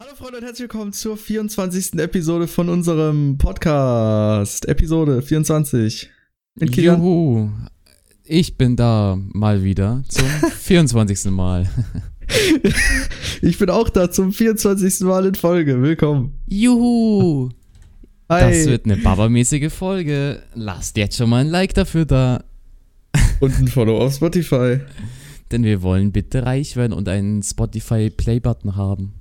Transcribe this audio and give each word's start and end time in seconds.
Hallo 0.00 0.14
Freunde 0.14 0.36
und 0.38 0.44
herzlich 0.44 0.60
willkommen 0.60 0.92
zur 0.92 1.16
24. 1.16 1.94
Episode 1.94 2.46
von 2.46 2.68
unserem 2.68 3.36
Podcast. 3.36 4.68
Episode 4.68 5.22
24. 5.22 6.08
Mit 6.54 6.70
Kilian. 6.70 7.00
Juhu. 7.02 7.50
Ich 8.22 8.56
bin 8.56 8.76
da 8.76 9.18
mal 9.32 9.64
wieder 9.64 10.04
zum 10.06 10.24
24. 10.60 11.32
Mal. 11.32 11.68
ich 13.42 13.58
bin 13.58 13.70
auch 13.70 13.88
da 13.88 14.08
zum 14.08 14.32
24. 14.32 15.00
Mal 15.00 15.26
in 15.26 15.34
Folge. 15.34 15.82
Willkommen. 15.82 16.34
Juhu. 16.46 17.48
Hi. 18.28 18.52
Das 18.52 18.66
wird 18.66 18.84
eine 18.84 18.98
babamäßige 18.98 19.72
Folge. 19.72 20.44
Lasst 20.54 20.96
jetzt 20.96 21.16
schon 21.16 21.28
mal 21.28 21.40
ein 21.40 21.48
Like 21.48 21.74
dafür 21.74 22.04
da. 22.04 22.44
Und 23.40 23.58
ein 23.58 23.66
Follow 23.66 23.98
auf 24.00 24.14
Spotify. 24.14 24.78
Denn 25.50 25.64
wir 25.64 25.82
wollen 25.82 26.12
bitte 26.12 26.44
reich 26.44 26.76
werden 26.76 26.92
und 26.92 27.08
einen 27.08 27.42
Spotify 27.42 28.10
Play-Button 28.10 28.76
haben. 28.76 29.14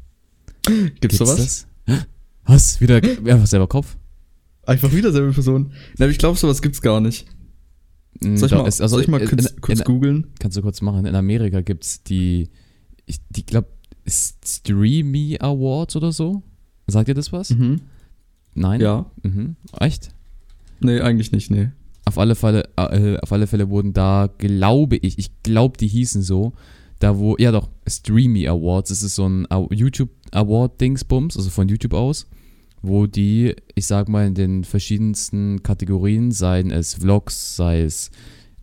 Gibt's, 1.00 1.00
Gibt's 1.00 1.18
sowas? 1.18 1.68
Das? 1.86 2.08
Was? 2.46 2.82
Wieder 2.82 2.96
einfach 2.96 3.48
selber 3.48 3.68
Kopf? 3.68 3.98
Einfach 4.66 4.92
wieder 4.92 5.12
selbe 5.12 5.32
Person. 5.32 5.72
Na, 5.98 6.08
ich 6.08 6.18
glaube, 6.18 6.38
sowas 6.38 6.62
gibt's 6.62 6.82
gar 6.82 7.00
nicht. 7.00 7.26
Mm, 8.22 8.36
soll 8.36 8.48
ich 8.48 8.56
mal, 8.56 8.64
also 8.64 8.88
soll 8.88 9.02
ich 9.02 9.08
mal 9.08 9.26
kurz, 9.26 9.46
in, 9.46 9.62
kurz 9.62 9.84
googeln? 9.84 10.28
Kannst 10.40 10.58
du 10.58 10.62
kurz 10.62 10.82
machen. 10.82 11.06
In 11.06 11.16
Amerika 11.16 11.62
gibt's 11.62 12.04
die, 12.04 12.50
ich 13.06 13.20
die 13.30 13.46
glaube, 13.46 13.70
Streamy 14.08 15.38
Awards 15.40 15.96
oder 15.96 16.12
so. 16.12 16.44
Sagt 16.88 17.10
ihr 17.10 17.14
das 17.14 17.32
was? 17.32 17.50
Mhm. 17.52 17.82
Nein? 18.54 18.82
Ja. 18.82 19.12
Mhm. 19.24 19.56
Echt? 19.80 20.10
Nee, 20.80 21.02
eigentlich 21.02 21.32
nicht, 21.32 21.52
nee. 21.52 21.70
Auf 22.06 22.18
alle 22.18 22.36
Fälle, 22.36 22.70
äh, 22.78 23.18
auf 23.20 23.32
alle 23.32 23.48
Fälle 23.48 23.70
wurden 23.70 23.94
da, 23.94 24.30
glaube 24.38 24.96
ich, 24.98 25.18
ich 25.20 25.44
glaube, 25.44 25.78
die 25.78 25.88
hießen 25.88 26.22
so, 26.22 26.54
da 27.00 27.18
wo, 27.18 27.36
ja 27.38 27.52
doch, 27.52 27.70
Streamy 27.88 28.48
Awards, 28.48 28.90
das 28.90 29.04
ist 29.04 29.16
so 29.16 29.28
ein 29.28 29.48
YouTube 29.72 30.10
Award 30.32 30.82
Dingsbums, 30.82 31.38
also 31.38 31.50
von 31.50 31.68
YouTube 31.68 31.94
aus, 31.94 32.28
wo 32.82 33.08
die, 33.08 33.56
ich 33.76 33.88
sag 33.88 34.10
mal, 34.10 34.28
in 34.28 34.34
den 34.34 34.64
verschiedensten 34.64 35.62
Kategorien, 35.64 36.32
seien 36.32 36.72
es 36.72 36.96
Vlogs, 36.96 37.56
sei 37.56 37.82
es 37.82 38.12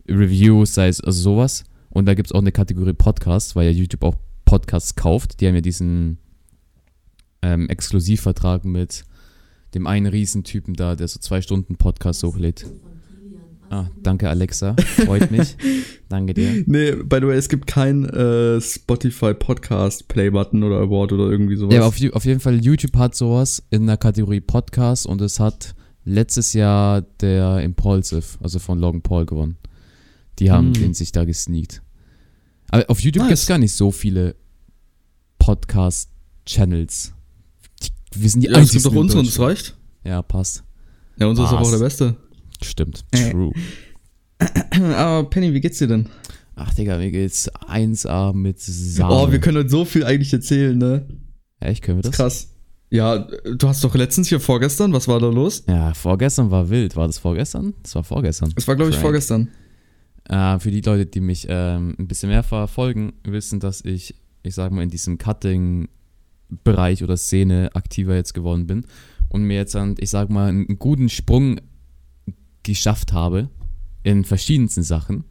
Reviews, 0.07 0.73
sei 0.73 0.87
es 0.87 1.01
also 1.01 1.21
sowas. 1.21 1.63
Und 1.89 2.05
da 2.05 2.13
gibt 2.13 2.27
es 2.27 2.33
auch 2.33 2.39
eine 2.39 2.51
Kategorie 2.51 2.93
Podcasts, 2.93 3.55
weil 3.55 3.67
ja 3.67 3.71
YouTube 3.71 4.03
auch 4.03 4.15
Podcasts 4.43 4.95
kauft. 4.95 5.39
Die 5.39 5.47
haben 5.47 5.55
ja 5.55 5.61
diesen 5.61 6.17
ähm, 7.41 7.69
Exklusivvertrag 7.69 8.65
mit 8.65 9.05
dem 9.73 9.87
einen 9.87 10.07
Riesentypen 10.07 10.73
da, 10.73 10.95
der 10.95 11.07
so 11.07 11.19
zwei 11.19 11.41
Stunden 11.41 11.77
Podcasts 11.77 12.23
hochlädt. 12.23 12.65
Ah, 13.69 13.87
danke 14.01 14.29
Alexa, 14.29 14.75
freut 15.05 15.31
mich. 15.31 15.55
danke 16.09 16.33
dir. 16.33 16.63
Nee, 16.65 16.91
by 16.91 17.17
the 17.17 17.27
way, 17.27 17.37
es 17.37 17.49
gibt 17.49 17.67
kein 17.67 18.05
äh, 18.05 18.61
Spotify 18.61 19.33
Podcast 19.33 20.07
Play 20.07 20.29
Button 20.29 20.63
oder 20.63 20.77
Award 20.77 21.13
oder 21.13 21.29
irgendwie 21.29 21.55
sowas. 21.55 21.73
Ja, 21.73 21.81
auf, 21.85 21.95
auf 22.13 22.25
jeden 22.25 22.39
Fall 22.39 22.63
YouTube 22.63 22.95
hat 22.97 23.15
sowas 23.15 23.63
in 23.71 23.87
der 23.87 23.97
Kategorie 23.97 24.41
Podcast 24.41 25.07
und 25.07 25.21
es 25.21 25.39
hat 25.39 25.75
letztes 26.03 26.53
Jahr 26.53 27.01
der 27.01 27.61
Impulsive, 27.61 28.23
also 28.41 28.59
von 28.59 28.79
Logan 28.79 29.01
Paul 29.01 29.25
gewonnen. 29.25 29.57
Die 30.39 30.51
haben 30.51 30.67
hm. 30.67 30.73
den 30.73 30.93
sich 30.93 31.11
da 31.11 31.25
gesneakt. 31.25 31.81
Aber 32.69 32.89
auf 32.89 32.99
YouTube 32.99 33.23
nice. 33.23 33.29
gibt 33.29 33.39
es 33.39 33.47
gar 33.47 33.57
nicht 33.57 33.73
so 33.73 33.91
viele 33.91 34.35
Podcast-Channels. 35.39 37.13
Wir 38.13 38.29
sind 38.29 38.41
die 38.41 38.47
ja, 38.47 38.57
einzigen. 38.57 38.77
Es 38.77 38.83
gibt 38.83 38.95
doch 38.95 38.99
unseren, 38.99 39.25
das 39.25 39.39
reicht. 39.39 39.75
Ja, 40.03 40.21
passt. 40.21 40.63
Ja, 41.17 41.27
unser 41.27 41.45
ist 41.45 41.51
auch 41.51 41.71
der 41.71 41.79
beste. 41.79 42.15
Stimmt, 42.63 43.03
äh. 43.11 43.31
true. 43.31 43.51
Aber 44.95 45.29
Penny, 45.29 45.53
wie 45.53 45.61
geht's 45.61 45.79
dir 45.79 45.87
denn? 45.87 46.09
Ach, 46.55 46.73
Digga, 46.73 46.97
mir 46.97 47.11
geht's 47.11 47.51
1A 47.51 48.33
mit 48.33 48.59
Samen. 48.59 49.11
Oh, 49.11 49.31
wir 49.31 49.39
können 49.39 49.57
heute 49.57 49.69
so 49.69 49.83
viel 49.83 50.05
eigentlich 50.05 50.31
erzählen, 50.31 50.77
ne? 50.77 51.05
Echt, 51.59 51.83
können 51.83 51.97
wir 51.97 52.03
das? 52.03 52.15
Krass. 52.15 52.51
Ja, 52.89 53.17
du 53.17 53.67
hast 53.67 53.83
doch 53.83 53.93
letztens 53.95 54.29
hier 54.29 54.39
vorgestern, 54.39 54.93
was 54.93 55.07
war 55.07 55.19
da 55.19 55.27
los? 55.27 55.63
Ja, 55.67 55.93
vorgestern 55.93 56.51
war 56.51 56.69
wild. 56.69 56.95
War 56.95 57.07
das 57.07 57.17
vorgestern? 57.17 57.73
Das 57.83 57.95
war 57.95 58.03
vorgestern. 58.03 58.53
Es 58.55 58.67
war, 58.67 58.75
glaube 58.75 58.91
ich, 58.91 58.97
vorgestern. 58.97 59.49
Äh, 60.29 60.59
für 60.59 60.71
die 60.71 60.81
Leute, 60.81 61.05
die 61.05 61.19
mich 61.19 61.47
ähm, 61.49 61.95
ein 61.99 62.07
bisschen 62.07 62.29
mehr 62.29 62.43
verfolgen, 62.43 63.13
wissen, 63.23 63.59
dass 63.59 63.83
ich, 63.83 64.15
ich 64.43 64.55
sag 64.55 64.71
mal, 64.71 64.83
in 64.83 64.89
diesem 64.89 65.17
Cutting-Bereich 65.17 67.03
oder 67.03 67.17
Szene 67.17 67.69
aktiver 67.73 68.15
jetzt 68.15 68.33
geworden 68.33 68.65
bin 68.65 68.85
und 69.29 69.43
mir 69.43 69.57
jetzt, 69.57 69.77
ich 69.99 70.09
sag 70.09 70.29
mal, 70.29 70.47
einen 70.47 70.79
guten 70.79 71.09
Sprung 71.09 71.59
geschafft 72.65 73.13
habe 73.13 73.49
in 74.03 74.25
verschiedensten 74.25 74.83
Sachen. 74.83 75.23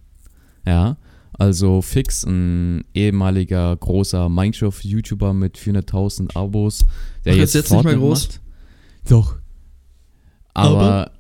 Ja, 0.67 0.97
also 1.35 1.83
Fix, 1.83 2.25
ein 2.25 2.85
ehemaliger 2.95 3.77
großer 3.77 4.29
Minecraft-YouTuber 4.29 5.35
mit 5.35 5.59
400.000 5.59 6.37
Abos, 6.37 6.87
der 7.25 7.35
Ach, 7.35 7.39
jetzt, 7.39 7.55
jetzt 7.55 7.73
nicht 7.73 7.85
mehr 7.85 7.97
groß. 7.97 8.29
Macht. 8.29 8.41
Doch. 9.09 9.37
Aber, 10.55 10.81
Aber? 10.81 11.11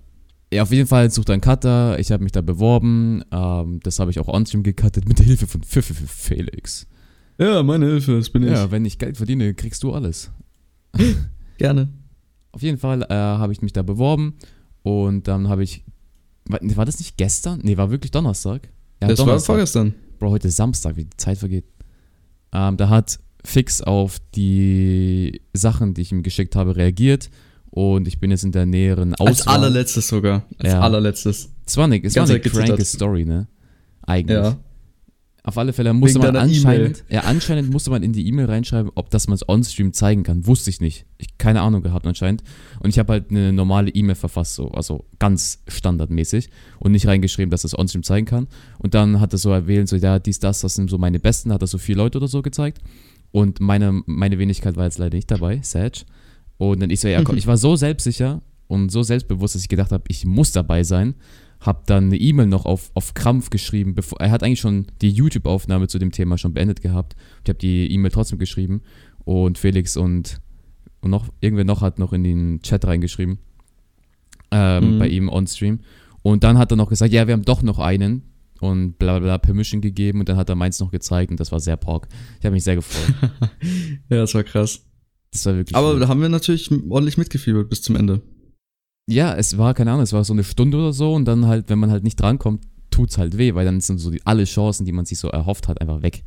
Ja, 0.53 0.63
auf 0.63 0.71
jeden 0.71 0.87
Fall 0.87 1.11
sucht 1.11 1.31
er 1.31 1.33
einen 1.33 1.41
Cutter. 1.41 1.99
Ich 1.99 2.13
habe 2.13 2.23
mich 2.23 2.31
da 2.31 2.41
beworben. 2.41 3.25
Ähm, 3.33 3.81
das 3.83 3.99
habe 3.99 4.13
ich 4.13 4.21
auch 4.21 4.29
on-stream 4.29 4.63
gecuttet 4.63 5.09
mit 5.09 5.19
der 5.19 5.27
Hilfe 5.27 5.49
von 5.49 5.63
Felix. 5.63 6.87
Ja, 7.39 7.65
meine 7.65 7.87
Hilfe, 7.87 8.17
das 8.17 8.31
bin 8.31 8.45
ich. 8.45 8.51
Ja, 8.51 8.71
wenn 8.71 8.85
ich 8.85 8.99
Geld 8.99 9.17
verdiene, 9.17 9.55
kriegst 9.55 9.83
du 9.83 9.93
alles. 9.93 10.31
Gerne. 11.59 11.89
Auf 12.53 12.63
jeden 12.63 12.79
Fall 12.79 13.03
äh, 13.03 13.15
habe 13.15 13.53
ich 13.53 13.63
mich 13.63 13.73
da 13.73 13.83
beworben 13.83 14.35
und 14.83 15.27
dann 15.27 15.49
habe 15.49 15.65
ich 15.65 15.85
war, 16.47 16.61
war, 16.63 16.85
das 16.85 16.99
nicht 16.99 17.17
gestern? 17.17 17.61
Nee, 17.63 17.77
war 17.77 17.91
wirklich 17.91 18.11
Donnerstag. 18.11 18.69
Ja, 19.01 19.09
das 19.09 19.19
Donnerstag. 19.19 19.49
war 19.49 19.55
vorgestern. 19.57 19.95
Bro, 20.19 20.31
heute 20.31 20.49
ist 20.49 20.57
Samstag, 20.57 20.97
wie 20.97 21.05
die 21.05 21.17
Zeit 21.17 21.39
vergeht. 21.39 21.65
Ähm, 22.53 22.77
da 22.77 22.89
hat 22.89 23.19
Fix 23.45 23.83
auf 23.83 24.19
die 24.35 25.43
Sachen, 25.53 25.95
die 25.95 26.03
ich 26.03 26.13
ihm 26.13 26.23
geschickt 26.23 26.57
habe, 26.57 26.77
reagiert. 26.77 27.31
Und 27.71 28.07
ich 28.07 28.21
bin 28.21 28.31
jetzt 28.31 28.45
in 28.45 28.53
der 28.53 28.67
näheren 28.67 29.15
Auswahl. 29.15 29.29
Als 29.29 29.47
allerletztes 29.49 30.09
sogar. 30.09 30.45
Als 30.59 30.73
ja. 30.73 30.81
allerletztes. 30.81 31.51
Es 31.67 31.77
war 31.77 31.85
eine, 31.85 32.03
es 32.03 32.15
war 32.15 32.29
eine 32.29 32.41
cranke 32.41 32.85
Story, 32.85 33.25
ne? 33.25 33.49
Eigentlich. 34.03 34.37
Ja. 34.37 34.57
Auf 35.47 35.59
alle 35.59 35.75
Fälle 35.75 35.93
musste 35.93 36.23
Wegen 36.23 36.33
man 36.33 36.37
anscheinend, 36.37 37.05
e 37.11 37.17
ja, 37.17 37.21
anscheinend 37.21 37.71
musste 37.71 37.91
man 37.91 38.03
in 38.03 38.15
die 38.15 38.27
E-Mail 38.27 38.47
reinschreiben, 38.47 38.91
ob 38.95 39.11
das 39.11 39.29
man 39.29 39.35
es 39.35 39.47
on-stream 39.47 39.93
zeigen 39.93 40.23
kann. 40.23 40.47
Wusste 40.47 40.71
ich 40.71 40.81
nicht. 40.81 41.05
Ich 41.19 41.37
keine 41.37 41.61
Ahnung 41.61 41.83
gehabt 41.83 42.07
anscheinend. 42.07 42.43
Und 42.81 42.89
ich 42.89 42.99
habe 42.99 43.13
halt 43.13 43.31
eine 43.31 43.53
normale 43.53 43.91
E-Mail 43.91 44.15
verfasst, 44.15 44.55
so, 44.55 44.71
also 44.71 45.05
ganz 45.19 45.63
standardmäßig 45.69 46.49
und 46.79 46.93
nicht 46.93 47.07
reingeschrieben, 47.07 47.51
dass 47.51 47.61
das 47.61 47.79
on-stream 47.79 48.03
zeigen 48.03 48.25
kann. 48.25 48.49
Und 48.79 48.95
dann 48.95 49.21
hat 49.21 49.35
er 49.35 49.39
so 49.39 49.51
erwähnt, 49.51 49.91
so, 49.91 49.97
ja, 49.97 50.19
dies, 50.19 50.39
das, 50.39 50.63
das 50.63 50.77
sind 50.77 50.89
so 50.89 50.97
meine 50.97 51.21
Besten, 51.21 51.53
hat 51.53 51.61
er 51.61 51.67
so 51.67 51.77
vier 51.77 51.97
Leute 51.97 52.17
oder 52.17 52.29
so 52.29 52.41
gezeigt. 52.41 52.81
Und 53.31 53.61
meine, 53.61 54.03
meine 54.07 54.39
Wenigkeit 54.39 54.77
war 54.77 54.85
jetzt 54.85 54.97
leider 54.97 55.17
nicht 55.17 55.31
dabei, 55.31 55.61
Sage. 55.63 56.07
Und 56.57 56.81
dann 56.81 56.89
ich 56.89 57.01
so, 57.01 57.09
ja, 57.09 57.23
komm, 57.23 57.37
ich 57.37 57.47
war 57.47 57.59
so 57.59 57.77
selbstsicher 57.77 58.41
und 58.67 58.91
so 58.91 59.03
selbstbewusst, 59.03 59.57
dass 59.57 59.63
ich 59.63 59.69
gedacht 59.69 59.93
habe, 59.93 60.05
ich 60.09 60.25
muss 60.25 60.53
dabei 60.53 60.85
sein 60.85 61.15
habe 61.65 61.83
dann 61.87 62.05
eine 62.05 62.17
E-Mail 62.17 62.47
noch 62.47 62.67
auf, 62.67 62.91
auf 62.95 63.15
Krampf 63.15 63.49
geschrieben. 63.49 63.95
Bevor, 63.95 64.21
er 64.21 64.31
hat 64.31 64.43
eigentlich 64.43 64.61
schon 64.61 64.87
die 65.01 65.11
YouTube-Aufnahme 65.11 65.89
zu 65.89 65.99
dem 65.99 66.13
Thema 66.13 66.37
schon 66.37 66.53
beendet 66.53 66.83
gehabt. 66.83 67.17
Ich 67.43 67.49
habe 67.49 67.59
die 67.59 67.91
E-Mail 67.91 68.11
trotzdem 68.11 68.39
geschrieben 68.39 68.83
und 69.25 69.57
Felix 69.57 69.97
und, 69.97 70.41
und 71.01 71.11
noch 71.11 71.29
irgendwer 71.41 71.65
noch 71.65 71.81
hat 71.81 71.99
noch 71.99 72.13
in 72.13 72.23
den 72.23 72.61
Chat 72.61 72.85
reingeschrieben 72.85 73.39
ähm, 74.51 74.95
mhm. 74.95 74.99
bei 74.99 75.09
ihm 75.09 75.29
on 75.31 75.47
Stream. 75.47 75.81
Und 76.23 76.45
dann 76.45 76.59
hat 76.59 76.71
er 76.71 76.77
noch 76.77 76.91
gesagt, 76.91 77.13
ja, 77.13 77.27
wir 77.27 77.33
haben 77.33 77.45
doch 77.45 77.63
noch 77.63 77.79
einen 77.79 78.23
und 78.61 78.99
bla 78.99 79.19
bla 79.19 79.39
Permission 79.39 79.81
gegeben 79.81 80.21
und 80.21 80.29
dann 80.29 80.37
hat 80.37 80.51
er 80.51 80.57
meins 80.57 80.81
noch 80.81 80.91
gezeigt 80.91 81.31
und 81.31 81.41
das 81.41 81.51
war 81.51 81.61
sehr 81.61 81.77
pork. 81.79 82.09
Ich 82.39 82.45
habe 82.45 82.53
mich 82.53 82.65
sehr 82.65 82.77
gefreut. 82.77 83.15
ja, 84.11 84.19
das 84.19 84.35
war 84.35 84.45
krass. 84.45 84.81
Das 85.33 85.47
war 85.47 85.57
wirklich. 85.57 85.75
Aber 85.75 85.99
da 85.99 86.09
haben 86.09 86.21
wir 86.21 86.29
natürlich 86.29 86.71
ordentlich 86.91 87.17
mitgefiebert 87.17 87.71
bis 87.71 87.81
zum 87.81 87.97
Ende 87.97 88.21
ja, 89.07 89.35
es 89.35 89.59
war, 89.59 89.75
keine 89.75 89.91
Ahnung, 89.91 90.03
es 90.03 90.13
war 90.13 90.25
so 90.25 90.33
eine 90.33 90.45
Stunde 90.45 90.79
oder 90.79 90.93
so 90.93 91.15
und 91.15 91.25
dann 91.27 91.47
halt, 91.47 91.69
wenn 91.69 91.79
man 91.79 91.91
halt 91.91 92.05
nicht 92.05 92.17
drankommt, 92.17 92.65
tut's 92.91 93.19
halt 93.19 93.37
weh, 93.37 93.55
weil 93.55 93.65
dann 93.65 93.81
sind 93.81 93.99
so 93.99 94.11
die, 94.11 94.25
alle 94.25 94.45
Chancen, 94.45 94.85
die 94.85 94.93
man 94.93 95.05
sich 95.05 95.19
so 95.19 95.29
erhofft 95.29 95.69
hat, 95.69 95.81
einfach 95.81 96.03
weg. 96.03 96.23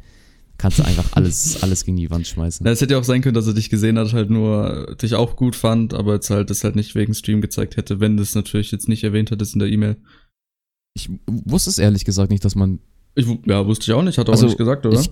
Kannst 0.58 0.80
du 0.80 0.84
einfach 0.84 1.06
alles, 1.14 1.62
alles 1.64 1.86
gegen 1.86 1.98
die 1.98 2.10
Wand 2.10 2.28
schmeißen. 2.28 2.66
Es 2.66 2.82
hätte 2.82 2.94
ja 2.94 3.00
auch 3.00 3.04
sein 3.04 3.22
können, 3.22 3.36
dass 3.36 3.48
er 3.48 3.54
dich 3.54 3.70
gesehen 3.70 3.98
hat, 3.98 4.14
halt 4.14 4.30
nur 4.30 4.96
dich 5.02 5.16
auch 5.16 5.36
gut 5.36 5.56
fand, 5.56 5.94
aber 5.94 6.16
jetzt 6.16 6.30
halt 6.30 6.50
das 6.50 6.64
halt 6.64 6.76
nicht 6.76 6.96
wegen 6.96 7.14
Stream 7.14 7.42
gezeigt 7.42 7.78
hätte, 7.78 8.00
wenn 8.00 8.18
das 8.18 8.36
natürlich 8.36 8.72
jetzt 8.72 8.90
nicht 8.90 9.04
erwähnt 9.04 9.32
hättest 9.32 9.54
in 9.54 9.60
der 9.60 9.70
E-Mail. 9.70 9.98
Ich 10.96 11.10
wusste 11.28 11.70
es 11.70 11.78
ehrlich 11.78 12.06
gesagt 12.06 12.32
nicht, 12.32 12.44
dass 12.44 12.56
man. 12.56 12.80
Ich, 13.14 13.28
ja, 13.46 13.66
wusste 13.66 13.92
ich 13.92 13.94
auch 13.94 14.04
nicht, 14.04 14.18
hat 14.18 14.28
er 14.28 14.32
also, 14.32 14.46
auch 14.46 14.50
nicht 14.50 14.58
gesagt, 14.58 14.86
oder? 14.86 15.00
Ich, 15.00 15.12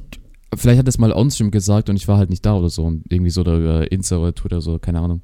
vielleicht 0.56 0.80
hat 0.80 0.88
er 0.88 0.90
es 0.90 0.98
mal 0.98 1.14
on-stream 1.14 1.52
gesagt 1.52 1.90
und 1.90 1.96
ich 1.96 2.08
war 2.08 2.18
halt 2.18 2.32
nicht 2.32 2.46
da 2.46 2.56
oder 2.56 2.70
so 2.70 2.84
und 2.84 3.04
irgendwie 3.10 3.32
so 3.32 3.42
oder 3.42 3.92
Insta 3.92 4.18
oder 4.18 4.34
Twitter 4.34 4.58
oder 4.58 4.62
so, 4.62 4.80
keine 4.80 5.00
Ahnung. 5.00 5.22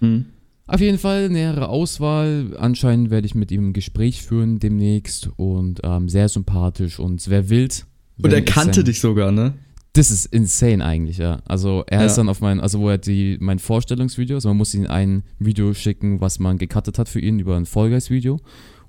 Hm. 0.00 0.26
Auf 0.66 0.80
jeden 0.80 0.98
Fall 0.98 1.28
nähere 1.28 1.68
Auswahl. 1.68 2.56
Anscheinend 2.58 3.10
werde 3.10 3.26
ich 3.26 3.34
mit 3.34 3.52
ihm 3.52 3.68
ein 3.68 3.72
Gespräch 3.74 4.22
führen 4.22 4.58
demnächst 4.58 5.28
und 5.36 5.80
ähm, 5.84 6.08
sehr 6.08 6.28
sympathisch 6.28 6.98
und 6.98 7.28
wäre 7.28 7.50
wild. 7.50 7.86
Und 8.22 8.32
er 8.32 8.42
kannte 8.42 8.82
dich 8.84 9.00
sogar, 9.00 9.30
ne? 9.30 9.54
Das 9.92 10.10
ist 10.10 10.26
insane 10.26 10.84
eigentlich, 10.84 11.18
ja. 11.18 11.40
Also 11.44 11.84
er 11.86 12.00
ja. 12.00 12.06
ist 12.06 12.16
dann 12.16 12.28
auf 12.28 12.40
mein, 12.40 12.60
also 12.60 12.80
wo 12.80 12.88
er 12.88 12.98
die, 12.98 13.36
mein 13.40 13.58
Vorstellungsvideo, 13.58 14.36
also 14.36 14.48
man 14.48 14.56
muss 14.56 14.74
ihm 14.74 14.86
ein 14.86 15.22
Video 15.38 15.72
schicken, 15.74 16.20
was 16.20 16.38
man 16.38 16.58
gecuttet 16.58 16.98
hat 16.98 17.08
für 17.08 17.20
ihn 17.20 17.38
über 17.38 17.56
ein 17.56 17.66
Fall 17.66 17.90
Video 17.90 18.40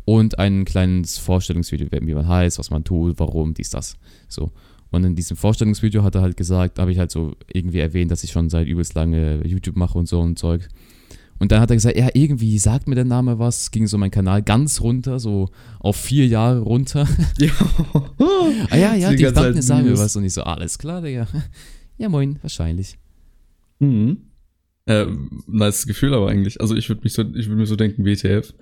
und 0.06 0.40
ein 0.40 0.66
kleines 0.66 1.18
Vorstellungsvideo, 1.18 1.88
wie 1.92 2.14
man 2.14 2.28
heißt, 2.28 2.58
was 2.58 2.72
man 2.72 2.84
tut, 2.84 3.20
warum, 3.20 3.54
dies, 3.54 3.70
das. 3.70 3.98
So. 4.30 4.52
Und 4.92 5.04
in 5.04 5.16
diesem 5.16 5.36
Vorstellungsvideo 5.36 6.04
hat 6.04 6.16
er 6.16 6.22
halt 6.22 6.38
gesagt, 6.38 6.80
habe 6.80 6.92
ich 6.92 7.00
halt 7.00 7.12
so 7.12 7.34
irgendwie 7.52 7.80
erwähnt, 7.80 8.10
dass 8.12 8.24
ich 8.24 8.32
schon 8.32 8.50
seit 8.50 8.68
übelst 8.68 8.94
lange 8.94 9.46
YouTube 9.46 9.76
mache 9.76 9.98
und 9.98 10.08
so 10.08 10.22
und 10.22 10.40
Zeug. 10.40 10.70
Und 11.38 11.52
dann 11.52 11.60
hat 11.60 11.70
er 11.70 11.76
gesagt, 11.76 11.98
ja, 11.98 12.10
irgendwie 12.14 12.58
sagt 12.60 12.88
mir 12.88 12.96
der 12.96 13.04
Name 13.06 13.40
was, 13.40 13.72
ging 13.72 13.88
so 13.88 13.98
mein 13.98 14.12
Kanal 14.12 14.42
ganz 14.42 14.80
runter, 14.80 15.20
so 15.20 15.50
auf 15.80 15.98
vier 15.98 16.28
Jahre 16.28 16.60
runter. 16.60 17.08
Ja. 17.38 17.52
ah 18.70 18.78
ja, 18.78 18.96
ja, 18.96 19.10
die 19.12 19.24
Gedanken 19.24 19.62
sagen 19.62 19.86
mir 19.86 19.98
was. 19.98 20.16
Und 20.16 20.24
ich 20.24 20.34
so, 20.34 20.44
alles 20.44 20.78
klar, 20.78 21.02
Digga. 21.02 21.28
Ja, 21.98 22.10
moin, 22.10 22.40
wahrscheinlich. 22.42 22.98
Mhm. 23.80 24.18
Äh, 24.86 25.06
nice 25.48 25.88
Gefühl 25.88 26.14
aber 26.14 26.30
eigentlich. 26.30 26.60
Also 26.60 26.76
ich 26.76 26.90
würde 26.90 27.02
mich 27.04 27.14
so, 27.14 27.22
ich 27.22 27.48
würde 27.48 27.56
mir 27.56 27.66
so 27.66 27.78
denken, 27.78 28.06
WTF. 28.06 28.54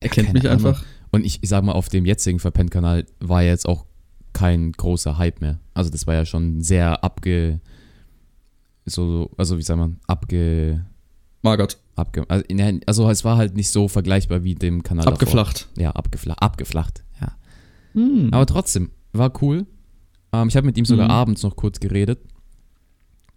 Er 0.00 0.08
kennt 0.08 0.28
Keine 0.28 0.38
mich 0.38 0.48
Ahnung. 0.50 0.66
einfach. 0.66 0.84
Und 1.10 1.26
ich, 1.26 1.42
ich 1.42 1.48
sag 1.48 1.62
mal, 1.62 1.72
auf 1.72 1.90
dem 1.90 2.06
jetzigen 2.06 2.38
Verpennt-Kanal 2.38 3.04
war 3.20 3.42
jetzt 3.42 3.68
auch 3.68 3.84
kein 4.32 4.72
großer 4.72 5.18
Hype 5.18 5.40
mehr. 5.40 5.58
Also 5.74 5.90
das 5.90 6.06
war 6.06 6.14
ja 6.14 6.24
schon 6.24 6.62
sehr 6.62 7.04
abge. 7.04 7.60
So, 8.86 9.30
also 9.36 9.58
wie 9.58 9.62
sagt 9.62 9.78
man, 9.78 9.98
abge. 10.06 10.84
Magert. 11.42 11.78
Abge, 11.96 12.24
also, 12.28 12.44
also, 12.86 13.10
es 13.10 13.24
war 13.24 13.36
halt 13.36 13.54
nicht 13.54 13.68
so 13.68 13.88
vergleichbar 13.88 14.42
wie 14.42 14.54
dem 14.54 14.82
Kanal 14.82 15.06
Abgeflacht. 15.06 15.68
Davor. 15.70 15.82
Ja, 15.82 15.90
abgeflacht, 15.92 16.42
abgeflacht, 16.42 17.04
ja. 17.20 17.36
Hm. 17.92 18.28
Aber 18.32 18.46
trotzdem, 18.46 18.90
war 19.12 19.32
cool. 19.42 19.66
Ähm, 20.32 20.48
ich 20.48 20.56
habe 20.56 20.66
mit 20.66 20.78
ihm 20.78 20.84
sogar 20.84 21.06
hm. 21.06 21.12
abends 21.12 21.42
noch 21.42 21.56
kurz 21.56 21.80
geredet, 21.80 22.20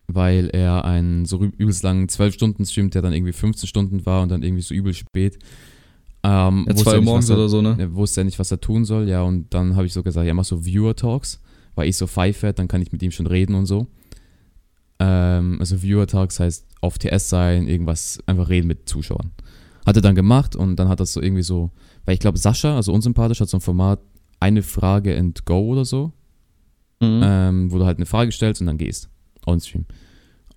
weil 0.08 0.50
er 0.54 0.86
einen 0.86 1.26
so 1.26 1.42
übelst 1.44 1.84
langen 1.84 2.08
12-Stunden-Stream, 2.08 2.90
der 2.90 3.02
dann 3.02 3.14
irgendwie 3.14 3.34
15 3.34 3.68
Stunden 3.68 4.06
war 4.06 4.22
und 4.22 4.30
dann 4.30 4.44
irgendwie 4.44 4.62
so 4.62 4.74
übel 4.74 4.94
spät. 4.94 5.40
Ähm, 6.24 6.66
ja, 6.68 6.76
zwei 6.76 6.98
Uhr 6.98 7.02
morgens 7.02 7.30
er, 7.30 7.36
oder 7.36 7.50
so, 7.50 7.62
ne? 7.62 7.76
Er 7.78 7.96
wusste 7.96 8.22
ja 8.22 8.26
nicht, 8.26 8.40
was 8.40 8.52
er 8.52 8.62
tun 8.62 8.86
soll, 8.86 9.10
ja, 9.10 9.24
und 9.24 9.54
dann 9.54 9.76
habe 9.76 9.86
ich 9.86 9.94
so 9.94 10.04
gesagt, 10.04 10.26
ja, 10.26 10.34
mach 10.34 10.46
so 10.46 10.66
Viewer-Talks, 10.66 11.42
weil 11.76 11.90
ich 11.90 11.98
so 11.98 12.08
pfeife, 12.08 12.54
dann 12.54 12.68
kann 12.68 12.82
ich 12.82 12.92
mit 12.92 13.04
ihm 13.04 13.12
schon 13.12 13.28
reden 13.28 13.56
und 13.56 13.66
so. 13.66 13.88
Ähm, 15.00 15.58
also 15.60 15.82
Viewer-Talks 15.82 16.40
heißt 16.40 16.68
auf 16.82 16.98
TS 16.98 17.30
sein, 17.30 17.68
irgendwas, 17.68 18.20
einfach 18.26 18.50
reden 18.50 18.68
mit 18.68 18.88
Zuschauern. 18.88 19.32
Hat 19.86 19.96
er 19.96 20.02
dann 20.02 20.16
gemacht 20.16 20.56
und 20.56 20.78
dann 20.78 20.90
hat 20.90 21.00
das 21.00 21.14
so 21.14 21.22
irgendwie 21.22 21.44
so, 21.44 21.72
weil 22.06 22.14
ich 22.14 22.20
glaube, 22.20 22.38
Sascha, 22.38 22.76
also 22.76 22.94
unsympathisch, 22.94 23.42
hat 23.42 23.50
so 23.50 23.58
ein 23.58 23.62
Format, 23.62 24.00
eine 24.40 24.64
Frage 24.64 25.18
and 25.18 25.46
go 25.46 25.60
oder 25.60 25.86
so, 25.86 26.14
mhm. 27.02 27.22
ähm, 27.24 27.72
wo 27.72 27.80
du 27.80 27.86
halt 27.86 27.98
eine 27.98 28.06
Frage 28.06 28.32
stellst 28.32 28.62
und 28.62 28.68
dann 28.68 28.78
gehst. 28.78 29.10
On-stream. 29.46 29.86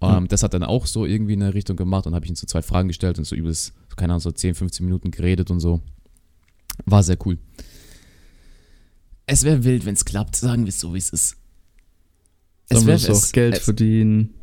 Ähm, 0.01 0.23
mhm. 0.23 0.29
Das 0.29 0.43
hat 0.43 0.55
dann 0.55 0.63
auch 0.63 0.87
so 0.87 1.07
irgendwie 1.07 1.35
in 1.35 1.43
eine 1.43 1.55
Richtung 1.55 1.77
gemacht 1.77 2.07
und 2.07 2.15
habe 2.15 2.25
ich 2.25 2.31
ihm 2.31 2.37
so 2.37 2.47
zwei 2.47 2.63
Fragen 2.63 2.89
gestellt 2.89 3.19
und 3.19 3.25
so 3.25 3.35
übelst 3.35 3.75
keine 3.97 4.13
Ahnung, 4.13 4.21
so 4.21 4.31
10, 4.31 4.55
15 4.55 4.85
Minuten 4.85 5.11
geredet 5.11 5.51
und 5.51 5.61
so. 5.61 5.81
War 6.85 7.03
sehr 7.03 7.17
cool. 7.27 7.39
Es 9.27 9.43
wäre 9.43 9.65
wild, 9.65 9.87
wenn 9.87 9.95
es 9.95 10.05
klappt, 10.05 10.37
sagen 10.37 10.65
wir 10.65 10.69
es 10.69 10.79
so, 10.79 10.95
wie 10.95 10.99
es 10.99 11.11
ist. 11.11 11.37
Es 12.69 12.87
wäre 12.87 13.13
auch 13.13 13.33
Geld 13.33 13.57
es, 13.57 13.65
verdienen. 13.65 14.35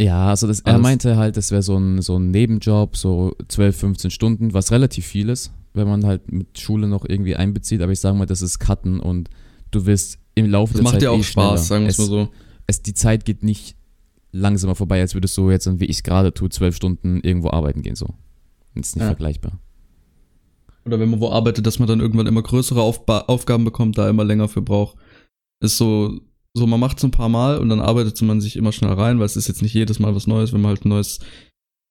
Ja, 0.00 0.28
also 0.28 0.46
das, 0.46 0.60
er 0.60 0.78
meinte 0.78 1.16
halt, 1.16 1.36
das 1.36 1.50
wäre 1.50 1.62
so 1.62 1.76
ein, 1.76 2.00
so 2.00 2.18
ein 2.18 2.30
Nebenjob, 2.30 2.96
so 2.96 3.34
12, 3.48 3.76
15 3.76 4.10
Stunden, 4.10 4.54
was 4.54 4.72
relativ 4.72 5.06
viel 5.06 5.28
ist, 5.28 5.52
wenn 5.74 5.86
man 5.86 6.06
halt 6.06 6.32
mit 6.32 6.58
Schule 6.58 6.88
noch 6.88 7.04
irgendwie 7.06 7.36
einbezieht. 7.36 7.82
Aber 7.82 7.92
ich 7.92 8.00
sage 8.00 8.16
mal, 8.16 8.26
das 8.26 8.40
ist 8.40 8.58
Cutten 8.58 8.98
und 8.98 9.28
du 9.70 9.84
wirst 9.84 10.18
im 10.34 10.46
Laufe 10.46 10.72
das 10.72 10.82
der 10.82 10.84
Zeit. 10.84 10.94
Das 10.94 10.94
macht 10.94 11.02
ja 11.02 11.10
auch 11.10 11.18
eh 11.18 11.22
Spaß, 11.22 11.68
sagen 11.68 11.84
wir 11.84 11.90
es 11.90 11.98
mal 11.98 12.06
so. 12.06 12.28
Es, 12.66 12.82
die 12.82 12.94
Zeit 12.94 13.24
geht 13.24 13.42
nicht 13.42 13.76
langsamer 14.32 14.74
vorbei, 14.74 15.00
als 15.00 15.14
würdest 15.14 15.36
du 15.36 15.50
jetzt, 15.50 15.68
wie 15.80 15.86
ich 15.86 15.96
es 15.96 16.02
gerade 16.02 16.32
tue, 16.32 16.48
zwölf 16.48 16.76
Stunden 16.76 17.20
irgendwo 17.20 17.50
arbeiten 17.50 17.82
gehen. 17.82 17.96
So. 17.96 18.14
Ist 18.74 18.96
nicht 18.96 19.02
ja. 19.02 19.08
vergleichbar. 19.08 19.58
Oder 20.84 20.98
wenn 20.98 21.10
man 21.10 21.20
wo 21.20 21.30
arbeitet, 21.30 21.66
dass 21.66 21.78
man 21.78 21.88
dann 21.88 22.00
irgendwann 22.00 22.26
immer 22.26 22.42
größere 22.42 22.80
Aufba 22.80 23.20
Aufgaben 23.22 23.64
bekommt, 23.64 23.98
da 23.98 24.08
immer 24.08 24.24
länger 24.24 24.48
für 24.48 24.62
braucht. 24.62 24.96
Ist 25.60 25.76
so, 25.76 26.20
so 26.54 26.66
man 26.66 26.80
macht 26.80 26.98
es 26.98 27.04
ein 27.04 27.10
paar 27.10 27.28
Mal 27.28 27.58
und 27.58 27.68
dann 27.68 27.80
arbeitet 27.80 28.20
man 28.22 28.40
sich 28.40 28.56
immer 28.56 28.72
schnell 28.72 28.92
rein, 28.92 29.18
weil 29.18 29.26
es 29.26 29.36
ist 29.36 29.48
jetzt 29.48 29.62
nicht 29.62 29.74
jedes 29.74 29.98
Mal 29.98 30.14
was 30.14 30.26
Neues, 30.26 30.52
wenn 30.52 30.60
man 30.60 30.70
halt 30.70 30.84
ein 30.84 30.88
neues, 30.88 31.20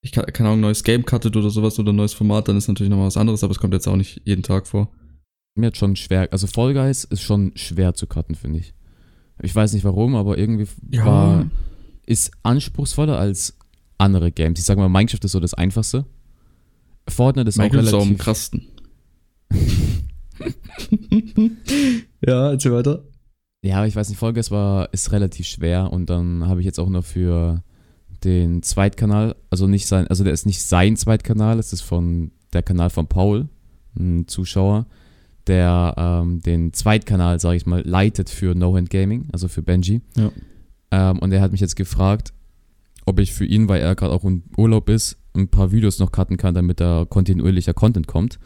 ich 0.02 0.12
kann, 0.12 0.26
keine 0.26 0.50
Ahnung, 0.50 0.60
neues 0.60 0.84
Game 0.84 1.04
cuttet 1.04 1.36
oder 1.36 1.50
sowas 1.50 1.78
oder 1.78 1.92
ein 1.92 1.96
neues 1.96 2.12
Format, 2.12 2.48
dann 2.48 2.56
ist 2.56 2.68
natürlich 2.68 2.90
nochmal 2.90 3.06
was 3.06 3.16
anderes, 3.16 3.42
aber 3.42 3.52
es 3.52 3.58
kommt 3.58 3.74
jetzt 3.74 3.88
auch 3.88 3.96
nicht 3.96 4.22
jeden 4.24 4.42
Tag 4.42 4.66
vor. 4.66 4.90
Mir 5.54 5.68
hat 5.68 5.76
schon 5.76 5.96
schwer, 5.96 6.28
also 6.30 6.46
Fall 6.46 6.74
Guys 6.74 7.04
ist 7.04 7.22
schon 7.22 7.52
schwer 7.56 7.94
zu 7.94 8.06
cutten, 8.06 8.34
finde 8.34 8.60
ich. 8.60 8.74
Ich 9.42 9.54
weiß 9.54 9.72
nicht 9.72 9.84
warum, 9.84 10.14
aber 10.14 10.36
irgendwie 10.36 10.68
ja. 10.90 11.06
war, 11.06 11.50
ist 12.06 12.30
anspruchsvoller 12.42 13.18
als 13.18 13.56
andere 13.96 14.32
Games. 14.32 14.58
Ich 14.58 14.66
sage 14.66 14.80
mal, 14.80 14.88
Minecraft 14.88 15.24
ist 15.24 15.32
so 15.32 15.40
das 15.40 15.54
einfachste. 15.54 16.04
Fortnite 17.08 17.48
ist 17.48 17.56
Minecraft 17.56 17.78
auch 17.78 17.82
relativ... 17.82 17.98
Ist 17.98 18.04
auch 18.04 18.10
am 18.10 18.18
krassten. 18.18 18.66
ja, 22.26 22.50
erzähl 22.50 22.72
weiter. 22.72 23.02
Ja, 23.62 23.84
ich 23.84 23.94
weiß 23.94 24.08
nicht, 24.08 24.18
Folge 24.18 24.40
war, 24.50 24.92
ist 24.92 25.12
relativ 25.12 25.46
schwer 25.46 25.92
und 25.92 26.08
dann 26.08 26.46
habe 26.46 26.60
ich 26.60 26.66
jetzt 26.66 26.80
auch 26.80 26.88
noch 26.88 27.04
für 27.04 27.62
den 28.24 28.62
Zweitkanal, 28.62 29.36
also 29.50 29.66
nicht 29.66 29.86
sein, 29.86 30.06
also 30.08 30.24
der 30.24 30.32
ist 30.32 30.46
nicht 30.46 30.62
sein 30.62 30.96
Zweitkanal, 30.96 31.58
es 31.58 31.72
ist 31.72 31.82
von 31.82 32.30
der 32.52 32.62
Kanal 32.62 32.90
von 32.90 33.06
Paul, 33.06 33.48
ein 33.98 34.26
Zuschauer, 34.28 34.86
der 35.46 35.94
ähm, 35.96 36.40
den 36.40 36.72
Zweitkanal, 36.72 37.38
sage 37.38 37.56
ich 37.56 37.66
mal, 37.66 37.82
leitet 37.86 38.30
für 38.30 38.54
No 38.54 38.76
Hand 38.76 38.90
Gaming, 38.90 39.28
also 39.32 39.48
für 39.48 39.62
Benji. 39.62 40.00
Ja. 40.16 40.30
Ähm, 40.90 41.18
und 41.18 41.32
er 41.32 41.40
hat 41.42 41.52
mich 41.52 41.60
jetzt 41.60 41.76
gefragt, 41.76 42.32
ob 43.04 43.18
ich 43.18 43.32
für 43.32 43.44
ihn, 43.44 43.68
weil 43.68 43.80
er 43.80 43.94
gerade 43.94 44.12
auch 44.12 44.24
im 44.24 44.42
Urlaub 44.56 44.88
ist, 44.88 45.18
ein 45.34 45.48
paar 45.48 45.70
Videos 45.70 45.98
noch 45.98 46.12
cutten 46.12 46.36
kann, 46.36 46.54
damit 46.54 46.80
da 46.80 47.06
kontinuierlicher 47.08 47.74
Content 47.74 48.06
kommt. 48.06 48.38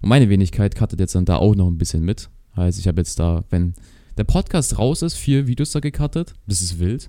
Und 0.00 0.08
meine 0.08 0.28
Wenigkeit 0.28 0.74
cuttet 0.74 1.00
jetzt 1.00 1.14
dann 1.14 1.24
da 1.24 1.36
auch 1.36 1.54
noch 1.54 1.68
ein 1.68 1.78
bisschen 1.78 2.04
mit. 2.04 2.28
Heißt, 2.56 2.78
ich 2.78 2.88
habe 2.88 3.00
jetzt 3.00 3.18
da, 3.18 3.44
wenn 3.50 3.74
der 4.16 4.24
Podcast 4.24 4.78
raus 4.78 5.02
ist, 5.02 5.14
vier 5.14 5.46
Videos 5.46 5.72
da 5.72 5.80
gecuttet. 5.80 6.34
Das 6.46 6.62
ist 6.62 6.78
wild. 6.78 7.08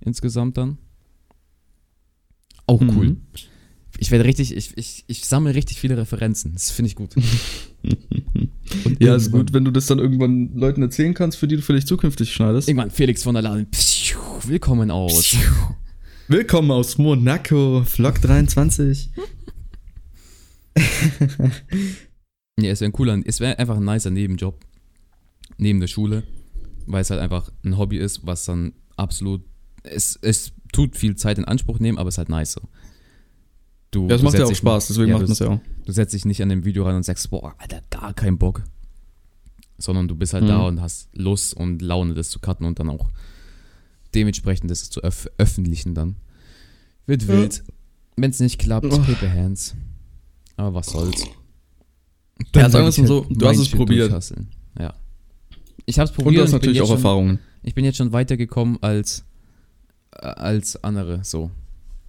Insgesamt 0.00 0.56
dann. 0.56 0.78
Auch 2.66 2.80
mhm. 2.80 2.96
cool. 2.96 3.16
Ich 3.98 4.10
werde 4.10 4.24
richtig, 4.24 4.56
ich, 4.56 4.76
ich, 4.76 5.04
ich 5.06 5.26
sammle 5.26 5.54
richtig 5.54 5.78
viele 5.78 5.96
Referenzen. 5.96 6.54
Das 6.54 6.70
finde 6.70 6.88
ich 6.88 6.96
gut. 6.96 7.14
ja, 8.98 9.14
ist 9.14 9.30
gut, 9.30 9.52
wenn 9.52 9.64
du 9.64 9.70
das 9.70 9.86
dann 9.86 9.98
irgendwann 9.98 10.56
Leuten 10.56 10.82
erzählen 10.82 11.14
kannst, 11.14 11.38
für 11.38 11.46
die 11.46 11.56
du 11.56 11.62
vielleicht 11.62 11.88
zukünftig 11.88 12.32
schneidest. 12.32 12.68
Irgendwann 12.68 12.90
Felix 12.90 13.22
von 13.22 13.34
der 13.34 13.42
Laden. 13.42 13.66
Willkommen 14.46 14.90
aus. 14.90 15.36
Willkommen 16.28 16.70
aus 16.70 16.96
Monaco, 16.96 17.84
Vlog 17.84 18.20
23. 18.22 19.10
ja, 22.58 22.70
es 22.70 22.80
wäre 22.80 22.90
ein 22.90 22.92
cooler, 22.92 23.20
es 23.26 23.40
wäre 23.40 23.58
einfach 23.58 23.76
ein 23.76 23.84
nicer 23.84 24.10
Nebenjob. 24.10 24.58
Neben 25.58 25.80
der 25.80 25.88
Schule. 25.88 26.24
Weil 26.86 27.02
es 27.02 27.10
halt 27.10 27.20
einfach 27.20 27.50
ein 27.64 27.78
Hobby 27.78 27.98
ist, 27.98 28.26
was 28.26 28.44
dann 28.44 28.72
absolut. 28.96 29.42
Es, 29.82 30.18
es 30.20 30.52
tut 30.72 30.96
viel 30.96 31.16
Zeit 31.16 31.38
in 31.38 31.44
Anspruch 31.44 31.78
nehmen, 31.78 31.98
aber 31.98 32.08
es 32.08 32.14
ist 32.14 32.18
halt 32.18 32.28
nice 32.28 32.52
so. 32.52 32.62
Du, 33.90 34.08
ja, 34.08 34.16
es 34.16 34.22
macht 34.22 34.34
ja 34.38 34.46
auch 34.46 34.54
Spaß, 34.54 34.88
deswegen 34.88 35.08
ja, 35.08 35.14
macht 35.14 35.24
man 35.24 35.32
es 35.32 35.38
ja 35.38 35.48
auch. 35.48 35.60
Du 35.84 35.92
setzt 35.92 36.14
dich 36.14 36.24
nicht 36.24 36.42
an 36.42 36.48
dem 36.48 36.64
Video 36.64 36.84
rein 36.84 36.96
und 36.96 37.02
sagst, 37.02 37.28
boah, 37.30 37.54
Alter, 37.58 37.82
gar 37.90 38.14
keinen 38.14 38.38
Bock. 38.38 38.64
Sondern 39.76 40.08
du 40.08 40.16
bist 40.16 40.32
halt 40.32 40.44
mhm. 40.44 40.48
da 40.48 40.66
und 40.66 40.80
hast 40.80 41.10
Lust 41.12 41.54
und 41.54 41.82
Laune, 41.82 42.14
das 42.14 42.30
zu 42.30 42.38
cutten 42.38 42.64
und 42.64 42.78
dann 42.78 42.88
auch 42.88 43.10
dementsprechend 44.14 44.70
das 44.70 44.88
zu 44.88 45.02
öf 45.02 45.28
öffentlichen 45.38 45.94
dann. 45.94 46.16
Wird 47.06 47.28
wild. 47.28 47.56
Ja. 47.56 47.74
Wenn 48.16 48.30
es 48.30 48.40
nicht 48.40 48.58
klappt, 48.58 48.86
oh. 48.86 48.98
paper 48.98 49.30
hands. 49.30 49.74
Aber 50.56 50.74
was 50.74 50.86
soll's. 50.86 51.26
Dann 52.52 52.62
ja, 52.62 52.70
sagen 52.70 52.84
wir 52.84 52.88
es 52.88 52.98
mal 52.98 53.06
so, 53.06 53.26
du 53.28 53.46
hast 53.46 53.58
es 53.58 53.70
probiert. 53.70 54.10
Ja. 54.10 54.36
Ich 55.86 55.98
hab's 55.98 56.12
probiert. 56.12 56.28
Und 56.28 56.34
du 56.34 56.42
hast 56.42 56.52
natürlich 56.52 56.80
auch 56.80 56.86
schon, 56.86 56.96
Erfahrungen. 56.96 57.38
Ich 57.62 57.74
bin 57.74 57.84
jetzt 57.84 57.96
schon 57.96 58.12
weitergekommen 58.12 58.78
als, 58.82 59.24
äh, 60.12 60.26
als 60.26 60.82
andere. 60.82 61.24
So. 61.24 61.50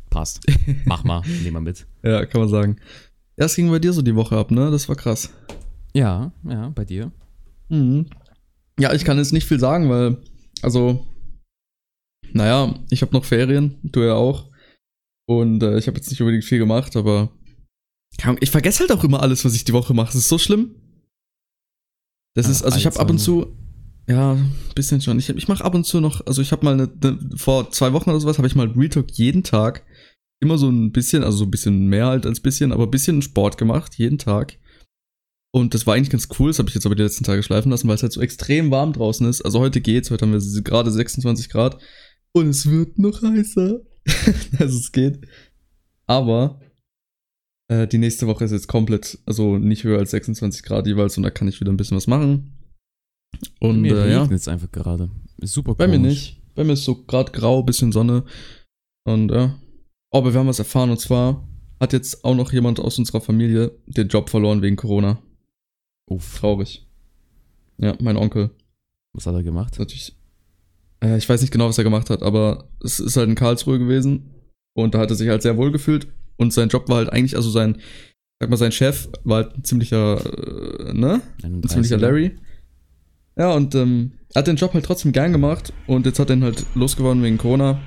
Passt. 0.10 0.46
Mach 0.86 1.04
mal, 1.04 1.22
nehm 1.44 1.54
mal 1.54 1.60
mit. 1.60 1.88
Ja, 2.04 2.26
kann 2.26 2.42
man 2.42 2.50
sagen. 2.50 2.78
Ja, 3.38 3.46
es 3.46 3.56
ging 3.56 3.70
bei 3.70 3.80
dir 3.80 3.94
so 3.94 4.02
die 4.02 4.16
Woche 4.16 4.38
ab, 4.38 4.52
ne? 4.52 4.70
Das 4.70 4.88
war 4.88 4.96
krass. 4.96 5.34
Ja, 5.94 6.32
ja, 6.48 6.70
bei 6.70 6.86
dir. 6.86 7.12
Mhm. 7.70 8.08
Ja, 8.80 8.94
ich 8.94 9.06
kann 9.06 9.18
jetzt 9.18 9.34
nicht 9.34 9.48
viel 9.48 9.60
sagen, 9.60 9.90
weil, 9.90 10.18
also, 10.62 11.08
naja, 12.32 12.76
ich 12.90 13.02
habe 13.02 13.14
noch 13.14 13.26
Ferien, 13.26 13.80
du 13.84 14.02
ja 14.02 14.14
auch. 14.14 14.50
Und 15.26 15.64
äh, 15.64 15.78
ich 15.78 15.88
habe 15.88 15.98
jetzt 15.98 16.10
nicht 16.10 16.22
unbedingt 16.22 16.44
viel 16.44 16.60
gemacht, 16.60 16.96
aber 16.96 17.32
ich 18.40 18.52
vergesse 18.52 18.82
halt 18.82 18.92
auch 18.92 19.04
immer 19.04 19.22
alles, 19.22 19.44
was 19.46 19.56
ich 19.56 19.64
die 19.64 19.74
Woche 19.74 19.94
mache. 19.94 20.08
Das 20.08 20.16
ist 20.16 20.30
so 20.30 20.38
schlimm. 20.38 20.76
Das 22.36 22.48
ist, 22.48 22.64
also 22.64 22.78
ich 22.78 22.86
habe 22.86 23.00
ab 23.00 23.10
und 23.10 23.20
zu, 23.20 23.56
ja, 24.08 24.34
ein 24.34 24.52
bisschen 24.76 25.02
schon. 25.02 25.18
Ich, 25.20 25.30
ich 25.30 25.48
mache 25.48 25.64
ab 25.64 25.76
und 25.76 25.86
zu 25.86 26.00
noch, 26.02 26.26
also 26.26 26.42
ich 26.42 26.52
habe 26.52 26.66
mal 26.66 26.74
eine, 26.74 26.92
eine, 27.02 27.20
vor 27.36 27.72
zwei 27.72 27.94
Wochen 27.94 28.10
oder 28.10 28.20
sowas, 28.20 28.38
habe 28.38 28.48
ich 28.48 28.56
mal 28.56 28.72
Retalk 28.76 29.12
jeden 29.12 29.44
Tag 29.44 29.86
immer 30.42 30.58
so 30.58 30.70
ein 30.70 30.92
bisschen, 30.92 31.24
also 31.24 31.38
so 31.38 31.44
ein 31.46 31.52
bisschen 31.52 31.88
mehr 31.88 32.08
halt 32.08 32.26
als 32.26 32.42
bisschen, 32.42 32.72
aber 32.72 32.84
ein 32.84 32.92
bisschen 32.92 33.22
Sport 33.22 33.58
gemacht, 33.58 33.96
jeden 33.96 34.18
Tag. 34.18 34.58
Und 35.56 35.74
das 35.74 35.88
war 35.88 35.96
eigentlich 35.96 36.10
ganz 36.10 36.28
cool, 36.38 36.50
das 36.50 36.60
habe 36.60 36.70
ich 36.70 36.76
jetzt 36.76 36.86
aber 36.86 36.96
die 36.96 37.04
letzten 37.04 37.24
Tage 37.24 37.44
schleifen 37.44 37.72
lassen, 37.72 37.88
weil 37.88 37.96
es 37.96 38.04
halt 38.04 38.12
so 38.12 38.22
extrem 38.22 38.72
warm 38.72 38.92
draußen 38.92 39.26
ist. 39.28 39.42
Also 39.44 39.60
heute 39.60 39.82
geht's, 39.82 40.12
heute 40.12 40.26
haben 40.26 40.34
wir 40.34 40.62
gerade 40.64 40.92
26 40.92 41.50
Grad. 41.50 41.82
Und 42.34 42.50
es 42.50 42.70
wird 42.70 43.00
noch 43.00 43.22
heißer. 43.22 43.82
also 44.60 44.78
es 44.78 44.92
geht. 44.92 45.22
Aber 46.08 46.60
äh, 47.70 47.88
die 47.88 48.00
nächste 48.00 48.28
Woche 48.28 48.44
ist 48.44 48.52
jetzt 48.52 48.68
komplett, 48.68 49.20
also 49.26 49.58
nicht 49.58 49.84
höher 49.84 50.00
als 50.00 50.12
26 50.12 50.64
Grad 50.64 50.88
jeweils 50.88 51.16
und 51.18 51.24
da 51.24 51.30
kann 51.30 51.48
ich 51.48 51.62
wieder 51.62 51.72
ein 51.72 51.78
bisschen 51.78 51.98
was 51.98 52.08
machen. 52.08 52.63
Und 53.60 53.84
Bei 53.84 53.90
mir 53.90 53.98
äh, 53.98 54.18
regnet 54.18 54.40
es 54.40 54.48
einfach 54.48 54.72
gerade. 54.72 55.10
Ist 55.38 55.54
super 55.54 55.76
Bei 55.76 55.86
komisch. 55.86 56.00
mir 56.00 56.08
nicht. 56.08 56.42
Bei 56.56 56.64
mir 56.64 56.74
ist 56.74 56.86
so 56.86 57.04
gerade 57.04 57.32
grau, 57.32 57.64
bisschen 57.64 57.92
Sonne. 57.92 58.24
Und 59.06 59.32
ja. 59.32 59.56
Oh, 60.12 60.20
aber 60.20 60.34
wir 60.34 60.40
haben 60.40 60.48
was 60.48 60.60
erfahren 60.60 60.92
und 60.92 61.00
zwar 61.00 61.48
hat 61.80 61.94
jetzt 61.94 62.24
auch 62.24 62.36
noch 62.36 62.54
jemand 62.54 62.80
aus 62.80 63.00
unserer 63.00 63.22
Familie 63.22 63.72
den 63.88 64.08
Job 64.08 64.30
verloren 64.30 64.62
wegen 64.62 64.76
Corona. 64.76 65.22
Uff. 66.10 66.40
Traurig. 66.40 66.88
Ja, 67.78 67.96
mein 68.00 68.18
Onkel. 68.18 68.52
Was 69.14 69.26
hat 69.26 69.36
er 69.36 69.44
gemacht? 69.44 69.80
Natürlich. 69.80 70.16
Äh, 71.04 71.18
ich 71.18 71.28
weiß 71.28 71.42
nicht 71.42 71.52
genau, 71.52 71.68
was 71.68 71.78
er 71.78 71.84
gemacht 71.84 72.10
hat, 72.10 72.24
aber 72.24 72.70
es 72.84 73.00
ist 73.00 73.18
halt 73.18 73.30
in 73.30 73.36
Karlsruhe 73.36 73.80
gewesen. 73.80 74.30
Und 74.76 74.96
da 74.96 75.00
hat 75.00 75.10
er 75.10 75.16
sich 75.16 75.30
halt 75.30 75.42
sehr 75.42 75.58
wohl 75.58 75.72
gefühlt. 75.72 76.08
Und 76.38 76.54
sein 76.54 76.70
Job 76.70 76.90
war 76.90 76.98
halt 76.98 77.10
eigentlich, 77.10 77.36
also 77.36 77.50
sein, 77.50 77.82
sag 78.40 78.50
mal, 78.50 78.58
sein 78.58 78.72
Chef 78.72 79.10
war 79.24 79.44
halt 79.44 79.58
ein 79.58 79.64
ziemlicher, 79.64 80.90
äh, 80.90 80.94
ne? 80.94 81.22
Ein 81.44 81.62
ziemlicher 81.68 81.98
Larry. 81.98 82.26
Ja, 82.26 82.32
und 83.36 83.74
ähm, 83.76 84.14
er 84.34 84.40
hat 84.40 84.48
den 84.48 84.56
Job 84.56 84.74
halt 84.74 84.86
trotzdem 84.86 85.12
gern 85.12 85.32
gemacht. 85.32 85.74
Und 85.88 86.06
jetzt 86.06 86.20
hat 86.20 86.30
er 86.30 86.36
ihn 86.36 86.44
halt 86.44 86.66
losgeworden 86.76 87.24
wegen 87.24 87.38
Corona. 87.38 87.80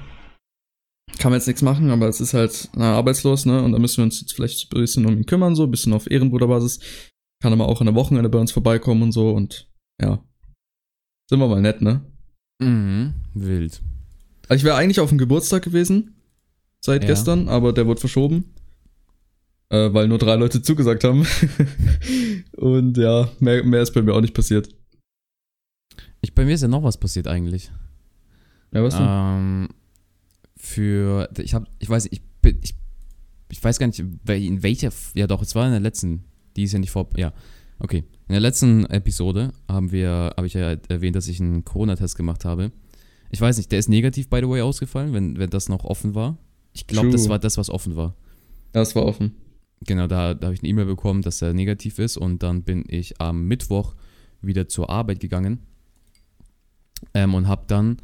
Kann 1.19 1.31
man 1.31 1.39
jetzt 1.41 1.47
nichts 1.47 1.63
machen, 1.63 1.91
aber 1.91 2.09
es 2.09 2.21
ist 2.21 2.35
halt 2.35 2.69
na, 2.75 2.95
arbeitslos, 2.95 3.47
ne? 3.47 3.63
Und 3.63 3.73
da 3.73 3.79
müssen 3.79 3.99
wir 3.99 4.05
uns 4.05 4.21
jetzt 4.21 4.35
vielleicht 4.35 4.73
ein 4.73 4.81
bisschen 4.81 5.07
um 5.07 5.17
ihn 5.17 5.27
kümmern, 5.27 5.55
so 5.55 5.65
ein 5.65 5.71
bisschen 5.71 5.93
auf 5.93 6.11
Ehrenbruderbasis. 6.11 6.81
Kann 7.43 7.53
aber 7.53 7.69
auch 7.69 7.81
an 7.81 7.87
der 7.87 7.95
Wochenende 7.95 8.29
bei 8.29 8.39
uns 8.39 8.53
vorbeikommen 8.53 9.03
und 9.03 9.13
so 9.13 9.31
und 9.31 9.69
ja. 10.01 10.23
Sind 11.29 11.41
wir 11.41 11.49
mal 11.49 11.61
nett, 11.61 11.81
ne? 11.81 12.05
Mhm, 12.61 13.15
wild. 13.35 13.83
Also 14.49 14.61
ich 14.61 14.65
wäre 14.65 14.77
eigentlich 14.77 15.01
auf 15.01 15.09
dem 15.09 15.19
Geburtstag 15.19 15.63
gewesen, 15.63 16.21
seit 16.81 17.03
ja. 17.03 17.09
gestern, 17.09 17.49
aber 17.49 17.73
der 17.73 17.87
wurde 17.87 18.01
verschoben. 18.01 18.55
Äh, 19.69 19.93
weil 19.93 20.07
nur 20.07 20.19
drei 20.19 20.37
Leute 20.37 20.63
zugesagt 20.63 21.03
haben. 21.03 21.27
und 22.57 22.97
ja, 22.97 23.29
mehr, 23.41 23.65
mehr 23.65 23.83
ist 23.83 23.93
bei 23.95 24.03
mir 24.03 24.15
auch 24.15 24.21
nicht 24.21 24.35
passiert. 24.35 24.69
Ich, 26.27 26.35
bei 26.35 26.45
mir 26.45 26.55
ist 26.55 26.63
ja 26.63 26.67
noch 26.67 26.83
was 26.83 26.99
passiert 26.99 27.29
eigentlich. 27.29 27.71
Ja, 28.73 28.83
was 28.83 28.97
denn? 28.97 29.07
Ähm, 29.09 29.69
für, 30.57 31.29
ich 31.39 31.55
habe, 31.55 31.69
ich 31.79 31.89
weiß, 31.89 32.09
ich, 32.11 32.21
ich, 32.63 32.75
ich 33.49 33.63
weiß 33.63 33.79
gar 33.79 33.87
nicht, 33.87 34.01
in 34.01 34.63
welcher, 34.65 34.91
ja 35.15 35.29
doch, 35.29 35.41
es 35.41 35.55
war 35.55 35.67
in 35.67 35.71
der 35.71 35.81
letzten, 35.81 36.25
die 36.57 36.65
ist 36.65 36.73
ja 36.73 36.81
nicht 36.81 36.91
vor, 36.91 37.09
ja, 37.17 37.33
okay. 37.79 37.99
In 38.27 38.33
der 38.33 38.41
letzten 38.41 38.87
Episode 38.87 39.53
haben 39.69 39.93
wir, 39.93 40.35
habe 40.37 40.49
ich 40.49 40.55
ja 40.55 40.75
erwähnt, 40.89 41.15
dass 41.15 41.29
ich 41.29 41.41
einen 41.41 41.65
Corona-Test 41.65 42.17
gemacht 42.17 42.45
habe. 42.45 42.73
Ich 43.31 43.41
weiß 43.41 43.57
nicht, 43.59 43.71
der 43.71 43.79
ist 43.79 43.89
negativ, 43.89 44.29
by 44.29 44.41
the 44.41 44.49
way, 44.49 44.63
ausgefallen, 44.63 45.13
wenn, 45.13 45.39
wenn 45.39 45.51
das 45.51 45.69
noch 45.69 45.85
offen 45.85 46.17
war. 46.17 46.39
Ich 46.73 46.89
glaube, 46.89 47.11
das 47.11 47.29
war 47.29 47.39
das, 47.39 47.57
was 47.57 47.71
offen 47.71 47.95
war. 47.95 48.17
Das 48.73 48.97
war 48.97 49.07
offen. 49.07 49.37
Genau, 49.87 50.09
da, 50.09 50.35
da 50.35 50.47
habe 50.47 50.55
ich 50.55 50.61
eine 50.61 50.71
E-Mail 50.71 50.87
bekommen, 50.87 51.23
dass 51.23 51.41
er 51.41 51.55
negativ 51.55 52.01
ist 52.01 52.17
und 52.17 52.43
dann 52.43 52.65
bin 52.65 52.85
ich 52.89 53.21
am 53.21 53.47
Mittwoch 53.47 53.95
wieder 54.41 54.69
zur 54.69 54.91
Arbeit 54.91 55.21
gegangen 55.21 55.61
ähm, 57.15 57.35
und 57.35 57.49
habe 57.49 57.65
dann 57.67 57.99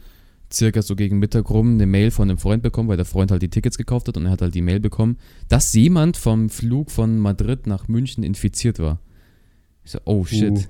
circa 0.52 0.82
so 0.82 0.94
gegen 0.96 1.18
Mittag 1.18 1.48
rum 1.50 1.74
eine 1.74 1.86
Mail 1.86 2.10
von 2.10 2.28
einem 2.28 2.38
Freund 2.38 2.62
bekommen, 2.62 2.88
weil 2.88 2.96
der 2.96 3.06
Freund 3.06 3.30
halt 3.30 3.42
die 3.42 3.48
Tickets 3.48 3.78
gekauft 3.78 4.08
hat 4.08 4.16
und 4.16 4.26
er 4.26 4.32
hat 4.32 4.42
halt 4.42 4.54
die 4.54 4.60
Mail 4.60 4.80
bekommen, 4.80 5.16
dass 5.48 5.72
jemand 5.72 6.16
vom 6.16 6.50
Flug 6.50 6.90
von 6.90 7.18
Madrid 7.18 7.66
nach 7.66 7.88
München 7.88 8.22
infiziert 8.22 8.78
war. 8.78 9.00
Ich 9.84 9.92
so, 9.92 9.98
oh 10.04 10.24
shit. 10.24 10.50
Uh. 10.50 10.62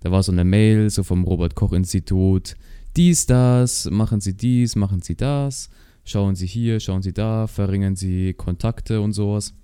Da 0.00 0.12
war 0.12 0.22
so 0.22 0.32
eine 0.32 0.44
Mail, 0.44 0.90
so 0.90 1.02
vom 1.02 1.24
Robert-Koch-Institut. 1.24 2.56
Dies, 2.96 3.26
das, 3.26 3.90
machen 3.90 4.20
Sie 4.20 4.36
dies, 4.36 4.76
machen 4.76 5.02
Sie 5.02 5.16
das, 5.16 5.70
schauen 6.04 6.36
Sie 6.36 6.46
hier, 6.46 6.80
schauen 6.80 7.02
Sie 7.02 7.12
da, 7.12 7.46
verringern 7.46 7.96
Sie 7.96 8.34
Kontakte 8.34 9.00
und 9.00 9.12
sowas. 9.12 9.54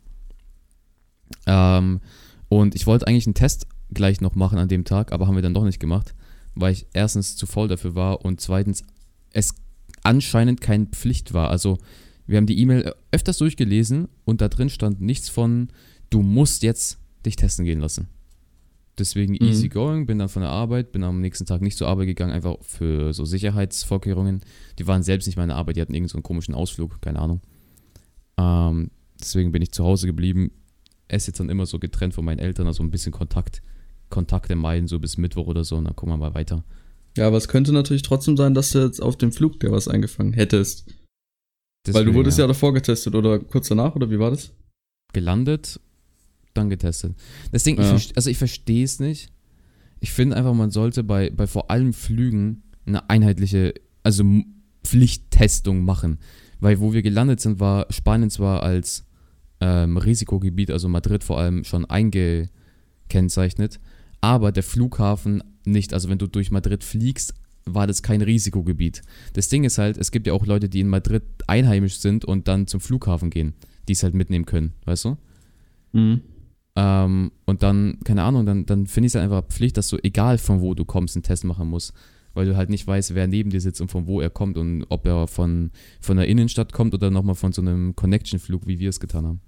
Ähm, 1.46 2.00
und 2.48 2.74
ich 2.74 2.86
wollte 2.86 3.06
eigentlich 3.06 3.26
einen 3.26 3.34
Test 3.34 3.66
gleich 3.92 4.20
noch 4.20 4.34
machen 4.34 4.58
an 4.58 4.68
dem 4.68 4.84
Tag, 4.84 5.12
aber 5.12 5.26
haben 5.26 5.36
wir 5.36 5.42
dann 5.42 5.54
doch 5.54 5.64
nicht 5.64 5.80
gemacht, 5.80 6.14
weil 6.54 6.72
ich 6.72 6.86
erstens 6.92 7.36
zu 7.36 7.46
voll 7.46 7.68
dafür 7.68 7.94
war 7.94 8.24
und 8.24 8.40
zweitens 8.40 8.84
es 9.30 9.54
anscheinend 10.02 10.60
keine 10.60 10.86
Pflicht 10.86 11.34
war. 11.34 11.50
Also 11.50 11.78
wir 12.26 12.36
haben 12.36 12.46
die 12.46 12.58
E-Mail 12.58 12.94
öfters 13.10 13.38
durchgelesen 13.38 14.08
und 14.24 14.40
da 14.40 14.48
drin 14.48 14.70
stand 14.70 15.00
nichts 15.00 15.28
von, 15.28 15.68
du 16.10 16.22
musst 16.22 16.62
jetzt 16.62 16.98
dich 17.26 17.36
testen 17.36 17.64
gehen 17.64 17.80
lassen. 17.80 18.08
Deswegen 18.98 19.32
mhm. 19.32 19.48
easy 19.48 19.68
going, 19.68 20.06
bin 20.06 20.18
dann 20.18 20.28
von 20.28 20.42
der 20.42 20.50
Arbeit, 20.50 20.92
bin 20.92 21.02
am 21.02 21.20
nächsten 21.20 21.46
Tag 21.46 21.60
nicht 21.60 21.76
zur 21.76 21.88
Arbeit 21.88 22.06
gegangen, 22.06 22.32
einfach 22.32 22.56
für 22.60 23.12
so 23.12 23.24
Sicherheitsvorkehrungen. 23.24 24.42
Die 24.78 24.86
waren 24.86 25.02
selbst 25.02 25.26
nicht 25.26 25.36
meine 25.36 25.56
Arbeit, 25.56 25.76
die 25.76 25.80
hatten 25.80 25.94
irgendeinen 25.94 26.22
so 26.22 26.22
komischen 26.22 26.54
Ausflug, 26.54 27.02
keine 27.02 27.18
Ahnung. 27.18 27.40
Ähm, 28.38 28.90
deswegen 29.20 29.50
bin 29.50 29.62
ich 29.62 29.72
zu 29.72 29.84
Hause 29.84 30.06
geblieben, 30.06 30.52
esse 31.08 31.28
jetzt 31.28 31.40
dann 31.40 31.48
immer 31.48 31.66
so 31.66 31.78
getrennt 31.78 32.14
von 32.14 32.24
meinen 32.24 32.38
Eltern, 32.38 32.68
also 32.68 32.82
ein 32.82 32.90
bisschen 32.90 33.12
Kontakt, 33.12 33.62
Kontakte 34.14 34.54
meiden, 34.54 34.86
so 34.86 35.00
bis 35.00 35.18
Mittwoch 35.18 35.48
oder 35.48 35.64
so, 35.64 35.76
und 35.76 35.84
dann 35.84 35.96
gucken 35.96 36.12
wir 36.12 36.18
mal 36.18 36.34
weiter. 36.34 36.62
Ja, 37.16 37.26
aber 37.26 37.36
es 37.36 37.48
könnte 37.48 37.72
natürlich 37.72 38.02
trotzdem 38.02 38.36
sein, 38.36 38.54
dass 38.54 38.70
du 38.70 38.78
jetzt 38.78 39.02
auf 39.02 39.16
dem 39.16 39.32
Flug 39.32 39.58
dir 39.58 39.72
was 39.72 39.88
eingefangen 39.88 40.32
hättest. 40.32 40.86
Deswegen, 41.84 41.98
Weil 41.98 42.04
du 42.12 42.14
wurdest 42.14 42.38
ja. 42.38 42.44
ja 42.44 42.48
davor 42.48 42.72
getestet 42.72 43.14
oder 43.14 43.40
kurz 43.40 43.68
danach, 43.68 43.96
oder 43.96 44.10
wie 44.10 44.20
war 44.20 44.30
das? 44.30 44.52
Gelandet, 45.12 45.80
dann 46.54 46.70
getestet. 46.70 47.14
Deswegen, 47.52 47.82
ja. 47.82 47.96
ich, 47.96 48.16
also 48.16 48.30
ich 48.30 48.38
verstehe 48.38 48.84
es 48.84 49.00
nicht. 49.00 49.30
Ich 49.98 50.12
finde 50.12 50.36
einfach, 50.36 50.54
man 50.54 50.70
sollte 50.70 51.02
bei, 51.02 51.30
bei 51.30 51.46
vor 51.46 51.70
allem 51.70 51.92
Flügen 51.92 52.62
eine 52.86 53.10
einheitliche, 53.10 53.74
also 54.02 54.24
Pflichttestung 54.84 55.84
machen. 55.84 56.18
Weil 56.60 56.78
wo 56.78 56.92
wir 56.92 57.02
gelandet 57.02 57.40
sind, 57.40 57.58
war 57.58 57.86
Spanien 57.90 58.30
zwar 58.30 58.62
als 58.62 59.04
ähm, 59.60 59.96
Risikogebiet, 59.96 60.70
also 60.70 60.88
Madrid 60.88 61.24
vor 61.24 61.38
allem, 61.38 61.64
schon 61.64 61.84
eingekennzeichnet, 61.84 63.80
aber 64.24 64.52
der 64.52 64.62
Flughafen 64.62 65.42
nicht. 65.66 65.92
Also 65.92 66.08
wenn 66.08 66.16
du 66.16 66.26
durch 66.26 66.50
Madrid 66.50 66.82
fliegst, 66.82 67.34
war 67.66 67.86
das 67.86 68.02
kein 68.02 68.22
Risikogebiet. 68.22 69.02
Das 69.34 69.48
Ding 69.48 69.64
ist 69.64 69.76
halt, 69.76 69.98
es 69.98 70.10
gibt 70.10 70.26
ja 70.26 70.32
auch 70.32 70.46
Leute, 70.46 70.70
die 70.70 70.80
in 70.80 70.88
Madrid 70.88 71.22
einheimisch 71.46 71.98
sind 71.98 72.24
und 72.24 72.48
dann 72.48 72.66
zum 72.66 72.80
Flughafen 72.80 73.28
gehen, 73.28 73.52
die 73.86 73.92
es 73.92 74.02
halt 74.02 74.14
mitnehmen 74.14 74.46
können, 74.46 74.72
weißt 74.86 75.04
du? 75.04 75.16
Mhm. 75.92 76.22
Ähm, 76.76 77.32
und 77.44 77.62
dann, 77.62 77.98
keine 78.04 78.22
Ahnung, 78.22 78.46
dann, 78.46 78.64
dann 78.64 78.86
finde 78.86 79.06
ich 79.06 79.10
es 79.10 79.14
halt 79.14 79.24
einfach 79.24 79.46
Pflicht, 79.46 79.76
dass 79.76 79.88
du, 79.88 79.98
egal 80.02 80.38
von 80.38 80.62
wo 80.62 80.72
du 80.74 80.86
kommst, 80.86 81.16
einen 81.16 81.22
Test 81.22 81.44
machen 81.44 81.68
musst. 81.68 81.92
Weil 82.32 82.46
du 82.46 82.56
halt 82.56 82.68
nicht 82.70 82.86
weißt, 82.86 83.14
wer 83.14 83.28
neben 83.28 83.50
dir 83.50 83.60
sitzt 83.60 83.80
und 83.80 83.90
von 83.92 84.08
wo 84.08 84.20
er 84.20 84.30
kommt 84.30 84.56
und 84.58 84.84
ob 84.88 85.06
er 85.06 85.28
von, 85.28 85.70
von 86.00 86.16
der 86.16 86.26
Innenstadt 86.26 86.72
kommt 86.72 86.92
oder 86.92 87.10
nochmal 87.10 87.36
von 87.36 87.52
so 87.52 87.62
einem 87.62 87.94
Connection-Flug, 87.94 88.66
wie 88.66 88.80
wir 88.80 88.88
es 88.88 88.98
getan 88.98 89.26
haben. 89.26 89.40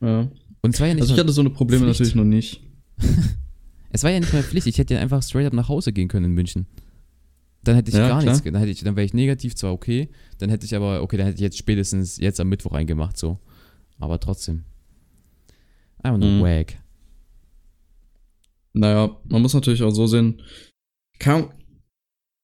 Ja. 0.00 0.28
Und 0.62 0.74
zwar 0.74 0.88
ja 0.88 0.94
nicht 0.94 1.02
also 1.02 1.14
ich 1.14 1.20
hatte 1.20 1.32
so 1.32 1.42
eine 1.42 1.50
Probleme 1.50 1.84
Pflicht. 1.84 2.00
natürlich 2.00 2.16
noch 2.16 2.24
nicht. 2.24 2.62
Es 3.92 4.02
war 4.02 4.10
ja 4.10 4.20
nicht 4.20 4.32
mehr 4.32 4.42
Pflicht, 4.42 4.66
ich 4.66 4.78
hätte 4.78 4.94
ja 4.94 5.00
einfach 5.00 5.22
straight 5.22 5.46
up 5.46 5.52
nach 5.52 5.68
Hause 5.68 5.92
gehen 5.92 6.08
können 6.08 6.26
in 6.26 6.32
München. 6.32 6.66
Dann 7.62 7.76
hätte 7.76 7.90
ich 7.90 7.94
ja, 7.94 8.08
gar 8.08 8.20
klar. 8.20 8.32
nichts, 8.32 8.44
dann, 8.44 8.56
hätte 8.56 8.70
ich, 8.70 8.82
dann 8.82 8.96
wäre 8.96 9.04
ich 9.04 9.14
negativ 9.14 9.54
zwar 9.54 9.72
okay, 9.72 10.08
dann 10.38 10.50
hätte 10.50 10.64
ich 10.64 10.74
aber, 10.74 11.02
okay, 11.02 11.16
dann 11.16 11.26
hätte 11.26 11.36
ich 11.36 11.42
jetzt 11.42 11.58
spätestens 11.58 12.16
jetzt 12.16 12.40
am 12.40 12.48
Mittwoch 12.48 12.72
eingemacht, 12.72 13.16
so. 13.16 13.38
Aber 13.98 14.18
trotzdem. 14.18 14.64
Einfach 15.98 16.18
nur 16.18 16.30
mhm. 16.30 16.42
wag. 16.42 16.74
Naja, 18.72 19.16
man 19.28 19.42
muss 19.42 19.54
natürlich 19.54 19.82
auch 19.82 19.90
so 19.90 20.06
sehen, 20.06 20.42
kann, 21.18 21.50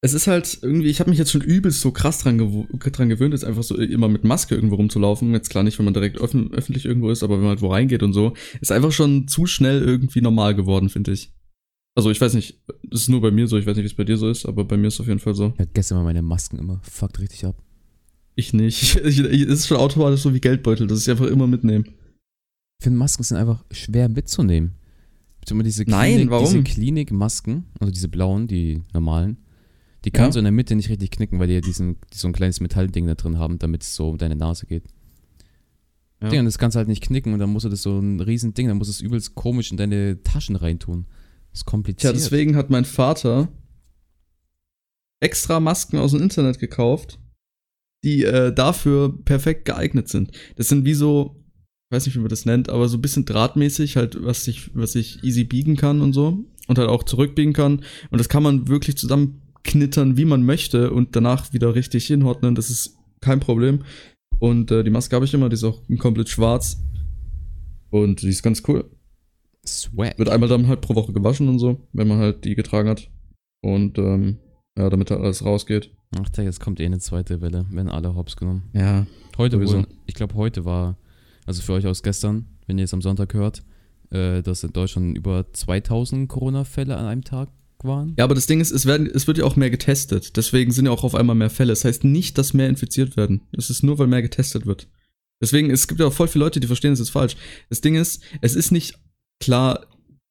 es 0.00 0.14
ist 0.14 0.28
halt 0.28 0.58
irgendwie, 0.62 0.88
ich 0.88 1.00
habe 1.00 1.10
mich 1.10 1.18
jetzt 1.18 1.32
schon 1.32 1.40
übelst 1.40 1.80
so 1.80 1.90
krass 1.90 2.18
dran, 2.18 2.38
gew 2.38 2.66
dran 2.78 3.08
gewöhnt, 3.08 3.32
jetzt 3.32 3.44
einfach 3.44 3.64
so 3.64 3.76
immer 3.76 4.08
mit 4.08 4.22
Maske 4.22 4.54
irgendwo 4.54 4.76
rumzulaufen. 4.76 5.32
Jetzt 5.32 5.50
klar 5.50 5.64
nicht, 5.64 5.78
wenn 5.78 5.84
man 5.84 5.94
direkt 5.94 6.18
öffentlich 6.18 6.84
irgendwo 6.84 7.10
ist, 7.10 7.24
aber 7.24 7.34
wenn 7.34 7.42
man 7.42 7.50
halt 7.50 7.62
wo 7.62 7.68
reingeht 7.68 8.04
und 8.04 8.12
so, 8.12 8.34
ist 8.60 8.70
einfach 8.70 8.92
schon 8.92 9.26
zu 9.26 9.46
schnell 9.46 9.82
irgendwie 9.82 10.20
normal 10.20 10.54
geworden, 10.54 10.88
finde 10.88 11.12
ich. 11.12 11.32
Also 11.98 12.12
ich 12.12 12.20
weiß 12.20 12.34
nicht, 12.34 12.56
das 12.84 13.00
ist 13.00 13.08
nur 13.08 13.20
bei 13.20 13.32
mir 13.32 13.48
so, 13.48 13.58
ich 13.58 13.66
weiß 13.66 13.74
nicht, 13.74 13.82
wie 13.82 13.88
es 13.88 13.94
bei 13.94 14.04
dir 14.04 14.16
so 14.16 14.30
ist, 14.30 14.46
aber 14.46 14.64
bei 14.64 14.76
mir 14.76 14.86
ist 14.86 14.94
es 14.94 15.00
auf 15.00 15.08
jeden 15.08 15.18
Fall 15.18 15.34
so. 15.34 15.52
Ich 15.54 15.58
hatte 15.58 15.72
gestern 15.74 15.98
mal 15.98 16.04
meine 16.04 16.22
Masken 16.22 16.56
immer. 16.56 16.80
Fuckt 16.84 17.18
richtig 17.18 17.44
ab. 17.44 17.60
Ich 18.36 18.52
nicht. 18.52 18.94
Es 19.04 19.18
ist 19.18 19.66
schon 19.66 19.78
automatisch 19.78 20.20
so 20.20 20.32
wie 20.32 20.38
Geldbeutel, 20.38 20.86
dass 20.86 21.02
ich 21.02 21.10
einfach 21.10 21.26
immer 21.26 21.48
mitnehme. 21.48 21.82
Ich 21.88 22.84
finde, 22.84 23.00
Masken 23.00 23.24
sind 23.24 23.36
einfach 23.36 23.64
schwer 23.72 24.08
mitzunehmen. 24.08 24.76
Diese 25.50 25.84
Klinik, 25.84 25.88
Nein, 25.88 26.30
warum? 26.30 26.44
Diese 26.44 26.62
Klinikmasken, 26.62 27.64
also 27.80 27.90
diese 27.90 28.08
blauen, 28.08 28.46
die 28.46 28.80
normalen, 28.94 29.38
die 30.04 30.12
kannst 30.12 30.36
ja. 30.36 30.38
du 30.38 30.38
in 30.42 30.44
der 30.44 30.52
Mitte 30.52 30.76
nicht 30.76 30.90
richtig 30.90 31.10
knicken, 31.10 31.40
weil 31.40 31.48
die 31.48 31.54
ja 31.54 31.60
diesen, 31.60 31.96
so 32.14 32.28
ein 32.28 32.32
kleines 32.32 32.60
Metallding 32.60 33.08
da 33.08 33.16
drin 33.16 33.40
haben, 33.40 33.58
damit 33.58 33.82
es 33.82 33.96
so 33.96 34.10
um 34.10 34.18
deine 34.18 34.36
Nase 34.36 34.66
geht. 34.66 34.84
Ja. 36.22 36.28
Ding, 36.28 36.38
und 36.38 36.44
das 36.44 36.58
kannst 36.58 36.76
du 36.76 36.78
halt 36.78 36.86
nicht 36.86 37.02
knicken 37.02 37.32
und 37.32 37.40
dann 37.40 37.50
musst 37.50 37.64
du 37.64 37.70
das 37.70 37.82
so 37.82 37.98
ein 37.98 38.20
riesen 38.20 38.54
Ding, 38.54 38.68
dann 38.68 38.76
musst 38.76 38.88
du 38.88 38.92
es 38.92 39.00
übelst 39.00 39.34
komisch 39.34 39.72
in 39.72 39.76
deine 39.76 40.22
Taschen 40.22 40.54
reintun. 40.54 41.06
Das 41.58 41.62
ist 41.62 41.66
kompliziert. 41.66 42.04
Ja, 42.04 42.12
deswegen 42.12 42.54
hat 42.54 42.70
mein 42.70 42.84
Vater 42.84 43.48
extra 45.20 45.58
Masken 45.58 45.98
aus 45.98 46.12
dem 46.12 46.22
Internet 46.22 46.60
gekauft, 46.60 47.18
die 48.04 48.22
äh, 48.22 48.52
dafür 48.52 49.12
perfekt 49.24 49.64
geeignet 49.64 50.08
sind. 50.08 50.30
Das 50.54 50.68
sind 50.68 50.84
wie 50.84 50.94
so, 50.94 51.34
ich 51.90 51.96
weiß 51.96 52.06
nicht, 52.06 52.14
wie 52.14 52.20
man 52.20 52.28
das 52.28 52.44
nennt, 52.44 52.68
aber 52.68 52.88
so 52.88 52.96
ein 52.96 53.02
bisschen 53.02 53.24
drahtmäßig, 53.24 53.96
halt, 53.96 54.24
was 54.24 54.46
ich, 54.46 54.70
was 54.76 54.94
ich 54.94 55.24
easy 55.24 55.42
biegen 55.42 55.76
kann 55.76 56.00
und 56.00 56.12
so. 56.12 56.44
Und 56.68 56.78
halt 56.78 56.88
auch 56.88 57.02
zurückbiegen 57.02 57.54
kann. 57.54 57.82
Und 58.10 58.18
das 58.18 58.28
kann 58.28 58.44
man 58.44 58.68
wirklich 58.68 58.96
zusammen 58.96 59.42
knittern, 59.64 60.16
wie 60.16 60.26
man 60.26 60.44
möchte 60.44 60.92
und 60.92 61.16
danach 61.16 61.52
wieder 61.52 61.74
richtig 61.74 62.06
hinordnen. 62.06 62.54
Das 62.54 62.70
ist 62.70 62.96
kein 63.20 63.40
Problem. 63.40 63.84
Und 64.38 64.70
äh, 64.70 64.84
die 64.84 64.90
Maske 64.90 65.16
habe 65.16 65.24
ich 65.24 65.34
immer, 65.34 65.48
die 65.48 65.54
ist 65.54 65.64
auch 65.64 65.82
komplett 65.98 66.28
schwarz. 66.28 66.80
Und 67.90 68.22
die 68.22 68.28
ist 68.28 68.44
ganz 68.44 68.62
cool. 68.68 68.88
Swag. 69.68 70.18
Wird 70.18 70.28
einmal 70.28 70.48
dann 70.48 70.66
halt 70.66 70.80
pro 70.80 70.94
Woche 70.94 71.12
gewaschen 71.12 71.48
und 71.48 71.58
so, 71.58 71.80
wenn 71.92 72.08
man 72.08 72.18
halt 72.18 72.44
die 72.44 72.54
getragen 72.54 72.88
hat. 72.88 73.10
Und 73.60 73.98
ähm, 73.98 74.38
ja, 74.76 74.88
damit 74.90 75.10
halt 75.10 75.20
alles 75.20 75.44
rausgeht. 75.44 75.90
Ach, 76.16 76.28
jetzt 76.38 76.60
kommt 76.60 76.80
eh 76.80 76.86
eine 76.86 77.00
zweite 77.00 77.40
Welle, 77.40 77.66
wenn 77.70 77.88
alle 77.88 78.14
Hops 78.14 78.36
genommen. 78.36 78.70
Ja. 78.72 79.06
Heute 79.36 79.60
wohl, 79.60 79.86
ich 80.06 80.14
glaube, 80.14 80.34
heute 80.34 80.64
war, 80.64 80.96
also 81.46 81.62
für 81.62 81.74
euch 81.74 81.86
aus 81.86 82.02
gestern, 82.02 82.46
wenn 82.66 82.78
ihr 82.78 82.84
es 82.84 82.94
am 82.94 83.02
Sonntag 83.02 83.34
hört, 83.34 83.62
äh, 84.10 84.42
dass 84.42 84.64
in 84.64 84.72
Deutschland 84.72 85.16
über 85.16 85.52
2000 85.52 86.28
Corona-Fälle 86.28 86.96
an 86.96 87.06
einem 87.06 87.24
Tag 87.24 87.50
waren. 87.84 88.14
Ja, 88.18 88.24
aber 88.24 88.34
das 88.34 88.46
Ding 88.46 88.60
ist, 88.60 88.70
es, 88.70 88.86
werden, 88.86 89.06
es 89.06 89.26
wird 89.26 89.38
ja 89.38 89.44
auch 89.44 89.56
mehr 89.56 89.70
getestet. 89.70 90.36
Deswegen 90.36 90.72
sind 90.72 90.86
ja 90.86 90.92
auch 90.92 91.04
auf 91.04 91.14
einmal 91.14 91.36
mehr 91.36 91.50
Fälle. 91.50 91.72
Das 91.72 91.84
heißt 91.84 92.04
nicht, 92.04 92.38
dass 92.38 92.54
mehr 92.54 92.68
infiziert 92.68 93.16
werden. 93.16 93.42
Es 93.52 93.70
ist 93.70 93.82
nur, 93.82 93.98
weil 93.98 94.06
mehr 94.06 94.22
getestet 94.22 94.66
wird. 94.66 94.88
Deswegen, 95.40 95.70
es 95.70 95.86
gibt 95.86 96.00
ja 96.00 96.06
auch 96.06 96.12
voll 96.12 96.28
viele 96.28 96.44
Leute, 96.44 96.58
die 96.58 96.66
verstehen, 96.66 96.92
es 96.92 97.00
ist 97.00 97.10
falsch. 97.10 97.36
Das 97.68 97.80
Ding 97.80 97.94
ist, 97.94 98.22
es 98.40 98.56
ist 98.56 98.72
nicht 98.72 98.98
klar, 99.40 99.87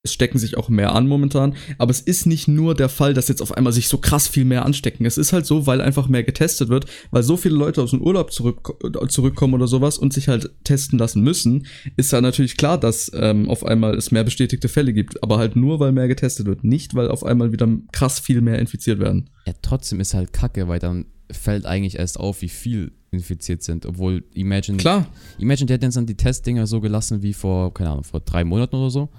es 0.08 0.14
stecken 0.14 0.40
sich 0.40 0.58
auch 0.58 0.70
mehr 0.70 0.94
an 0.94 1.08
momentan, 1.08 1.56
aber 1.78 1.92
es 1.92 2.00
ist 2.00 2.26
nicht 2.26 2.48
nur 2.48 2.76
der 2.76 2.90
Fall, 2.90 3.14
dass 3.14 3.28
jetzt 3.28 3.42
auf 3.42 3.56
einmal 3.56 3.74
sich 3.74 3.88
so 3.88 3.98
krass 3.98 4.28
viel 4.28 4.46
mehr 4.46 4.66
anstecken. 4.66 5.06
Es 5.06 5.18
ist 5.18 5.34
halt 5.34 5.46
so, 5.46 5.68
weil 5.68 5.82
einfach 5.82 6.08
mehr 6.08 6.24
getestet 6.24 6.70
wird, 6.70 6.86
weil 7.12 7.24
so 7.24 7.38
viele 7.38 7.56
Leute 7.56 7.82
aus 7.82 7.92
dem 7.92 8.02
Urlaub 8.02 8.32
zurück, 8.32 8.78
zurückkommen 9.10 9.54
oder 9.54 9.68
sowas 9.68 9.98
und 9.98 10.14
sich 10.14 10.28
halt 10.28 10.50
testen 10.64 10.98
lassen 10.98 11.22
müssen, 11.22 11.68
ist 11.98 12.12
ja 12.12 12.22
natürlich 12.22 12.58
klar, 12.58 12.80
dass 12.80 13.12
ähm, 13.14 13.50
auf 13.50 13.66
einmal 13.66 13.96
es 13.96 14.12
mehr 14.12 14.24
bestätigte 14.24 14.70
Fälle 14.70 14.94
gibt, 14.94 15.22
aber 15.24 15.38
halt 15.38 15.56
nur, 15.56 15.80
weil 15.80 15.92
mehr 15.92 16.08
getestet 16.08 16.48
wird, 16.48 16.64
nicht 16.64 16.96
weil 16.96 17.10
auf 17.10 17.24
einmal 17.24 17.52
wieder 17.52 17.68
krass 17.92 18.20
viel 18.20 18.42
mehr 18.42 18.60
infiziert 18.60 19.00
werden. 19.00 19.30
Ja, 19.46 19.54
trotzdem 19.62 20.00
ist 20.00 20.14
halt 20.14 20.34
kacke, 20.34 20.68
weil 20.68 20.80
dann 20.80 21.06
fällt 21.30 21.66
eigentlich 21.66 22.00
erst 22.00 22.20
auf, 22.20 22.42
wie 22.42 22.50
viel 22.50 22.94
infiziert 23.12 23.64
sind, 23.64 23.86
obwohl 23.86 24.24
Imagine. 24.34 24.78
Klar. 24.78 25.08
Imagine, 25.38 25.68
der 25.68 25.80
jetzt 25.82 25.96
dann 25.96 26.06
die 26.06 26.16
Testdinger 26.16 26.68
so 26.68 26.80
gelassen 26.80 27.22
wie 27.22 27.34
vor, 27.34 27.74
keine 27.74 27.92
Ahnung, 27.92 28.04
vor 28.04 28.22
drei 28.22 28.44
Monaten 28.44 28.76
oder 28.76 28.90
so 28.90 29.10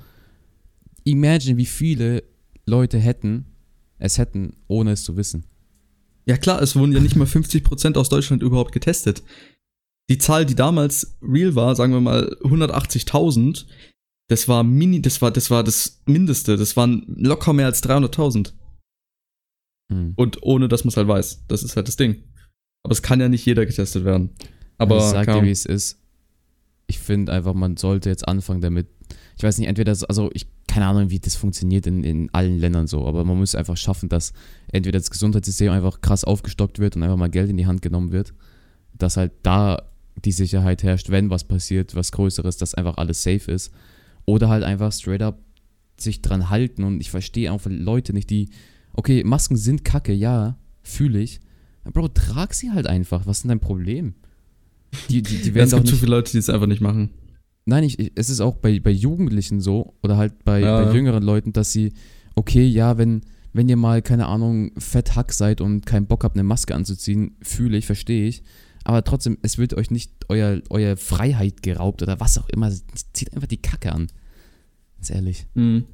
imagine, 1.10 1.56
wie 1.56 1.66
viele 1.66 2.24
Leute 2.66 2.98
hätten, 2.98 3.46
es 3.98 4.18
hätten, 4.18 4.56
ohne 4.66 4.92
es 4.92 5.04
zu 5.04 5.16
wissen. 5.16 5.44
Ja 6.26 6.36
klar, 6.36 6.60
es 6.60 6.76
wurden 6.76 6.92
ja 6.92 7.00
nicht 7.00 7.16
mal 7.16 7.26
50% 7.26 7.96
aus 7.96 8.08
Deutschland 8.08 8.42
überhaupt 8.42 8.72
getestet. 8.72 9.22
Die 10.10 10.18
Zahl, 10.18 10.46
die 10.46 10.54
damals 10.54 11.18
real 11.22 11.54
war, 11.54 11.74
sagen 11.74 11.92
wir 11.92 12.00
mal 12.00 12.36
180.000, 12.42 13.66
das 14.28 14.46
war 14.46 14.62
mini, 14.62 15.00
das 15.00 15.22
war, 15.22 15.30
das 15.30 15.50
war 15.50 15.64
das 15.64 16.02
Mindeste. 16.06 16.56
Das 16.56 16.76
waren 16.76 17.04
locker 17.16 17.54
mehr 17.54 17.66
als 17.66 17.82
300.000. 17.82 18.52
Hm. 19.90 20.12
Und 20.16 20.42
ohne, 20.42 20.68
dass 20.68 20.84
man 20.84 20.90
es 20.90 20.96
halt 20.98 21.08
weiß. 21.08 21.46
Das 21.48 21.62
ist 21.62 21.76
halt 21.76 21.88
das 21.88 21.96
Ding. 21.96 22.24
Aber 22.82 22.92
es 22.92 23.02
kann 23.02 23.20
ja 23.20 23.28
nicht 23.28 23.46
jeder 23.46 23.64
getestet 23.64 24.04
werden. 24.04 24.30
Aber 24.76 24.98
ich 24.98 25.04
sag 25.04 25.26
dir, 25.26 25.42
wie 25.42 25.50
es 25.50 25.64
ist. 25.64 25.98
Ich 26.86 26.98
finde 26.98 27.32
einfach, 27.32 27.54
man 27.54 27.76
sollte 27.76 28.10
jetzt 28.10 28.28
anfangen 28.28 28.60
damit. 28.60 28.86
Ich 29.36 29.42
weiß 29.42 29.58
nicht, 29.58 29.68
entweder, 29.68 29.96
also 30.08 30.30
ich 30.32 30.46
keine 30.68 30.86
Ahnung, 30.86 31.10
wie 31.10 31.18
das 31.18 31.34
funktioniert 31.34 31.86
in, 31.86 32.04
in 32.04 32.32
allen 32.32 32.58
Ländern 32.58 32.86
so, 32.86 33.06
aber 33.06 33.24
man 33.24 33.38
muss 33.38 33.54
einfach 33.54 33.76
schaffen, 33.76 34.08
dass 34.08 34.32
entweder 34.70 34.98
das 34.98 35.10
Gesundheitssystem 35.10 35.72
einfach 35.72 36.00
krass 36.00 36.24
aufgestockt 36.24 36.78
wird 36.78 36.94
und 36.94 37.02
einfach 37.02 37.16
mal 37.16 37.30
Geld 37.30 37.50
in 37.50 37.56
die 37.56 37.66
Hand 37.66 37.82
genommen 37.82 38.12
wird, 38.12 38.34
dass 38.96 39.16
halt 39.16 39.32
da 39.42 39.82
die 40.24 40.32
Sicherheit 40.32 40.82
herrscht, 40.82 41.10
wenn 41.10 41.30
was 41.30 41.44
passiert, 41.44 41.94
was 41.94 42.12
Größeres, 42.12 42.56
dass 42.56 42.74
einfach 42.74 42.98
alles 42.98 43.22
safe 43.22 43.50
ist. 43.50 43.72
Oder 44.24 44.48
halt 44.48 44.62
einfach 44.62 44.92
straight 44.92 45.22
up 45.22 45.38
sich 45.96 46.22
dran 46.22 46.50
halten 46.50 46.84
und 46.84 47.00
ich 47.00 47.10
verstehe 47.10 47.52
auch 47.52 47.62
Leute 47.64 48.12
nicht, 48.12 48.30
die, 48.30 48.50
okay, 48.92 49.24
Masken 49.24 49.56
sind 49.56 49.84
kacke, 49.84 50.12
ja, 50.12 50.56
fühle 50.82 51.20
ich. 51.20 51.40
Bro, 51.84 52.08
trag 52.08 52.54
sie 52.54 52.70
halt 52.70 52.86
einfach. 52.86 53.26
Was 53.26 53.38
ist 53.38 53.44
denn 53.44 53.50
dein 53.50 53.60
Problem? 53.60 54.14
Die, 55.08 55.22
die, 55.22 55.38
die 55.38 55.54
werden 55.54 55.68
es 55.68 55.74
gibt 55.74 55.88
zu 55.88 55.96
viele 55.96 56.10
Leute, 56.10 56.32
die 56.32 56.38
es 56.38 56.50
einfach 56.50 56.66
nicht 56.66 56.80
machen. 56.80 57.10
Nein, 57.68 57.84
ich, 57.84 58.12
es 58.14 58.30
ist 58.30 58.40
auch 58.40 58.56
bei, 58.56 58.80
bei 58.80 58.90
Jugendlichen 58.90 59.60
so 59.60 59.94
oder 60.02 60.16
halt 60.16 60.42
bei, 60.42 60.60
ja. 60.60 60.84
bei 60.84 60.94
jüngeren 60.94 61.22
Leuten, 61.22 61.52
dass 61.52 61.70
sie, 61.70 61.92
okay, 62.34 62.64
ja, 62.64 62.96
wenn, 62.96 63.20
wenn 63.52 63.68
ihr 63.68 63.76
mal, 63.76 64.00
keine 64.00 64.26
Ahnung, 64.26 64.72
fetthack 64.78 65.34
seid 65.34 65.60
und 65.60 65.84
keinen 65.84 66.06
Bock 66.06 66.24
habt, 66.24 66.34
eine 66.34 66.44
Maske 66.44 66.74
anzuziehen, 66.74 67.36
fühle 67.42 67.76
ich, 67.76 67.84
verstehe 67.84 68.26
ich. 68.26 68.42
Aber 68.84 69.04
trotzdem, 69.04 69.36
es 69.42 69.58
wird 69.58 69.74
euch 69.74 69.90
nicht 69.90 70.12
euer, 70.30 70.62
euer 70.70 70.96
Freiheit 70.96 71.62
geraubt 71.62 72.00
oder 72.00 72.18
was 72.20 72.38
auch 72.38 72.48
immer. 72.48 72.72
Zieht 73.12 73.34
einfach 73.34 73.48
die 73.48 73.60
Kacke 73.60 73.92
an. 73.92 74.06
Ganz 74.96 75.10
ehrlich. 75.10 75.46
Mhm. 75.52 75.84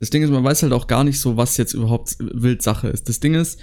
Das 0.00 0.10
Ding 0.10 0.24
ist, 0.24 0.30
man 0.30 0.42
weiß 0.42 0.64
halt 0.64 0.72
auch 0.72 0.88
gar 0.88 1.04
nicht 1.04 1.20
so, 1.20 1.36
was 1.36 1.56
jetzt 1.58 1.74
überhaupt 1.74 2.16
wild 2.18 2.60
Sache 2.60 2.88
ist. 2.88 3.08
Das 3.08 3.20
Ding 3.20 3.34
ist, 3.34 3.60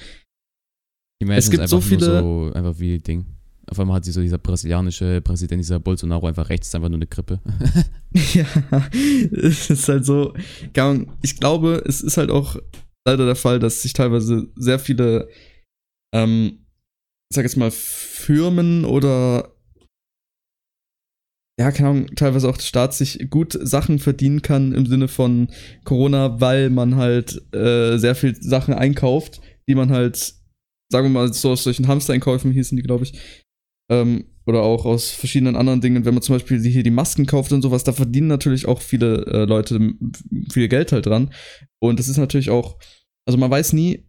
es 1.20 1.50
gibt 1.50 1.68
so 1.68 1.82
viele. 1.82 2.20
So, 2.22 2.52
einfach 2.54 2.80
wie 2.80 3.00
Ding. 3.00 3.26
Auf 3.70 3.80
einmal 3.80 3.96
hat 3.96 4.06
sich 4.06 4.14
so 4.14 4.22
dieser 4.22 4.38
brasilianische 4.38 5.22
Präsident, 5.22 5.62
dieser 5.62 5.80
Bolsonaro, 5.80 6.28
einfach 6.28 6.50
rechts 6.50 6.74
einfach 6.76 6.90
nur 6.90 6.98
eine 6.98 7.08
Grippe. 7.08 7.40
ja, 8.34 8.46
es 9.32 9.70
ist 9.70 9.88
halt 9.88 10.06
so. 10.06 10.34
Ich 11.22 11.40
glaube, 11.40 11.82
es 11.86 12.02
ist 12.02 12.18
halt 12.18 12.30
auch 12.30 12.58
leider 13.08 13.26
der 13.26 13.36
Fall, 13.36 13.60
dass 13.60 13.82
sich 13.82 13.94
teilweise 13.94 14.48
sehr 14.56 14.80
viele, 14.80 15.30
ähm, 16.14 16.66
ich 17.30 17.36
sag 17.36 17.44
jetzt 17.44 17.58
mal, 17.58 17.72
Firmen 17.72 18.86
oder 18.86 19.54
ja, 21.60 21.72
keine 21.72 21.90
Ahnung, 21.90 22.08
teilweise 22.16 22.50
auch 22.50 22.58
der 22.58 22.64
Staat 22.64 22.96
sich 22.96 23.30
gut 23.30 23.58
Sachen 23.62 24.00
verdienen 24.00 24.42
kann 24.42 24.74
im 24.74 24.88
Sinne 24.88 25.08
von 25.08 25.50
Corona, 25.84 26.42
weil 26.42 26.70
man 26.70 26.96
halt 26.96 27.42
äh, 27.54 27.98
sehr 27.98 28.16
viel 28.16 28.36
Sachen 28.42 28.74
einkauft, 28.74 29.40
die 29.68 29.76
man 29.76 29.92
halt, 29.92 30.34
sagen 30.92 31.06
wir 31.06 31.10
mal, 31.10 31.32
so 31.32 31.52
aus 31.52 31.64
solchen 31.64 31.88
Hamster-Einkäufen 31.88 32.52
hießen 32.52 32.76
die, 32.76 32.82
glaube 32.82 33.04
ich, 33.04 33.14
ähm, 33.90 34.26
oder 34.46 34.62
auch 34.62 34.86
aus 34.86 35.12
verschiedenen 35.12 35.56
anderen 35.56 35.82
Dingen. 35.82 36.06
Wenn 36.06 36.14
man 36.14 36.24
zum 36.24 36.36
Beispiel 36.36 36.62
hier 36.62 36.84
die 36.84 36.92
Masken 36.92 37.26
kauft 37.26 37.52
und 37.52 37.62
sowas, 37.62 37.84
da 37.84 37.94
verdienen 37.94 38.28
natürlich 38.28 38.68
auch 38.68 38.82
viele 38.82 39.26
äh, 39.26 39.46
Leute 39.46 39.94
viel 40.52 40.68
Geld 40.68 40.92
halt 40.92 41.06
dran. 41.06 41.34
Und 41.80 42.00
das 42.00 42.08
ist 42.08 42.18
natürlich 42.18 42.50
auch, 42.50 42.78
also 43.26 43.38
man 43.38 43.52
weiß 43.52 43.74
nie, 43.74 44.06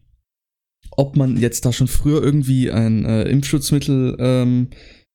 ob 0.91 1.17
man 1.17 1.37
jetzt 1.37 1.65
da 1.65 1.73
schon 1.73 1.89
früher 1.89 2.23
irgendwie 2.23 2.71
ein 2.71 3.05
äh, 3.05 3.25
Impfschutzmittel 3.25 4.17
ähm, 4.19 4.69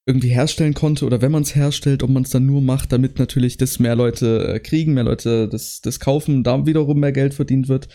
irgendwie 0.05 0.29
herstellen 0.29 0.73
konnte 0.73 1.05
oder 1.05 1.21
wenn 1.21 1.31
man 1.31 1.43
es 1.43 1.55
herstellt, 1.55 2.01
ob 2.01 2.09
man 2.09 2.23
es 2.23 2.31
dann 2.31 2.45
nur 2.45 2.61
macht, 2.61 2.91
damit 2.91 3.19
natürlich 3.19 3.57
das 3.57 3.79
mehr 3.79 3.95
Leute 3.95 4.55
äh, 4.55 4.59
kriegen, 4.59 4.95
mehr 4.95 5.03
Leute 5.03 5.47
das, 5.47 5.81
das 5.81 5.99
kaufen, 5.99 6.43
da 6.43 6.65
wiederum 6.65 6.99
mehr 6.99 7.11
Geld 7.11 7.33
verdient 7.33 7.67
wird 7.67 7.87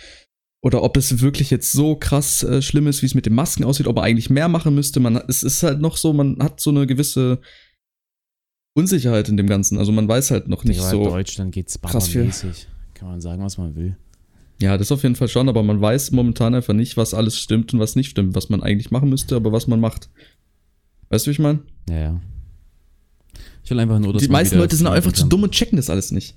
oder 0.64 0.82
ob 0.82 0.96
es 0.96 1.20
wirklich 1.20 1.50
jetzt 1.50 1.72
so 1.72 1.94
krass 1.94 2.42
äh, 2.42 2.62
schlimm 2.62 2.86
ist, 2.86 3.02
wie 3.02 3.06
es 3.06 3.14
mit 3.14 3.26
den 3.26 3.34
Masken 3.34 3.64
aussieht, 3.64 3.86
ob 3.86 3.98
er 3.98 4.02
eigentlich 4.04 4.30
mehr 4.30 4.48
machen 4.48 4.74
müsste. 4.74 4.98
Man, 4.98 5.16
es 5.28 5.42
ist 5.42 5.62
halt 5.62 5.78
noch 5.78 5.98
so, 5.98 6.14
man 6.14 6.38
hat 6.42 6.58
so 6.58 6.70
eine 6.70 6.86
gewisse 6.86 7.38
Unsicherheit 8.72 9.28
in 9.28 9.36
dem 9.36 9.46
Ganzen. 9.46 9.76
Also 9.76 9.92
man 9.92 10.08
weiß 10.08 10.30
halt 10.30 10.48
noch 10.48 10.64
nicht 10.64 10.78
ja, 10.78 10.88
so. 10.88 11.04
In 11.04 11.10
Deutschland 11.10 11.52
geht's 11.52 11.78
krass 11.82 12.08
viel. 12.08 12.30
Kann 12.94 13.08
man 13.08 13.20
sagen, 13.20 13.44
was 13.44 13.58
man 13.58 13.76
will. 13.76 13.98
Ja, 14.58 14.78
das 14.78 14.90
auf 14.90 15.02
jeden 15.02 15.16
Fall 15.16 15.28
schon, 15.28 15.50
aber 15.50 15.62
man 15.62 15.82
weiß 15.82 16.12
momentan 16.12 16.54
einfach 16.54 16.72
nicht, 16.72 16.96
was 16.96 17.12
alles 17.12 17.38
stimmt 17.38 17.74
und 17.74 17.80
was 17.80 17.94
nicht 17.94 18.08
stimmt, 18.08 18.34
was 18.34 18.48
man 18.48 18.62
eigentlich 18.62 18.90
machen 18.90 19.10
müsste, 19.10 19.36
aber 19.36 19.52
was 19.52 19.66
man 19.66 19.80
macht. 19.80 20.08
Weißt 21.10 21.26
du, 21.26 21.28
wie 21.28 21.32
ich 21.32 21.38
meine? 21.40 21.58
Ja, 21.90 21.98
ja. 21.98 22.20
Ich 23.64 23.70
will 23.70 23.80
einfach 23.80 23.98
nur, 23.98 24.14
dass 24.14 24.22
Die 24.22 24.28
meisten 24.28 24.56
Leute 24.56 24.76
sind 24.76 24.86
einfach 24.86 25.12
zu 25.12 25.26
dumm 25.26 25.42
und 25.42 25.52
checken 25.52 25.76
das 25.76 25.90
alles 25.90 26.10
nicht. 26.10 26.34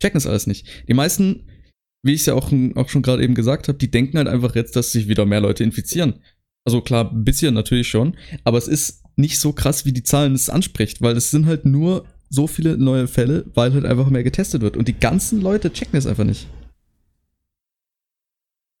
Checken 0.00 0.16
das 0.16 0.26
alles 0.26 0.46
nicht. 0.46 0.66
Die 0.88 0.94
meisten 0.94 1.44
wie 2.02 2.14
ich 2.14 2.20
es 2.20 2.26
ja 2.26 2.34
auch, 2.34 2.52
auch 2.76 2.88
schon 2.88 3.02
gerade 3.02 3.22
eben 3.22 3.34
gesagt 3.34 3.68
habe, 3.68 3.78
die 3.78 3.90
denken 3.90 4.18
halt 4.18 4.28
einfach 4.28 4.54
jetzt, 4.54 4.76
dass 4.76 4.92
sich 4.92 5.08
wieder 5.08 5.26
mehr 5.26 5.40
Leute 5.40 5.64
infizieren. 5.64 6.14
Also 6.64 6.80
klar, 6.80 7.10
ein 7.10 7.24
bisschen 7.24 7.54
natürlich 7.54 7.88
schon, 7.88 8.16
aber 8.44 8.58
es 8.58 8.68
ist 8.68 9.02
nicht 9.16 9.38
so 9.38 9.52
krass, 9.52 9.84
wie 9.84 9.92
die 9.92 10.02
Zahlen 10.02 10.34
es 10.34 10.50
anspricht, 10.50 11.02
weil 11.02 11.16
es 11.16 11.30
sind 11.30 11.46
halt 11.46 11.64
nur 11.64 12.04
so 12.30 12.46
viele 12.46 12.76
neue 12.76 13.08
Fälle, 13.08 13.46
weil 13.54 13.72
halt 13.72 13.84
einfach 13.84 14.10
mehr 14.10 14.22
getestet 14.22 14.62
wird. 14.62 14.76
Und 14.76 14.86
die 14.86 14.98
ganzen 14.98 15.40
Leute 15.40 15.72
checken 15.72 15.98
es 15.98 16.06
einfach 16.06 16.24
nicht. 16.24 16.46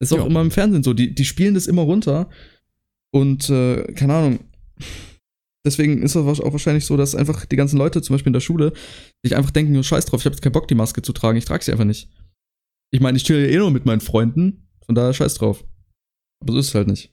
Ist 0.00 0.12
auch 0.12 0.18
ja. 0.18 0.26
immer 0.26 0.42
im 0.42 0.50
Fernsehen 0.50 0.84
so, 0.84 0.94
die, 0.94 1.14
die 1.14 1.24
spielen 1.24 1.54
das 1.54 1.66
immer 1.66 1.82
runter. 1.82 2.28
Und 3.10 3.48
äh, 3.50 3.84
keine 3.94 4.14
Ahnung. 4.14 4.40
Deswegen 5.66 6.02
ist 6.02 6.14
es 6.14 6.40
auch 6.40 6.52
wahrscheinlich 6.52 6.86
so, 6.86 6.96
dass 6.96 7.14
einfach 7.14 7.44
die 7.44 7.56
ganzen 7.56 7.78
Leute, 7.78 8.00
zum 8.00 8.14
Beispiel 8.14 8.30
in 8.30 8.34
der 8.34 8.40
Schule, 8.40 8.72
sich 9.22 9.34
einfach 9.36 9.50
denken, 9.50 9.72
nur 9.72 9.82
scheiß 9.82 10.06
drauf, 10.06 10.20
ich 10.20 10.26
habe 10.26 10.34
jetzt 10.34 10.42
keinen 10.42 10.52
Bock, 10.52 10.68
die 10.68 10.76
Maske 10.76 11.02
zu 11.02 11.12
tragen, 11.12 11.36
ich 11.36 11.44
trage 11.44 11.64
sie 11.64 11.72
einfach 11.72 11.84
nicht. 11.84 12.08
Ich 12.90 13.00
meine, 13.00 13.16
ich 13.16 13.24
chill 13.24 13.40
ja 13.40 13.48
eh 13.48 13.58
nur 13.58 13.70
mit 13.70 13.86
meinen 13.86 14.00
Freunden, 14.00 14.68
von 14.84 14.94
daher 14.94 15.12
scheiß 15.12 15.34
drauf. 15.34 15.64
Aber 16.40 16.52
so 16.52 16.58
ist 16.58 16.68
es 16.68 16.74
halt 16.74 16.88
nicht. 16.88 17.12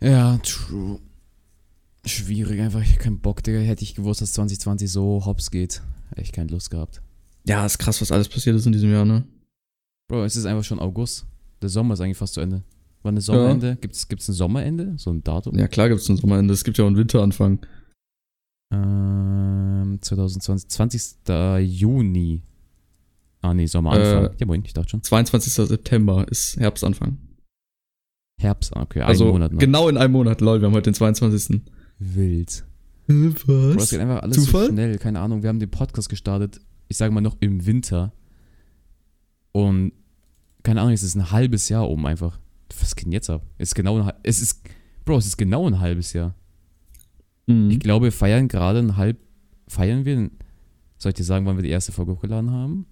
Ja, 0.00 0.38
true. 0.38 1.00
Schwierig, 2.04 2.60
einfach. 2.60 2.82
Ich 2.82 2.92
hab 2.92 2.98
keinen 2.98 3.20
Bock, 3.20 3.42
Digga. 3.42 3.58
Hätte 3.58 3.84
ich 3.84 3.94
gewusst, 3.94 4.20
dass 4.20 4.32
2020 4.32 4.90
so 4.90 5.24
hops 5.24 5.50
geht. 5.50 5.82
Echt 6.16 6.32
keine 6.34 6.50
Lust 6.50 6.70
gehabt. 6.70 7.00
Ja, 7.46 7.64
ist 7.64 7.78
krass, 7.78 8.00
was 8.00 8.12
alles 8.12 8.28
passiert 8.28 8.56
ist 8.56 8.66
in 8.66 8.72
diesem 8.72 8.90
Jahr, 8.90 9.04
ne? 9.04 9.24
Bro, 10.08 10.24
es 10.24 10.36
ist 10.36 10.46
einfach 10.46 10.64
schon 10.64 10.80
August. 10.80 11.26
Der 11.60 11.68
Sommer 11.68 11.94
ist 11.94 12.00
eigentlich 12.00 12.16
fast 12.16 12.34
zu 12.34 12.40
Ende. 12.40 12.64
Wann 13.02 13.16
ist 13.16 13.26
Sommerende? 13.26 13.68
Ja. 13.68 13.74
Gibt's, 13.74 14.08
gibt's 14.08 14.28
ein 14.28 14.34
Sommerende? 14.34 14.94
So 14.96 15.10
ein 15.10 15.22
Datum? 15.22 15.58
Ja, 15.58 15.68
klar 15.68 15.88
gibt's 15.88 16.08
ein 16.08 16.16
Sommerende. 16.16 16.54
Es 16.54 16.64
gibt 16.64 16.78
ja 16.78 16.84
auch 16.84 16.88
einen 16.88 16.96
Winteranfang. 16.96 17.64
Ähm, 18.72 19.98
2020, 20.00 20.68
20. 20.68 21.02
Juni 21.60 22.42
Ah, 23.42 23.52
nee, 23.54 23.66
Sommeranfang. 23.66 24.26
Äh, 24.26 24.30
ja, 24.38 24.46
moin, 24.46 24.62
ich 24.64 24.72
dachte 24.72 24.90
schon. 24.90 25.02
22. 25.02 25.52
September 25.52 26.26
ist 26.30 26.56
Herbstanfang. 26.58 27.18
Herbst, 28.40 28.74
okay, 28.74 29.00
ein 29.00 29.08
also 29.08 29.26
Monat 29.26 29.52
noch. 29.52 29.58
Genau 29.58 29.88
in 29.88 29.96
einem 29.96 30.12
Monat, 30.12 30.40
lol, 30.40 30.60
wir 30.60 30.66
haben 30.66 30.74
heute 30.74 30.90
den 30.90 30.94
22. 30.94 31.60
Wild. 31.98 32.64
Was? 33.06 33.44
Bro, 33.44 33.74
es 33.76 33.90
geht 33.90 34.00
einfach 34.00 34.22
alles 34.22 34.36
Zufall? 34.36 34.66
so 34.66 34.72
schnell, 34.72 34.98
keine 34.98 35.20
Ahnung. 35.20 35.42
Wir 35.42 35.48
haben 35.48 35.58
den 35.58 35.70
Podcast 35.70 36.08
gestartet, 36.08 36.60
ich 36.88 36.96
sage 36.96 37.12
mal 37.12 37.20
noch 37.20 37.36
im 37.40 37.66
Winter. 37.66 38.12
Und 39.50 39.92
keine 40.62 40.80
Ahnung, 40.80 40.94
es 40.94 41.02
ist 41.02 41.16
ein 41.16 41.30
halbes 41.30 41.68
Jahr 41.68 41.90
um 41.90 42.06
einfach. 42.06 42.38
Was 42.80 42.96
geht 42.96 43.06
denn 43.06 43.12
jetzt 43.12 43.28
ab? 43.28 43.42
Es 43.58 43.70
ist 43.70 43.74
genau 43.74 44.00
ein, 44.00 44.12
es 44.22 44.40
ist, 44.40 44.62
Bro, 45.04 45.18
es 45.18 45.26
ist 45.26 45.36
genau 45.36 45.66
ein 45.66 45.80
halbes 45.80 46.12
Jahr. 46.12 46.34
Mhm. 47.46 47.70
Ich 47.70 47.80
glaube, 47.80 48.06
wir 48.06 48.12
feiern 48.12 48.48
gerade 48.48 48.78
ein 48.78 48.96
halb, 48.96 49.18
feiern 49.66 50.04
wir, 50.04 50.30
soll 50.96 51.10
ich 51.10 51.16
dir 51.16 51.24
sagen, 51.24 51.44
wann 51.44 51.56
wir 51.56 51.62
die 51.62 51.70
erste 51.70 51.92
Folge 51.92 52.12
hochgeladen 52.12 52.52
haben? 52.52 52.86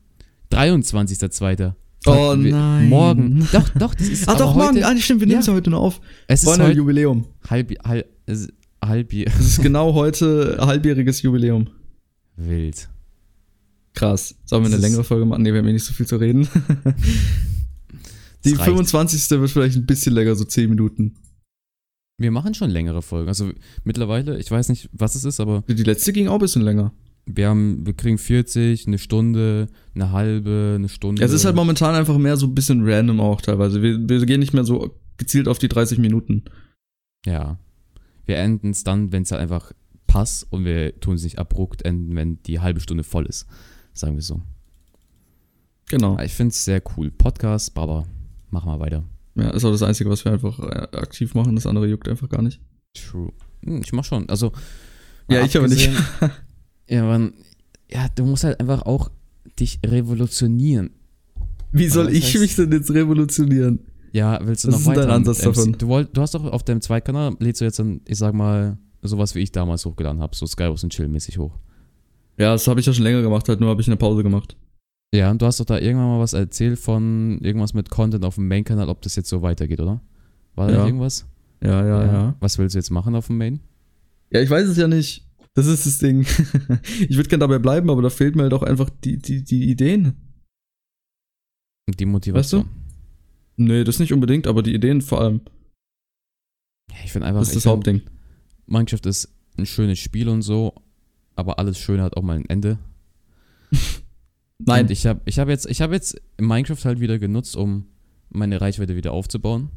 23.02. 0.52 1.74
Oh 2.06 2.34
nein. 2.34 2.88
Morgen. 2.88 3.46
Doch, 3.52 3.68
doch, 3.70 3.94
das 3.94 4.08
ist 4.08 4.28
Ach 4.28 4.36
doch, 4.36 4.54
morgen. 4.54 4.82
Ah, 4.82 4.96
stimmt, 4.96 5.20
wir 5.20 5.26
nehmen 5.26 5.40
es 5.40 5.46
ja. 5.46 5.52
heute 5.52 5.70
noch 5.70 5.80
auf. 5.80 6.00
Es 6.26 6.42
ist 6.42 6.48
heute 6.48 6.72
Jubiläum. 6.72 7.26
Halb, 7.48 7.72
halb, 7.86 8.08
halb, 8.82 9.12
Es 9.12 9.40
ist 9.40 9.62
genau 9.62 9.94
heute 9.94 10.56
halbjähriges 10.60 11.22
Jubiläum. 11.22 11.68
Wild. 12.36 12.88
Krass. 13.92 14.34
Sollen 14.44 14.64
wir 14.64 14.72
eine 14.72 14.80
längere 14.80 15.04
Folge 15.04 15.26
machen? 15.26 15.42
Nee, 15.42 15.52
wir 15.52 15.58
haben 15.58 15.68
eh 15.68 15.72
nicht 15.72 15.84
so 15.84 15.92
viel 15.92 16.06
zu 16.06 16.16
reden. 16.16 16.48
Die 18.44 18.54
25. 18.54 19.30
wird 19.38 19.50
vielleicht 19.50 19.76
ein 19.76 19.84
bisschen 19.84 20.14
länger, 20.14 20.34
so 20.34 20.44
10 20.44 20.70
Minuten. 20.70 21.16
Wir 22.16 22.30
machen 22.30 22.54
schon 22.54 22.70
längere 22.70 23.02
Folgen. 23.02 23.28
Also 23.28 23.50
mittlerweile, 23.84 24.38
ich 24.38 24.50
weiß 24.50 24.70
nicht, 24.70 24.88
was 24.92 25.14
es 25.14 25.24
ist, 25.24 25.40
aber. 25.40 25.64
Die 25.68 25.82
letzte 25.82 26.12
ging 26.12 26.28
auch 26.28 26.34
ein 26.34 26.40
bisschen 26.40 26.62
länger. 26.62 26.92
Wir 27.26 27.48
haben, 27.48 27.86
wir 27.86 27.92
kriegen 27.92 28.18
40, 28.18 28.86
eine 28.86 28.98
Stunde, 28.98 29.68
eine 29.94 30.12
halbe, 30.12 30.74
eine 30.76 30.88
Stunde. 30.88 31.22
es 31.22 31.32
ist 31.32 31.44
halt 31.44 31.54
momentan 31.54 31.94
einfach 31.94 32.18
mehr 32.18 32.36
so 32.36 32.46
ein 32.46 32.54
bisschen 32.54 32.82
random 32.82 33.20
auch 33.20 33.40
teilweise. 33.40 33.82
Wir, 33.82 34.08
wir 34.08 34.26
gehen 34.26 34.40
nicht 34.40 34.54
mehr 34.54 34.64
so 34.64 34.96
gezielt 35.16 35.46
auf 35.46 35.58
die 35.58 35.68
30 35.68 35.98
Minuten. 35.98 36.44
Ja. 37.24 37.58
Wir 38.26 38.38
enden 38.38 38.70
es 38.70 38.84
dann, 38.84 39.12
wenn 39.12 39.22
es 39.22 39.32
halt 39.32 39.42
einfach 39.42 39.72
passt 40.06 40.46
und 40.50 40.64
wir 40.64 40.98
tun 40.98 41.14
es 41.14 41.22
nicht 41.24 41.38
abrupt 41.38 41.84
enden, 41.84 42.16
wenn 42.16 42.42
die 42.42 42.60
halbe 42.60 42.80
Stunde 42.80 43.04
voll 43.04 43.26
ist. 43.26 43.46
Sagen 43.92 44.16
wir 44.16 44.22
so. 44.22 44.42
Genau. 45.88 46.18
Ich 46.20 46.32
finde 46.32 46.50
es 46.50 46.64
sehr 46.64 46.82
cool. 46.96 47.10
Podcast, 47.10 47.74
Baba, 47.74 48.06
machen 48.50 48.70
wir 48.70 48.80
weiter. 48.80 49.04
Ja, 49.34 49.50
ist 49.50 49.64
auch 49.64 49.70
das 49.70 49.82
Einzige, 49.82 50.10
was 50.10 50.24
wir 50.24 50.32
einfach 50.32 50.58
äh, 50.58 50.96
aktiv 50.96 51.34
machen. 51.34 51.54
Das 51.54 51.66
andere 51.66 51.86
juckt 51.86 52.08
einfach 52.08 52.28
gar 52.28 52.42
nicht. 52.42 52.60
True. 52.94 53.32
Hm, 53.64 53.82
ich 53.82 53.92
mach 53.92 54.04
schon. 54.04 54.28
Also. 54.28 54.52
Ja, 55.28 55.44
ich 55.44 55.56
aber 55.56 55.68
nicht. 55.68 55.90
ja, 56.90 57.04
man, 57.04 57.32
ja, 57.90 58.06
du 58.14 58.24
musst 58.24 58.44
halt 58.44 58.60
einfach 58.60 58.82
auch 58.82 59.10
dich 59.58 59.78
revolutionieren. 59.84 60.90
Wie 61.72 61.88
soll 61.88 62.12
ich 62.12 62.24
heißt, 62.24 62.40
mich 62.40 62.56
denn 62.56 62.72
jetzt 62.72 62.90
revolutionieren? 62.90 63.80
Ja, 64.12 64.40
willst 64.42 64.64
du 64.64 64.68
Was 64.68 64.80
noch 64.80 64.86
weiter? 64.86 65.00
Ist 65.00 65.06
dein 65.06 65.14
Ansatz 65.14 65.38
davon? 65.38 65.72
Du, 65.78 65.86
wollt, 65.86 66.16
du 66.16 66.20
hast 66.20 66.34
doch 66.34 66.44
auf 66.44 66.64
deinem 66.64 66.80
Zweitkanal, 66.80 67.36
lädst 67.38 67.60
du 67.60 67.64
jetzt 67.64 67.78
dann, 67.78 68.00
ich 68.06 68.18
sag 68.18 68.34
mal, 68.34 68.76
sowas 69.02 69.34
wie 69.34 69.40
ich 69.40 69.52
damals 69.52 69.86
hochgeladen 69.86 70.20
habe, 70.20 70.34
so 70.34 70.46
Skywars 70.46 70.82
und 70.82 70.92
Chill-mäßig 70.92 71.38
hoch. 71.38 71.58
Ja, 72.36 72.52
das 72.52 72.66
habe 72.66 72.80
ich 72.80 72.86
ja 72.86 72.92
schon 72.92 73.04
länger 73.04 73.22
gemacht, 73.22 73.48
halt 73.48 73.60
nur 73.60 73.70
habe 73.70 73.80
ich 73.80 73.86
eine 73.86 73.96
Pause 73.96 74.22
gemacht. 74.22 74.56
Ja, 75.14 75.30
und 75.30 75.42
du 75.42 75.46
hast 75.46 75.60
doch 75.60 75.64
da 75.64 75.78
irgendwann 75.78 76.08
mal 76.08 76.20
was 76.20 76.32
erzählt 76.32 76.78
von 76.78 77.38
irgendwas 77.40 77.74
mit 77.74 77.90
Content 77.90 78.24
auf 78.24 78.36
dem 78.36 78.48
Main-Kanal, 78.48 78.88
ob 78.88 79.02
das 79.02 79.16
jetzt 79.16 79.28
so 79.28 79.42
weitergeht, 79.42 79.80
oder? 79.80 80.00
War 80.54 80.68
da 80.68 80.74
ja. 80.74 80.86
irgendwas? 80.86 81.26
Ja, 81.62 81.84
ja, 81.84 82.04
ja, 82.04 82.12
ja. 82.12 82.34
Was 82.40 82.58
willst 82.58 82.74
du 82.74 82.78
jetzt 82.78 82.90
machen 82.90 83.14
auf 83.14 83.26
dem 83.26 83.38
Main? 83.38 83.60
Ja, 84.30 84.40
ich 84.40 84.50
weiß 84.50 84.68
es 84.68 84.76
ja 84.76 84.88
nicht. 84.88 85.26
Das 85.54 85.66
ist 85.66 85.86
das 85.86 85.98
Ding. 85.98 86.20
ich 87.00 87.16
würde 87.16 87.28
gerne 87.28 87.40
dabei 87.40 87.58
bleiben, 87.58 87.90
aber 87.90 88.02
da 88.02 88.10
fehlt 88.10 88.36
mir 88.36 88.42
halt 88.42 88.54
auch 88.54 88.62
einfach 88.62 88.88
die, 88.88 89.18
die, 89.18 89.42
die 89.42 89.68
Ideen. 89.68 90.14
Und 91.88 91.98
die 91.98 92.06
Motivation. 92.06 92.62
Weißt 92.62 92.76
du? 93.56 93.64
Nee, 93.64 93.84
das 93.84 93.98
nicht 93.98 94.12
unbedingt, 94.12 94.46
aber 94.46 94.62
die 94.62 94.74
Ideen 94.74 95.02
vor 95.02 95.20
allem. 95.20 95.40
Ja, 96.90 96.96
ich 97.04 97.12
finde 97.12 97.26
einfach. 97.26 97.40
Das 97.40 97.48
ist 97.48 97.56
das 97.56 97.66
Hauptding. 97.66 98.02
Minecraft 98.66 99.04
ist 99.06 99.34
ein 99.58 99.66
schönes 99.66 99.98
Spiel 99.98 100.28
und 100.28 100.42
so, 100.42 100.74
aber 101.34 101.58
alles 101.58 101.78
Schöne 101.78 102.02
hat 102.02 102.16
auch 102.16 102.22
mal 102.22 102.36
ein 102.36 102.48
Ende. 102.48 102.78
Nein. 104.58 104.84
Und 104.84 104.90
ich 104.90 105.06
habe 105.06 105.20
ich 105.24 105.38
hab 105.38 105.48
jetzt, 105.48 105.66
hab 105.66 105.92
jetzt 105.92 106.20
Minecraft 106.38 106.84
halt 106.84 107.00
wieder 107.00 107.18
genutzt, 107.18 107.56
um 107.56 107.86
meine 108.28 108.60
Reichweite 108.60 108.96
wieder 108.96 109.12
aufzubauen. 109.12 109.70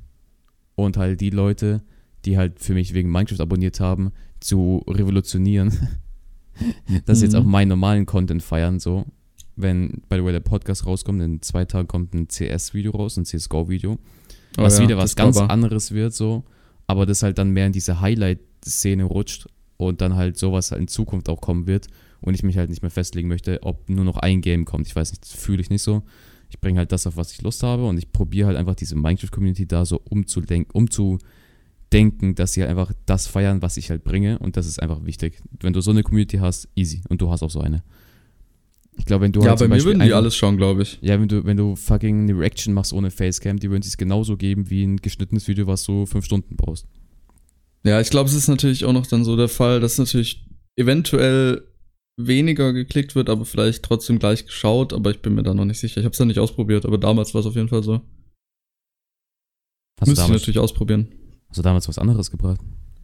Und 0.76 0.98
halt 0.98 1.22
die 1.22 1.30
Leute, 1.30 1.84
die 2.26 2.38
halt 2.38 2.60
für 2.60 2.74
mich 2.74 2.94
wegen 2.94 3.12
Minecraft 3.12 3.42
abonniert 3.42 3.80
haben, 3.80 4.12
zu 4.44 4.84
revolutionieren. 4.88 5.72
dass 7.06 7.20
sie 7.20 7.26
jetzt 7.26 7.36
auch 7.36 7.44
mhm. 7.44 7.52
meinen 7.52 7.70
normalen 7.70 8.06
Content 8.06 8.44
feiern, 8.44 8.80
so. 8.80 9.06
Wenn, 9.56 10.02
by 10.10 10.18
the 10.18 10.24
way, 10.24 10.32
der 10.32 10.40
Podcast 10.40 10.86
rauskommt, 10.86 11.22
in 11.22 11.42
zwei 11.42 11.66
Tagen 11.66 11.88
kommt 11.88 12.14
ein 12.14 12.28
CS-Video 12.28 12.92
raus, 12.92 13.18
ein 13.18 13.26
CSGO-Video. 13.26 14.00
Was 14.56 14.76
oh 14.76 14.78
ja, 14.78 14.84
wieder 14.88 14.98
was 14.98 15.16
ganz 15.16 15.38
anderes 15.38 15.92
wird, 15.92 16.14
so. 16.14 16.44
Aber 16.88 17.06
das 17.06 17.24
halt 17.24 17.38
dann 17.38 17.52
mehr 17.52 17.68
in 17.68 17.72
diese 17.72 18.02
Highlight-Szene 18.02 19.04
rutscht 19.04 19.48
und 19.78 20.02
dann 20.02 20.16
halt 20.16 20.38
sowas 20.38 20.72
halt 20.72 20.82
in 20.82 20.88
Zukunft 20.88 21.30
auch 21.30 21.42
kommen 21.42 21.68
wird 21.68 21.88
und 22.22 22.34
ich 22.34 22.44
mich 22.44 22.58
halt 22.58 22.70
nicht 22.70 22.82
mehr 22.82 22.92
festlegen 22.92 23.28
möchte, 23.28 23.62
ob 23.64 23.90
nur 23.90 24.06
noch 24.06 24.18
ein 24.18 24.42
Game 24.42 24.66
kommt. 24.66 24.88
Ich 24.88 24.96
weiß 24.96 25.12
nicht, 25.12 25.24
das 25.24 25.34
fühle 25.34 25.62
ich 25.62 25.70
nicht 25.70 25.82
so. 25.82 26.04
Ich 26.50 26.60
bringe 26.60 26.80
halt 26.80 26.92
das, 26.92 27.08
auf 27.08 27.18
was 27.18 27.32
ich 27.32 27.42
Lust 27.42 27.64
habe 27.64 27.86
und 27.86 27.98
ich 27.98 28.12
probiere 28.12 28.48
halt 28.48 28.58
einfach 28.58 28.76
diese 28.76 28.96
Minecraft-Community 28.96 29.68
da 29.68 29.86
so 29.86 30.02
umzudenken, 30.10 30.72
umzudenken, 30.74 31.28
dass 32.36 32.54
sie 32.54 32.62
halt 32.62 32.72
einfach 32.72 32.92
das 33.06 33.28
feiern, 33.28 33.62
was 33.62 33.78
ich 33.78 33.90
halt 33.90 34.04
bringe 34.04 34.40
und 34.40 34.58
das 34.58 34.68
ist 34.68 34.82
einfach 34.82 35.06
wichtig. 35.06 35.42
Wenn 35.60 35.74
du 35.74 35.82
so 35.82 35.92
eine 35.92 36.04
Community 36.04 36.38
hast, 36.38 36.68
easy 36.76 37.02
und 37.10 37.22
du 37.22 37.30
hast 37.30 37.44
auch 37.44 37.52
so 37.52 37.62
eine. 37.62 37.84
Ich 38.98 39.06
glaube, 39.06 39.26
wenn 39.26 39.32
du 39.32 39.42
ja, 39.42 39.50
halt 39.50 39.60
bei 39.60 39.68
mir 39.68 39.84
würden 39.84 40.02
die 40.02 40.14
alles 40.14 40.36
schauen, 40.36 40.58
glaube 40.58 40.84
ich. 40.84 41.00
Ja, 41.02 41.20
wenn 41.20 41.28
du, 41.28 41.46
wenn 41.46 41.58
du 41.58 41.76
fucking 41.76 42.24
eine 42.24 42.38
Reaction 42.38 42.74
machst 42.74 42.94
ohne 42.94 43.10
Facecam, 43.10 43.58
die 43.58 43.70
würden 43.70 43.84
es 43.84 43.98
genauso 43.98 44.38
geben 44.38 44.70
wie 44.70 44.84
ein 44.84 44.98
geschnittenes 44.98 45.48
Video, 45.48 45.68
was 45.68 45.84
du 45.84 46.06
fünf 46.06 46.26
Stunden 46.26 46.56
brauchst. 46.56 46.88
Ja, 47.84 48.00
ich 48.00 48.10
glaube, 48.10 48.30
es 48.30 48.36
ist 48.36 48.48
natürlich 48.48 48.86
auch 48.86 48.94
noch 48.94 49.08
dann 49.08 49.24
so 49.24 49.36
der 49.36 49.50
Fall, 49.50 49.80
dass 49.80 49.98
natürlich 49.98 50.46
eventuell 50.76 51.64
weniger 52.18 52.72
geklickt 52.74 53.16
wird, 53.16 53.30
aber 53.30 53.46
vielleicht 53.46 53.84
trotzdem 53.84 54.20
gleich 54.20 54.46
geschaut, 54.46 54.94
aber 54.94 55.12
ich 55.12 55.22
bin 55.22 55.34
mir 55.34 55.44
da 55.44 55.54
noch 55.54 55.66
nicht 55.66 55.80
sicher. 55.80 56.00
Ich 56.00 56.06
habe 56.06 56.14
es 56.14 56.20
ja 56.20 56.26
nicht 56.26 56.40
ausprobiert, 56.40 56.86
aber 56.86 56.98
damals 56.98 57.34
war 57.34 57.42
es 57.42 57.48
auf 57.48 57.56
jeden 57.56 57.70
Fall 57.70 57.84
so. 57.84 58.02
Hast 60.00 60.10
Müsste 60.10 60.26
ich 60.26 60.32
natürlich 60.32 60.60
ausprobieren. 60.60 61.08
Hast 61.54 61.60
du 61.60 61.62
damals 61.62 61.88
was 61.88 62.00
anderes 62.00 62.32
gebracht? 62.32 62.60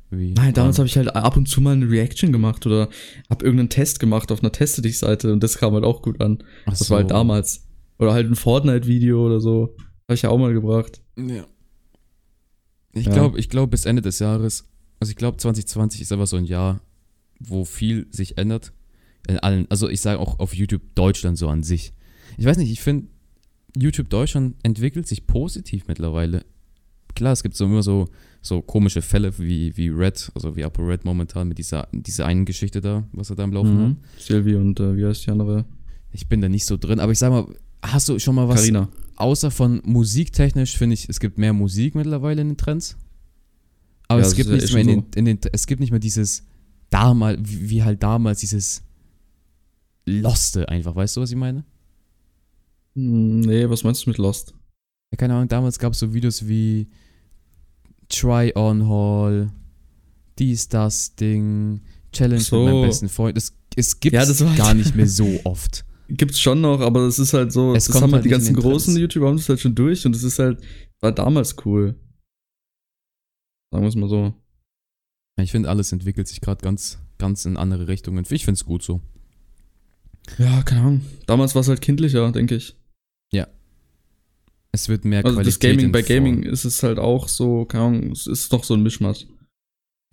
Wie 0.09 0.33
Nein, 0.33 0.55
damals 0.55 0.79
habe 0.79 0.87
ich 0.87 0.97
halt 0.97 1.15
ab 1.15 1.37
und 1.37 1.47
zu 1.47 1.61
mal 1.61 1.73
eine 1.73 1.87
Reaction 1.87 2.31
gemacht 2.31 2.65
oder 2.65 2.89
habe 3.29 3.45
irgendeinen 3.45 3.69
Test 3.69 3.99
gemacht 3.99 4.31
auf 4.31 4.39
einer 4.39 4.51
Teste 4.51 4.81
dich 4.81 4.97
Seite 4.97 5.31
und 5.31 5.43
das 5.43 5.59
kam 5.59 5.75
halt 5.75 5.83
auch 5.83 6.01
gut 6.01 6.19
an. 6.19 6.43
Ach 6.65 6.71
das 6.71 6.79
so. 6.79 6.89
war 6.89 7.01
halt 7.01 7.11
damals. 7.11 7.67
Oder 7.99 8.13
halt 8.13 8.25
ein 8.25 8.35
Fortnite-Video 8.35 9.23
oder 9.23 9.39
so. 9.39 9.75
Habe 10.07 10.15
ich 10.15 10.23
ja 10.23 10.31
auch 10.31 10.39
mal 10.39 10.51
gebracht. 10.51 11.03
Ja. 11.15 11.45
Ich 12.93 13.05
ja. 13.05 13.13
glaube, 13.13 13.37
ich 13.37 13.49
glaube 13.49 13.69
bis 13.69 13.85
Ende 13.85 14.01
des 14.01 14.17
Jahres, 14.17 14.67
also 14.99 15.11
ich 15.11 15.15
glaube 15.15 15.37
2020 15.37 16.01
ist 16.01 16.11
einfach 16.11 16.25
so 16.25 16.37
ein 16.37 16.45
Jahr, 16.45 16.81
wo 17.39 17.65
viel 17.65 18.07
sich 18.09 18.39
ändert. 18.39 18.73
In 19.27 19.37
allen, 19.37 19.67
also 19.69 19.89
ich 19.89 20.01
sage 20.01 20.17
auch 20.17 20.39
auf 20.39 20.55
YouTube 20.55 20.95
Deutschland 20.95 21.37
so 21.37 21.49
an 21.49 21.61
sich. 21.61 21.93
Ich 22.39 22.45
weiß 22.45 22.57
nicht, 22.57 22.71
ich 22.71 22.81
finde, 22.81 23.09
YouTube 23.77 24.09
Deutschland 24.09 24.55
entwickelt 24.63 25.07
sich 25.07 25.27
positiv 25.27 25.85
mittlerweile. 25.85 26.45
Klar, 27.15 27.33
es 27.33 27.43
gibt 27.43 27.55
so 27.55 27.65
immer 27.65 27.83
so, 27.83 28.07
so 28.41 28.61
komische 28.61 29.01
Fälle 29.01 29.37
wie, 29.37 29.75
wie 29.75 29.89
Red, 29.89 30.31
also 30.35 30.55
wie 30.55 30.63
Upper 30.63 30.87
Red 30.87 31.05
momentan 31.05 31.47
mit 31.47 31.57
dieser, 31.57 31.87
dieser 31.91 32.25
einen 32.25 32.45
Geschichte 32.45 32.81
da, 32.81 33.03
was 33.11 33.29
er 33.29 33.35
da 33.35 33.43
im 33.43 33.53
Laufen 33.53 33.75
mhm. 33.75 33.89
hat. 33.89 34.21
Sylvie 34.21 34.55
und 34.55 34.79
äh, 34.79 34.95
wie 34.95 35.05
heißt 35.05 35.25
die 35.25 35.31
andere? 35.31 35.65
Ich 36.11 36.27
bin 36.27 36.41
da 36.41 36.49
nicht 36.49 36.65
so 36.65 36.77
drin, 36.77 36.99
aber 36.99 37.11
ich 37.11 37.19
sag 37.19 37.31
mal, 37.31 37.45
hast 37.81 38.09
du 38.09 38.19
schon 38.19 38.35
mal 38.35 38.47
was? 38.47 38.61
Carina. 38.61 38.89
Außer 39.15 39.51
von 39.51 39.81
musiktechnisch 39.83 40.77
finde 40.77 40.93
ich, 40.93 41.09
es 41.09 41.19
gibt 41.19 41.37
mehr 41.37 41.53
Musik 41.53 41.95
mittlerweile 41.95 42.41
in 42.41 42.49
den 42.49 42.57
Trends. 42.57 42.97
Aber 44.07 44.21
ja, 44.21 44.27
es 44.27 44.35
gibt 44.35 44.49
nicht 44.49 44.73
mehr 44.73 44.81
in 44.81 44.87
den, 44.87 45.05
in 45.15 45.25
den, 45.25 45.39
es 45.51 45.67
gibt 45.67 45.81
nicht 45.81 45.91
mehr 45.91 45.99
dieses 45.99 46.43
damals, 46.89 47.39
wie 47.43 47.83
halt 47.83 48.01
damals 48.01 48.39
dieses 48.39 48.83
Loste 50.05 50.67
einfach, 50.69 50.95
weißt 50.95 51.17
du, 51.17 51.21
was 51.21 51.29
ich 51.29 51.37
meine? 51.37 51.63
Hm, 52.95 53.41
nee, 53.41 53.69
was 53.69 53.83
meinst 53.83 54.05
du 54.05 54.09
mit 54.09 54.17
Lost? 54.17 54.53
Ja, 55.11 55.17
keine 55.17 55.33
Ahnung, 55.35 55.47
damals 55.47 55.79
gab 55.79 55.93
es 55.93 55.99
so 55.99 56.13
Videos 56.13 56.47
wie 56.47 56.87
Try-On 58.09 58.87
Hall, 58.87 59.51
dies, 60.37 60.69
das 60.69 61.15
Ding, 61.15 61.81
Challenge 62.11 62.41
so. 62.41 62.63
mit 62.63 62.73
meinem 62.73 62.87
besten 62.87 63.09
Freund. 63.09 63.37
Es, 63.37 63.53
es 63.75 63.99
gibt 63.99 64.13
ja, 64.13 64.25
gar 64.55 64.73
nicht 64.73 64.95
mehr 64.95 65.07
so 65.07 65.39
oft. 65.43 65.85
Gibt's 66.09 66.39
schon 66.39 66.61
noch, 66.61 66.81
aber 66.81 67.01
es 67.01 67.19
ist 67.19 67.33
halt 67.33 67.51
so, 67.51 67.75
es 67.75 67.85
das 67.85 68.01
haben 68.01 68.13
halt 68.13 68.25
die 68.25 68.29
ganzen 68.29 68.55
großen 68.55 68.97
YouTuber 68.97 69.27
haben 69.27 69.37
das 69.37 69.47
halt 69.47 69.59
schon 69.59 69.75
durch 69.75 70.05
und 70.07 70.15
es 70.15 70.23
ist 70.23 70.39
halt, 70.39 70.59
war 71.01 71.11
damals 71.11 71.55
cool. 71.65 71.95
Sagen 73.71 73.83
wir 73.83 73.89
es 73.89 73.95
mal 73.95 74.09
so. 74.09 74.33
Ich 75.39 75.51
finde, 75.51 75.69
alles 75.69 75.91
entwickelt 75.91 76.27
sich 76.27 76.41
gerade 76.41 76.63
ganz, 76.63 76.97
ganz 77.19 77.45
in 77.45 77.57
andere 77.57 77.87
Richtungen. 77.87 78.25
Ich 78.29 78.43
finde 78.43 78.57
es 78.57 78.65
gut 78.65 78.81
so. 78.81 79.01
Ja, 80.37 80.63
keine 80.63 80.81
Ahnung. 80.81 81.01
Damals 81.27 81.53
war 81.55 81.61
es 81.61 81.67
halt 81.67 81.81
kindlicher, 81.81 82.31
denke 82.31 82.55
ich. 82.55 82.75
Ja. 83.31 83.47
Es 84.71 84.89
wird 84.89 85.05
mehr 85.05 85.25
also 85.25 85.35
Qualität. 85.35 85.63
Das 85.63 85.77
Gaming, 85.77 85.91
bei 85.91 86.01
Gaming 86.01 86.43
ist 86.43 86.65
es 86.65 86.83
halt 86.83 86.99
auch 86.99 87.27
so, 87.27 87.65
keine 87.65 87.83
Ahnung, 87.85 88.11
es 88.11 88.27
ist 88.27 88.53
doch 88.53 88.63
so 88.63 88.75
ein 88.75 88.83
Mischmasch. 88.83 89.25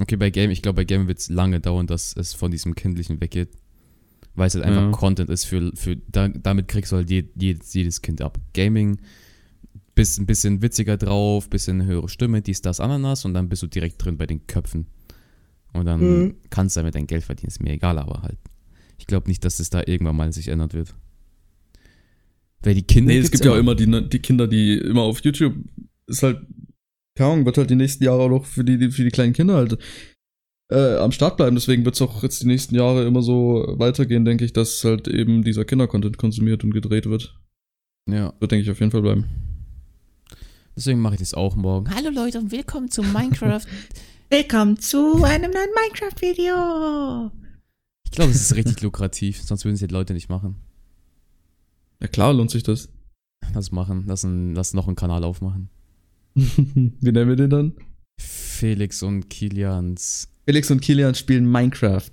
Okay, 0.00 0.16
bei 0.16 0.30
Gaming, 0.30 0.50
ich 0.50 0.62
glaube, 0.62 0.76
bei 0.76 0.84
Gaming 0.84 1.08
wird 1.08 1.18
es 1.18 1.28
lange 1.28 1.60
dauern, 1.60 1.86
dass 1.86 2.14
es 2.16 2.34
von 2.34 2.50
diesem 2.50 2.74
Kindlichen 2.74 3.20
weggeht. 3.20 3.50
Weil 4.34 4.48
es 4.48 4.54
halt 4.54 4.64
einfach 4.64 4.82
ja. 4.82 4.90
Content 4.90 5.30
ist 5.30 5.44
für, 5.44 5.72
für 5.74 5.96
da, 5.96 6.28
damit 6.28 6.68
kriegst 6.68 6.92
du 6.92 6.96
halt 6.96 7.10
je, 7.10 7.24
jedes, 7.34 7.72
jedes 7.72 8.02
Kind 8.02 8.20
ab. 8.20 8.38
Gaming, 8.52 8.98
bist 9.94 10.20
ein 10.20 10.26
bisschen 10.26 10.60
witziger 10.60 10.98
drauf, 10.98 11.48
bisschen 11.48 11.84
höhere 11.86 12.08
Stimme, 12.08 12.42
dies, 12.42 12.60
das, 12.60 12.80
Ananas 12.80 13.24
und 13.24 13.32
dann 13.32 13.48
bist 13.48 13.62
du 13.62 13.66
direkt 13.66 14.04
drin 14.04 14.18
bei 14.18 14.26
den 14.26 14.46
Köpfen. 14.46 14.86
Und 15.72 15.86
dann 15.86 16.00
mhm. 16.00 16.34
kannst 16.50 16.76
du 16.76 16.80
damit 16.80 16.94
dein 16.94 17.06
Geld 17.06 17.24
verdienen, 17.24 17.48
ist 17.48 17.62
mir 17.62 17.72
egal, 17.72 17.98
aber 17.98 18.22
halt. 18.22 18.38
Ich 18.98 19.06
glaube 19.06 19.28
nicht, 19.28 19.44
dass 19.44 19.58
es 19.58 19.70
da 19.70 19.82
irgendwann 19.84 20.16
mal 20.16 20.32
sich 20.32 20.48
ändern 20.48 20.72
wird. 20.72 20.94
Weil 22.62 22.74
die 22.74 22.82
Kinder. 22.82 23.12
Nee, 23.12 23.18
es 23.18 23.30
gibt 23.30 23.44
ja 23.44 23.52
auch 23.52 23.56
immer 23.56 23.74
die, 23.74 24.08
die 24.08 24.18
Kinder, 24.18 24.48
die 24.48 24.78
immer 24.78 25.02
auf 25.02 25.20
YouTube 25.24 25.54
ist 26.06 26.22
halt, 26.22 26.40
keine 27.16 27.32
Ahnung, 27.32 27.46
wird 27.46 27.58
halt 27.58 27.70
die 27.70 27.76
nächsten 27.76 28.04
Jahre 28.04 28.22
auch 28.22 28.28
noch 28.28 28.44
für 28.44 28.64
die, 28.64 28.90
für 28.90 29.04
die 29.04 29.10
kleinen 29.10 29.32
Kinder 29.32 29.54
halt 29.54 29.78
äh, 30.70 30.96
am 30.96 31.12
Start 31.12 31.36
bleiben. 31.36 31.56
Deswegen 31.56 31.84
wird 31.84 31.94
es 31.94 32.02
auch 32.02 32.22
jetzt 32.22 32.42
die 32.42 32.46
nächsten 32.46 32.74
Jahre 32.74 33.06
immer 33.06 33.22
so 33.22 33.74
weitergehen, 33.78 34.24
denke 34.24 34.44
ich, 34.44 34.52
dass 34.52 34.82
halt 34.84 35.08
eben 35.08 35.42
dieser 35.42 35.64
Kindercontent 35.64 36.18
konsumiert 36.18 36.64
und 36.64 36.72
gedreht 36.72 37.06
wird. 37.06 37.38
Ja. 38.08 38.32
Wird, 38.38 38.52
denke 38.52 38.64
ich, 38.64 38.70
auf 38.70 38.80
jeden 38.80 38.92
Fall 38.92 39.02
bleiben. 39.02 39.24
Deswegen 40.76 41.00
mache 41.00 41.14
ich 41.14 41.20
das 41.20 41.34
auch 41.34 41.56
morgen. 41.56 41.92
Hallo 41.94 42.10
Leute 42.10 42.38
und 42.38 42.52
willkommen 42.52 42.90
zu 42.90 43.02
Minecraft. 43.02 43.62
willkommen 44.30 44.78
zu 44.78 45.24
einem 45.24 45.50
neuen 45.50 45.70
Minecraft-Video. 45.74 47.30
Ich 48.04 48.10
glaube, 48.10 48.30
es 48.30 48.42
ist 48.42 48.54
richtig 48.54 48.82
lukrativ, 48.82 49.42
sonst 49.42 49.64
würden 49.64 49.74
es 49.74 49.80
die 49.80 49.86
Leute 49.86 50.12
nicht 50.12 50.28
machen. 50.28 50.56
Ja 52.00 52.08
klar, 52.08 52.32
lohnt 52.32 52.50
sich 52.50 52.62
das. 52.62 52.88
Lass 53.54 53.72
machen, 53.72 54.04
lass, 54.06 54.24
ein, 54.24 54.54
lass 54.54 54.74
noch 54.74 54.86
einen 54.86 54.96
Kanal 54.96 55.24
aufmachen. 55.24 55.70
Wie 56.34 57.12
nennen 57.12 57.28
wir 57.28 57.36
den 57.36 57.50
dann? 57.50 57.72
Felix 58.18 59.02
und 59.02 59.28
Kilians. 59.28 60.28
Felix 60.46 60.70
und 60.70 60.80
Kilian 60.80 61.14
spielen 61.14 61.50
Minecraft. 61.50 62.10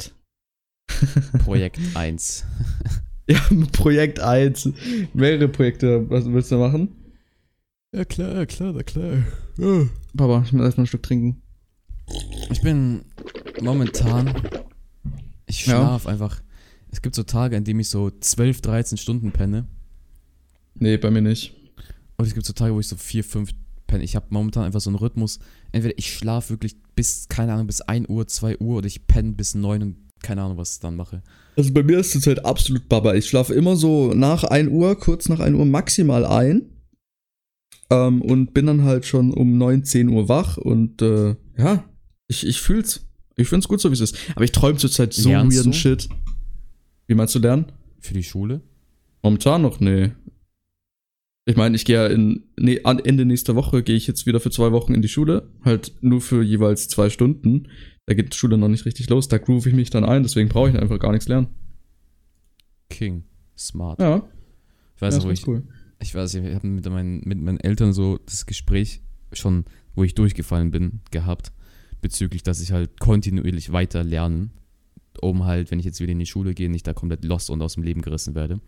Projekt 1.44 1.80
1. 1.96 2.46
ja, 3.28 3.40
Projekt 3.72 4.20
1. 4.20 4.70
Mehrere 5.14 5.48
Projekte, 5.48 6.10
was 6.10 6.26
willst 6.26 6.52
du 6.52 6.58
machen? 6.58 6.90
Ja, 7.96 8.06
klar, 8.06 8.46
klar, 8.46 8.74
na 8.74 8.84
klar. 8.84 9.24
Ja. 9.58 9.86
Papa, 10.18 10.44
ich 10.46 10.54
muss 10.54 10.64
erstmal 10.64 10.86
ein 10.86 10.88
Stück 10.88 11.04
trinken. 11.04 11.42
Ich 12.52 12.62
bin 12.62 13.06
momentan. 13.62 14.34
Ich 15.46 15.62
schlaf 15.62 16.06
ja. 16.06 16.12
einfach. 16.12 16.42
Es 16.94 17.02
gibt 17.02 17.16
so 17.16 17.24
Tage, 17.24 17.58
an 17.58 17.64
denen 17.64 17.80
ich 17.80 17.90
so 17.90 18.12
12, 18.12 18.62
13 18.62 18.98
Stunden 19.00 19.32
penne. 19.32 19.66
Nee, 20.76 20.98
bei 20.98 21.10
mir 21.10 21.24
nicht. 21.24 21.56
Und 22.18 22.28
es 22.28 22.36
gibt 22.36 22.46
so 22.46 22.54
Tage, 22.54 22.76
wo 22.76 22.80
ich 22.80 22.88
so 22.88 22.96
4, 22.96 23.24
5 23.24 23.50
penne. 23.88 24.04
Ich 24.04 24.16
habe 24.16 24.28
momentan 24.30 24.64
einfach 24.64 24.80
so 24.80 24.92
einen 24.92 24.98
Rhythmus. 24.98 25.40
Entweder 25.72 25.98
ich 25.98 26.14
schlafe 26.14 26.52
wirklich 26.52 26.76
bis, 26.96 27.28
keine 27.30 27.54
Ahnung, 27.54 27.66
bis 27.66 27.82
1 27.82 28.10
Uhr, 28.10 28.28
2 28.28 28.60
Uhr 28.60 28.78
oder 28.78 28.86
ich 28.86 29.08
penne 29.08 29.32
bis 29.32 29.56
9 29.56 29.82
und 29.82 29.96
keine 30.22 30.44
Ahnung, 30.44 30.58
was 30.58 30.74
ich 30.74 30.80
dann 30.82 30.96
mache. 30.96 31.24
Also 31.58 31.74
bei 31.74 31.82
mir 31.82 31.98
ist 31.98 32.16
es 32.16 32.28
halt 32.28 32.46
absolut 32.46 32.88
Baba. 32.88 33.16
Ich 33.16 33.26
schlafe 33.28 33.56
immer 33.56 33.76
so 33.76 34.14
nach 34.14 34.44
1 34.44 34.70
Uhr, 34.70 34.96
kurz 34.96 35.30
nach 35.30 35.40
1 35.40 35.58
Uhr 35.58 35.66
maximal 35.66 36.28
ein. 36.28 36.70
Ähm, 37.90 38.22
und 38.22 38.54
bin 38.54 38.68
dann 38.68 38.84
halt 38.84 39.08
schon 39.08 39.34
um 39.34 39.58
9, 39.58 39.84
10 39.84 40.10
Uhr 40.10 40.30
wach 40.30 40.58
und 40.58 41.02
äh, 41.02 41.36
ja, 41.58 41.86
ich, 42.28 42.46
ich 42.46 42.62
fühl's. 42.62 43.08
Ich 43.36 43.48
find's 43.48 43.68
gut 43.68 43.82
so, 43.82 43.90
wie 43.90 43.96
es 43.96 44.00
ist. 44.00 44.16
Aber 44.36 44.46
ich 44.46 44.52
träume 44.52 44.78
zurzeit 44.78 45.12
so 45.12 45.30
Lernst 45.30 45.58
weirden 45.58 45.72
du? 45.72 45.78
Shit. 45.78 46.08
Wie 47.08 47.16
meinst 47.16 47.36
du 47.36 47.40
lernen? 47.40 47.72
Für 48.00 48.14
die 48.14 48.24
Schule? 48.24 48.62
Momentan 49.22 49.62
noch, 49.62 49.80
nee. 49.80 50.12
Ich 51.46 51.58
meine, 51.58 51.76
ich 51.76 51.84
gehe 51.84 51.96
ja 51.96 52.08
in, 52.08 52.44
nee, 52.58 52.80
Ende 52.84 53.26
nächster 53.26 53.56
Woche 53.56 53.84
gehe 53.84 53.96
ich 53.96 54.08
jetzt 54.08 54.26
wieder 54.26 54.40
für 54.40 54.52
zwei 54.52 54.72
Wochen 54.72 54.94
in 54.94 55.02
die 55.02 55.10
Schule. 55.10 55.50
Halt 55.64 55.94
nur 56.02 56.22
für 56.22 56.42
jeweils 56.42 56.88
zwei 56.88 57.10
Stunden. 57.10 57.68
Da 58.06 58.14
geht 58.14 58.34
die 58.34 58.38
Schule 58.38 58.58
noch 58.58 58.70
nicht 58.70 58.86
richtig 58.86 59.10
los. 59.10 59.28
Da 59.28 59.38
groove 59.38 59.66
ich 59.66 59.74
mich 59.74 59.90
dann 59.90 60.06
ein, 60.06 60.24
deswegen 60.24 60.50
brauche 60.50 60.70
ich 60.70 60.76
einfach 60.78 61.00
gar 61.00 61.12
nichts 61.12 61.28
lernen. 61.28 61.48
King. 62.90 63.24
Smart. 63.58 64.00
Ja. 64.00 64.28
Ich 64.96 65.02
weiß 65.02 65.16
ja, 65.16 65.18
nicht, 65.20 65.28
wo 65.28 65.32
ich, 65.32 65.48
cool. 65.48 65.64
ich 66.00 66.16
weiß, 66.16 66.34
ich 66.36 66.56
habe 66.56 66.68
mit 66.68 66.86
meinen, 66.90 67.22
mit 67.26 67.40
meinen 67.40 67.60
Eltern 67.60 67.92
so 67.92 68.20
das 68.26 68.46
Gespräch 68.46 69.02
schon, 69.34 69.66
wo 69.96 70.04
ich 70.04 70.16
durchgefallen 70.16 70.72
bin, 70.72 71.02
gehabt. 71.12 71.52
Bezüglich, 72.02 72.44
dass 72.44 72.62
ich 72.62 72.72
halt 72.72 73.00
kontinuierlich 73.00 73.72
weiter 73.72 74.04
lernen 74.04 74.52
um 75.22 75.46
halt, 75.46 75.72
wenn 75.72 75.80
ich 75.80 75.86
jetzt 75.86 76.00
wieder 76.00 76.12
in 76.12 76.20
die 76.20 76.26
Schule 76.26 76.54
gehe, 76.54 76.70
nicht 76.70 76.88
da 76.88 76.94
komplett 76.94 77.24
lost 77.26 77.50
und 77.50 77.62
aus 77.62 77.76
dem 77.76 77.84
Leben 77.84 78.02
gerissen 78.02 78.36
werde. 78.36 78.60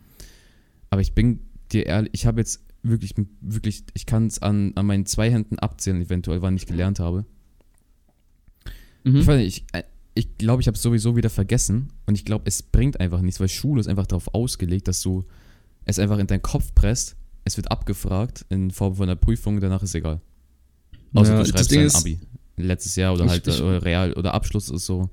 Aber 0.90 1.00
ich 1.00 1.12
bin 1.12 1.40
dir 1.72 1.86
ehrlich, 1.86 2.10
ich 2.12 2.26
habe 2.26 2.40
jetzt 2.40 2.64
wirklich, 2.82 3.14
wirklich, 3.40 3.84
ich 3.94 4.06
kann 4.06 4.26
es 4.26 4.40
an, 4.40 4.72
an 4.76 4.86
meinen 4.86 5.06
zwei 5.06 5.30
Händen 5.30 5.58
abzählen, 5.58 6.00
eventuell, 6.00 6.42
wann 6.42 6.56
ich 6.56 6.66
gelernt 6.66 7.00
habe. 7.00 7.24
Mhm. 9.04 9.16
Ich 9.16 9.26
weiß 9.26 9.38
nicht, 9.38 9.64
ich, 9.72 9.78
äh, 9.78 9.84
ich 10.14 10.38
glaube, 10.38 10.62
ich 10.62 10.66
habe 10.66 10.76
es 10.76 10.82
sowieso 10.82 11.14
wieder 11.14 11.28
vergessen 11.28 11.88
und 12.06 12.14
ich 12.14 12.24
glaube, 12.24 12.44
es 12.46 12.62
bringt 12.62 13.00
einfach 13.00 13.20
nichts, 13.20 13.38
weil 13.38 13.48
Schule 13.48 13.80
ist 13.80 13.86
einfach 13.86 14.06
darauf 14.06 14.34
ausgelegt, 14.34 14.88
dass 14.88 15.02
du 15.02 15.24
es 15.84 15.98
einfach 15.98 16.18
in 16.18 16.26
deinen 16.26 16.42
Kopf 16.42 16.74
presst, 16.74 17.16
es 17.44 17.56
wird 17.56 17.70
abgefragt 17.70 18.46
in 18.48 18.70
Form 18.70 18.96
von 18.96 19.04
einer 19.04 19.16
Prüfung, 19.16 19.60
danach 19.60 19.82
ist 19.82 19.94
egal. 19.94 20.20
Außer 21.14 21.34
ja, 21.34 21.42
du 21.42 21.46
schreibst 21.46 21.72
dein 21.72 21.90
Abi. 21.90 22.18
Letztes 22.56 22.96
Jahr 22.96 23.12
oder 23.12 23.24
ich, 23.24 23.30
halt 23.30 23.46
ich, 23.46 23.60
oder 23.60 23.84
Real 23.84 24.12
oder 24.14 24.32
Abschluss 24.32 24.70
ist 24.70 24.86
so. 24.86 25.10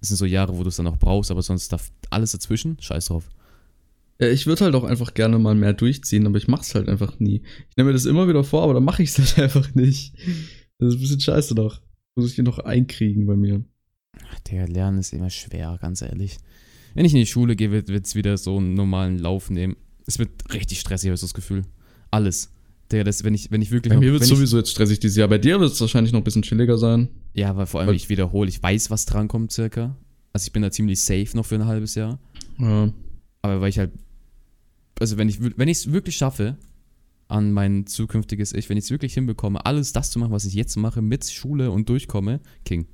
Das 0.00 0.08
sind 0.08 0.16
so 0.16 0.26
Jahre, 0.26 0.56
wo 0.56 0.62
du 0.62 0.68
es 0.68 0.76
dann 0.76 0.86
auch 0.86 0.98
brauchst, 0.98 1.30
aber 1.30 1.42
sonst 1.42 1.72
darf 1.72 1.90
alles 2.10 2.32
dazwischen, 2.32 2.76
scheiß 2.80 3.06
drauf. 3.06 3.28
Ja, 4.18 4.28
ich 4.28 4.46
würde 4.46 4.64
halt 4.64 4.74
auch 4.74 4.84
einfach 4.84 5.14
gerne 5.14 5.38
mal 5.38 5.54
mehr 5.54 5.74
durchziehen, 5.74 6.26
aber 6.26 6.38
ich 6.38 6.48
mach's 6.48 6.74
halt 6.74 6.88
einfach 6.88 7.18
nie. 7.18 7.42
Ich 7.70 7.76
nehme 7.76 7.88
mir 7.88 7.92
das 7.92 8.06
immer 8.06 8.28
wieder 8.28 8.44
vor, 8.44 8.62
aber 8.62 8.74
dann 8.74 8.84
mache 8.84 9.02
ich 9.02 9.10
es 9.10 9.18
halt 9.36 9.38
einfach 9.38 9.74
nicht. 9.74 10.14
Das 10.78 10.88
ist 10.88 10.94
ein 10.96 11.00
bisschen 11.00 11.20
scheiße 11.20 11.54
doch. 11.54 11.80
Muss 12.14 12.30
ich 12.30 12.34
hier 12.34 12.44
noch 12.44 12.58
einkriegen 12.58 13.26
bei 13.26 13.36
mir. 13.36 13.64
Der 14.50 14.66
Lernen 14.68 14.98
ist 14.98 15.12
immer 15.12 15.28
schwer, 15.28 15.78
ganz 15.80 16.00
ehrlich. 16.00 16.38
Wenn 16.94 17.04
ich 17.04 17.12
in 17.12 17.20
die 17.20 17.26
Schule 17.26 17.56
gehe, 17.56 17.70
wird 17.70 18.06
es 18.06 18.14
wieder 18.14 18.38
so 18.38 18.56
einen 18.56 18.72
normalen 18.72 19.18
Lauf 19.18 19.50
nehmen. 19.50 19.76
Es 20.06 20.18
wird 20.18 20.30
richtig 20.54 20.80
stressig, 20.80 21.08
habe 21.08 21.14
ich 21.14 21.20
das 21.20 21.34
Gefühl. 21.34 21.62
Alles. 22.10 22.50
Der, 22.90 23.04
das, 23.04 23.24
wenn 23.24 23.34
ich, 23.34 23.50
wenn 23.50 23.60
ich 23.60 23.70
wirklich. 23.70 23.92
Bei 23.92 24.00
mir 24.00 24.12
wird 24.12 24.22
es 24.22 24.28
sowieso 24.28 24.56
jetzt 24.56 24.70
stressig 24.70 25.00
dieses 25.00 25.16
Jahr. 25.16 25.28
Bei 25.28 25.38
dir 25.38 25.60
wird 25.60 25.72
es 25.72 25.80
wahrscheinlich 25.80 26.12
noch 26.12 26.20
ein 26.20 26.24
bisschen 26.24 26.42
chilliger 26.42 26.78
sein. 26.78 27.08
Ja, 27.36 27.54
weil 27.56 27.66
vor 27.66 27.80
allem, 27.80 27.88
weil 27.88 27.96
ich 27.96 28.08
wiederhole, 28.08 28.48
ich 28.48 28.62
weiß, 28.62 28.90
was 28.90 29.04
drankommt 29.04 29.52
circa. 29.52 29.96
Also 30.32 30.46
ich 30.46 30.52
bin 30.52 30.62
da 30.62 30.70
ziemlich 30.70 31.00
safe 31.00 31.36
noch 31.36 31.44
für 31.44 31.56
ein 31.56 31.66
halbes 31.66 31.94
Jahr. 31.94 32.18
Ja. 32.58 32.92
Aber 33.42 33.60
weil 33.60 33.68
ich 33.68 33.78
halt. 33.78 33.92
Also 34.98 35.18
wenn 35.18 35.28
ich 35.28 35.38
wenn 35.40 35.68
ich 35.68 35.78
es 35.78 35.92
wirklich 35.92 36.16
schaffe, 36.16 36.56
an 37.28 37.52
mein 37.52 37.86
zukünftiges 37.86 38.54
Ich, 38.54 38.68
wenn 38.68 38.78
ich 38.78 38.84
es 38.84 38.90
wirklich 38.90 39.14
hinbekomme, 39.14 39.64
alles 39.66 39.92
das 39.92 40.10
zu 40.10 40.18
machen, 40.18 40.32
was 40.32 40.44
ich 40.44 40.54
jetzt 40.54 40.76
mache, 40.76 41.02
mit 41.02 41.26
Schule 41.26 41.70
und 41.70 41.88
durchkomme, 41.88 42.40
King. 42.64 42.86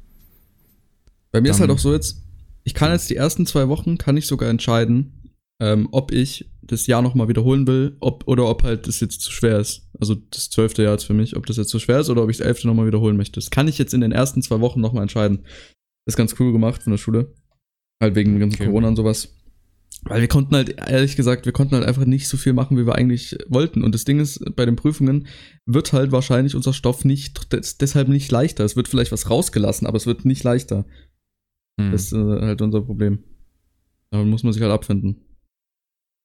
Bei 1.30 1.40
mir 1.40 1.48
Dann, 1.48 1.54
ist 1.54 1.60
halt 1.60 1.70
auch 1.70 1.78
so 1.78 1.92
jetzt, 1.92 2.22
ich 2.64 2.74
kann 2.74 2.90
jetzt 2.90 3.10
die 3.10 3.16
ersten 3.16 3.46
zwei 3.46 3.68
Wochen, 3.68 3.98
kann 3.98 4.16
ich 4.16 4.26
sogar 4.26 4.48
entscheiden, 4.48 5.30
ähm, 5.60 5.88
ob 5.92 6.12
ich 6.12 6.50
das 6.62 6.86
Jahr 6.86 7.02
nochmal 7.02 7.28
wiederholen 7.28 7.66
will, 7.66 7.96
ob 8.00 8.26
oder 8.26 8.48
ob 8.48 8.62
halt 8.62 8.86
das 8.86 9.00
jetzt 9.00 9.20
zu 9.20 9.32
schwer 9.32 9.58
ist. 9.58 9.88
Also 9.98 10.14
das 10.14 10.48
zwölfte 10.50 10.82
Jahr 10.82 10.92
jetzt 10.92 11.04
für 11.04 11.14
mich, 11.14 11.36
ob 11.36 11.46
das 11.46 11.56
jetzt 11.56 11.70
zu 11.70 11.78
schwer 11.78 12.00
ist 12.00 12.08
oder 12.08 12.22
ob 12.22 12.30
ich 12.30 12.38
das 12.38 12.46
elfte 12.46 12.66
nochmal 12.66 12.86
wiederholen 12.86 13.16
möchte. 13.16 13.40
Das 13.40 13.50
kann 13.50 13.68
ich 13.68 13.78
jetzt 13.78 13.94
in 13.94 14.00
den 14.00 14.12
ersten 14.12 14.42
zwei 14.42 14.60
Wochen 14.60 14.80
nochmal 14.80 15.02
entscheiden. 15.02 15.40
Das 16.04 16.14
ist 16.14 16.16
ganz 16.16 16.34
cool 16.38 16.52
gemacht 16.52 16.82
von 16.82 16.92
der 16.92 16.98
Schule. 16.98 17.34
Halt 18.00 18.14
wegen 18.14 18.38
ganzen 18.38 18.56
okay. 18.56 18.66
Corona 18.66 18.88
und 18.88 18.96
sowas. 18.96 19.36
Weil 20.04 20.20
wir 20.20 20.28
konnten 20.28 20.54
halt, 20.54 20.80
ehrlich 20.80 21.14
gesagt, 21.16 21.46
wir 21.46 21.52
konnten 21.52 21.76
halt 21.76 21.84
einfach 21.84 22.04
nicht 22.04 22.26
so 22.26 22.36
viel 22.36 22.52
machen, 22.52 22.76
wie 22.76 22.86
wir 22.86 22.96
eigentlich 22.96 23.36
wollten. 23.48 23.84
Und 23.84 23.94
das 23.94 24.04
Ding 24.04 24.18
ist, 24.18 24.42
bei 24.56 24.66
den 24.66 24.74
Prüfungen 24.74 25.28
wird 25.66 25.92
halt 25.92 26.10
wahrscheinlich 26.10 26.56
unser 26.56 26.72
Stoff 26.72 27.04
nicht, 27.04 27.52
deshalb 27.80 28.08
nicht 28.08 28.30
leichter. 28.30 28.64
Es 28.64 28.74
wird 28.74 28.88
vielleicht 28.88 29.12
was 29.12 29.30
rausgelassen, 29.30 29.86
aber 29.86 29.96
es 29.96 30.06
wird 30.06 30.24
nicht 30.24 30.42
leichter. 30.42 30.86
Hm. 31.80 31.92
Das 31.92 32.06
ist 32.06 32.12
äh, 32.14 32.40
halt 32.40 32.62
unser 32.62 32.82
Problem. 32.82 33.22
Da 34.10 34.24
muss 34.24 34.42
man 34.42 34.52
sich 34.52 34.62
halt 34.62 34.72
abfinden. 34.72 35.20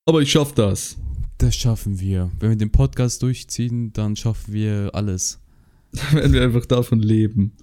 Aber 0.07 0.21
ich 0.21 0.31
schaff 0.31 0.53
das. 0.53 0.97
Das 1.37 1.53
schaffen 1.53 1.99
wir. 1.99 2.31
Wenn 2.39 2.51
wir 2.51 2.55
den 2.55 2.71
Podcast 2.71 3.21
durchziehen, 3.23 3.91
dann 3.91 4.15
schaffen 4.15 4.53
wir 4.53 4.91
alles. 4.93 5.41
Wenn 6.13 6.31
wir 6.31 6.43
einfach 6.43 6.65
davon 6.65 6.99
leben. 6.99 7.57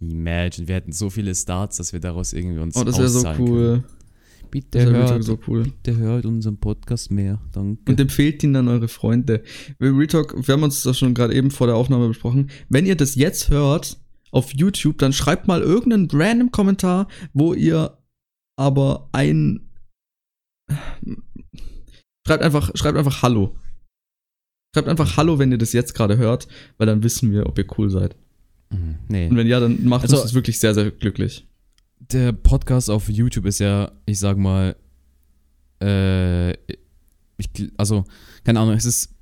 Imagine, 0.00 0.66
wir 0.66 0.74
hätten 0.74 0.90
so 0.90 1.08
viele 1.08 1.32
Starts, 1.32 1.76
dass 1.76 1.92
wir 1.92 2.00
daraus 2.00 2.32
irgendwie 2.32 2.58
uns 2.58 2.74
Oh, 2.74 2.82
das 2.82 2.98
wäre 2.98 3.08
so 3.08 3.24
cool. 3.38 3.84
Bitte 4.50 4.84
hört, 4.86 5.22
so 5.22 5.38
cool. 5.46 5.62
bitte 5.62 5.96
hört 5.96 6.26
unseren 6.26 6.58
Podcast 6.58 7.12
mehr. 7.12 7.40
Danke. 7.52 7.92
Und 7.92 8.00
empfehlt 8.00 8.42
ihn 8.42 8.56
an 8.56 8.66
eure 8.66 8.88
Freunde. 8.88 9.44
Retalk, 9.80 10.34
wir 10.44 10.52
haben 10.52 10.64
uns 10.64 10.82
das 10.82 10.98
schon 10.98 11.14
gerade 11.14 11.32
eben 11.32 11.52
vor 11.52 11.68
der 11.68 11.76
Aufnahme 11.76 12.08
besprochen. 12.08 12.50
Wenn 12.68 12.86
ihr 12.86 12.96
das 12.96 13.14
jetzt 13.14 13.50
hört 13.50 14.00
auf 14.32 14.52
YouTube, 14.52 14.98
dann 14.98 15.12
schreibt 15.12 15.46
mal 15.46 15.62
irgendeinen 15.62 16.08
random 16.10 16.50
Kommentar, 16.50 17.06
wo 17.32 17.54
ihr 17.54 17.98
aber 18.56 19.08
ein 19.12 19.68
Schreibt 22.26 22.42
einfach, 22.42 22.70
schreibt 22.74 22.96
einfach 22.96 23.22
Hallo. 23.22 23.56
Schreibt 24.74 24.88
einfach 24.88 25.16
Hallo, 25.16 25.38
wenn 25.38 25.50
ihr 25.50 25.58
das 25.58 25.72
jetzt 25.72 25.94
gerade 25.94 26.16
hört, 26.16 26.46
weil 26.78 26.86
dann 26.86 27.02
wissen 27.02 27.32
wir, 27.32 27.46
ob 27.46 27.58
ihr 27.58 27.66
cool 27.78 27.90
seid. 27.90 28.16
Mhm, 28.70 28.96
nee. 29.08 29.28
Und 29.28 29.36
wenn 29.36 29.46
ja, 29.46 29.60
dann 29.60 29.84
macht 29.84 30.04
also, 30.04 30.16
uns 30.16 30.24
das 30.24 30.34
wirklich 30.34 30.58
sehr, 30.58 30.74
sehr 30.74 30.90
glücklich. 30.90 31.46
Der 31.98 32.32
Podcast 32.32 32.90
auf 32.90 33.08
YouTube 33.08 33.46
ist 33.46 33.58
ja, 33.58 33.92
ich 34.06 34.18
sag 34.18 34.36
mal, 34.38 34.76
äh, 35.82 36.52
ich, 36.52 37.72
also, 37.76 38.04
keine 38.44 38.60
Ahnung, 38.60 38.74
es 38.74 38.84
ist, 38.84 39.14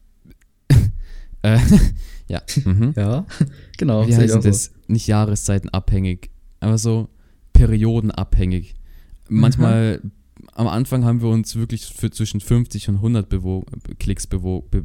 äh, 1.43 1.59
ja. 2.29 2.43
Mhm. 2.65 2.93
Ja, 2.97 3.27
genau. 3.79 4.07
Wie 4.07 4.15
heißt 4.15 4.45
das? 4.45 4.65
So. 4.65 4.71
Nicht 4.89 5.07
jahreszeitenabhängig, 5.07 6.31
aber 6.61 6.77
so 6.77 7.09
periodenabhängig. 7.55 8.75
Manchmal 9.29 10.01
mhm 10.03 10.11
am 10.55 10.69
Anfang 10.69 11.05
haben 11.05 11.23
wir 11.23 11.29
uns 11.29 11.57
wirklich 11.57 11.87
für 11.87 12.11
zwischen 12.11 12.41
50 12.41 12.89
und 12.89 12.97
100 12.97 13.29
Bewo 13.29 13.65
Klicks 13.99 14.27
bewo 14.27 14.63
be 14.63 14.85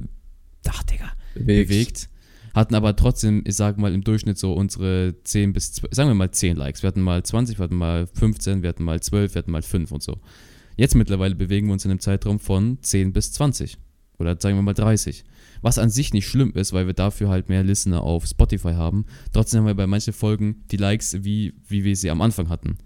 Ach, 0.67 0.84
Digga, 0.84 1.12
bewegt. 1.34 1.69
bewegt. 1.69 2.10
Hatten 2.54 2.75
aber 2.75 2.95
trotzdem, 2.95 3.43
ich 3.45 3.56
sag 3.56 3.78
mal, 3.78 3.93
im 3.93 4.04
Durchschnitt 4.04 4.38
so 4.38 4.54
unsere 4.54 5.15
10 5.23 5.51
bis, 5.51 5.73
12, 5.73 5.93
sagen 5.93 6.10
wir 6.10 6.15
mal 6.15 6.32
10 6.32 6.56
Likes. 6.56 6.84
Wir 6.84 6.88
hatten 6.88 7.01
mal 7.01 7.21
20, 7.21 7.60
wir 7.60 7.63
hatten 7.63 7.75
mal 7.75 8.08
15, 8.08 8.62
wir 8.62 8.69
hatten 8.69 8.84
mal 8.84 9.01
12, 9.01 9.36
wir 9.36 9.39
hatten 9.39 9.51
mal 9.51 9.62
5 9.62 9.91
und 9.91 10.01
so. 10.01 10.19
Jetzt 10.78 10.95
mittlerweile 10.95 11.36
bewegen 11.36 11.67
wir 11.67 11.73
uns 11.73 11.84
in 11.84 11.91
einem 11.91 11.99
Zeitraum 11.99 12.39
von 12.39 12.78
10 12.82 13.12
bis 13.12 13.34
20. 13.34 13.78
Oder 14.19 14.38
sagen 14.39 14.56
wir 14.56 14.62
mal 14.62 14.73
30. 14.73 15.25
Was 15.62 15.78
an 15.78 15.89
sich 15.89 16.13
nicht 16.13 16.28
schlimm 16.28 16.54
ist, 16.54 16.71
weil 16.71 16.88
wir 16.88 16.93
dafür 16.93 17.30
halt 17.30 17.49
mehr 17.49 17.63
Listener 17.63 18.01
auf 18.04 18.25
Spotify 18.25 18.73
haben. 18.73 19.06
Trotzdem 19.34 19.60
haben 19.60 19.67
wir 19.67 19.73
bei 19.73 19.88
manchen 19.88 20.13
Folgen 20.13 20.63
die 20.71 20.78
Likes, 20.78 21.23
wie, 21.23 21.56
wie 21.67 21.84
wir 21.84 21.95
sie 21.95 22.10
am 22.10 22.21
Anfang 22.21 22.47
hatten. 22.47 22.78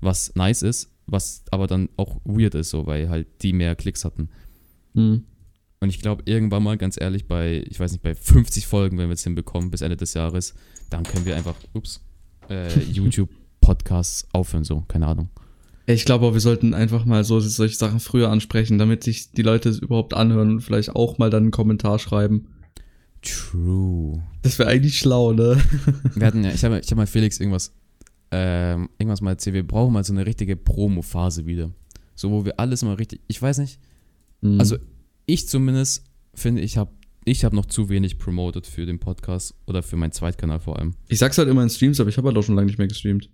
Was 0.00 0.34
nice 0.36 0.62
ist, 0.62 0.90
was 1.08 1.44
aber 1.50 1.66
dann 1.66 1.88
auch 1.96 2.20
weird 2.24 2.54
ist, 2.54 2.70
so, 2.70 2.86
weil 2.86 3.08
halt 3.08 3.26
die 3.42 3.52
mehr 3.52 3.74
Klicks 3.74 4.04
hatten. 4.04 4.28
Mhm. 4.94 5.24
Und 5.80 5.90
ich 5.90 6.00
glaube, 6.00 6.22
irgendwann 6.26 6.62
mal, 6.62 6.76
ganz 6.76 7.00
ehrlich, 7.00 7.26
bei, 7.26 7.64
ich 7.68 7.78
weiß 7.78 7.92
nicht, 7.92 8.02
bei 8.02 8.14
50 8.14 8.66
Folgen, 8.66 8.98
wenn 8.98 9.08
wir 9.08 9.14
es 9.14 9.24
hinbekommen, 9.24 9.70
bis 9.70 9.80
Ende 9.80 9.96
des 9.96 10.14
Jahres, 10.14 10.54
dann 10.90 11.04
können 11.04 11.24
wir 11.24 11.36
einfach, 11.36 11.54
ups, 11.72 12.00
äh, 12.48 12.78
YouTube-Podcasts 12.92 14.26
aufhören, 14.32 14.64
so, 14.64 14.84
keine 14.88 15.06
Ahnung. 15.06 15.30
Ich 15.86 16.04
glaube 16.04 16.26
auch, 16.26 16.34
wir 16.34 16.40
sollten 16.40 16.74
einfach 16.74 17.06
mal 17.06 17.24
so 17.24 17.40
solche 17.40 17.76
Sachen 17.76 18.00
früher 18.00 18.28
ansprechen, 18.28 18.76
damit 18.76 19.04
sich 19.04 19.30
die 19.30 19.42
Leute 19.42 19.70
überhaupt 19.70 20.12
anhören 20.12 20.50
und 20.50 20.60
vielleicht 20.60 20.94
auch 20.94 21.16
mal 21.16 21.30
dann 21.30 21.44
einen 21.44 21.50
Kommentar 21.50 21.98
schreiben. 21.98 22.48
True. 23.22 24.22
Das 24.42 24.58
wäre 24.58 24.68
eigentlich 24.68 24.98
schlau, 24.98 25.32
ne? 25.32 25.58
Wir 26.14 26.26
hatten 26.26 26.44
ja, 26.44 26.50
ich 26.54 26.62
habe 26.62 26.78
ich 26.78 26.90
hab 26.90 26.98
mal 26.98 27.06
Felix 27.06 27.40
irgendwas, 27.40 27.72
ähm, 28.30 28.90
irgendwas 29.08 29.20
mal 29.20 29.30
erzählt, 29.32 29.54
wir 29.54 29.66
brauchen 29.66 29.92
mal 29.92 30.04
so 30.04 30.12
eine 30.12 30.26
richtige 30.26 30.56
Promo-Phase 30.56 31.46
wieder. 31.46 31.70
So, 32.14 32.30
wo 32.30 32.44
wir 32.44 32.60
alles 32.60 32.82
mal 32.82 32.94
richtig, 32.94 33.20
ich 33.28 33.40
weiß 33.40 33.58
nicht, 33.58 33.78
mhm. 34.40 34.60
also 34.60 34.76
ich 35.26 35.48
zumindest 35.48 36.04
finde, 36.34 36.62
ich 36.62 36.76
habe 36.76 36.90
ich 37.24 37.44
habe 37.44 37.54
noch 37.54 37.66
zu 37.66 37.90
wenig 37.90 38.18
promoted 38.18 38.66
für 38.66 38.86
den 38.86 38.98
Podcast 38.98 39.54
oder 39.66 39.82
für 39.82 39.96
meinen 39.96 40.12
Zweitkanal 40.12 40.60
vor 40.60 40.78
allem. 40.78 40.94
Ich 41.08 41.18
sag's 41.18 41.36
halt 41.36 41.48
immer 41.48 41.62
in 41.62 41.68
Streams, 41.68 42.00
aber 42.00 42.08
ich 42.08 42.16
habe 42.16 42.28
halt 42.28 42.38
auch 42.38 42.42
schon 42.42 42.54
lange 42.54 42.66
nicht 42.66 42.78
mehr 42.78 42.88
gestreamt. 42.88 43.28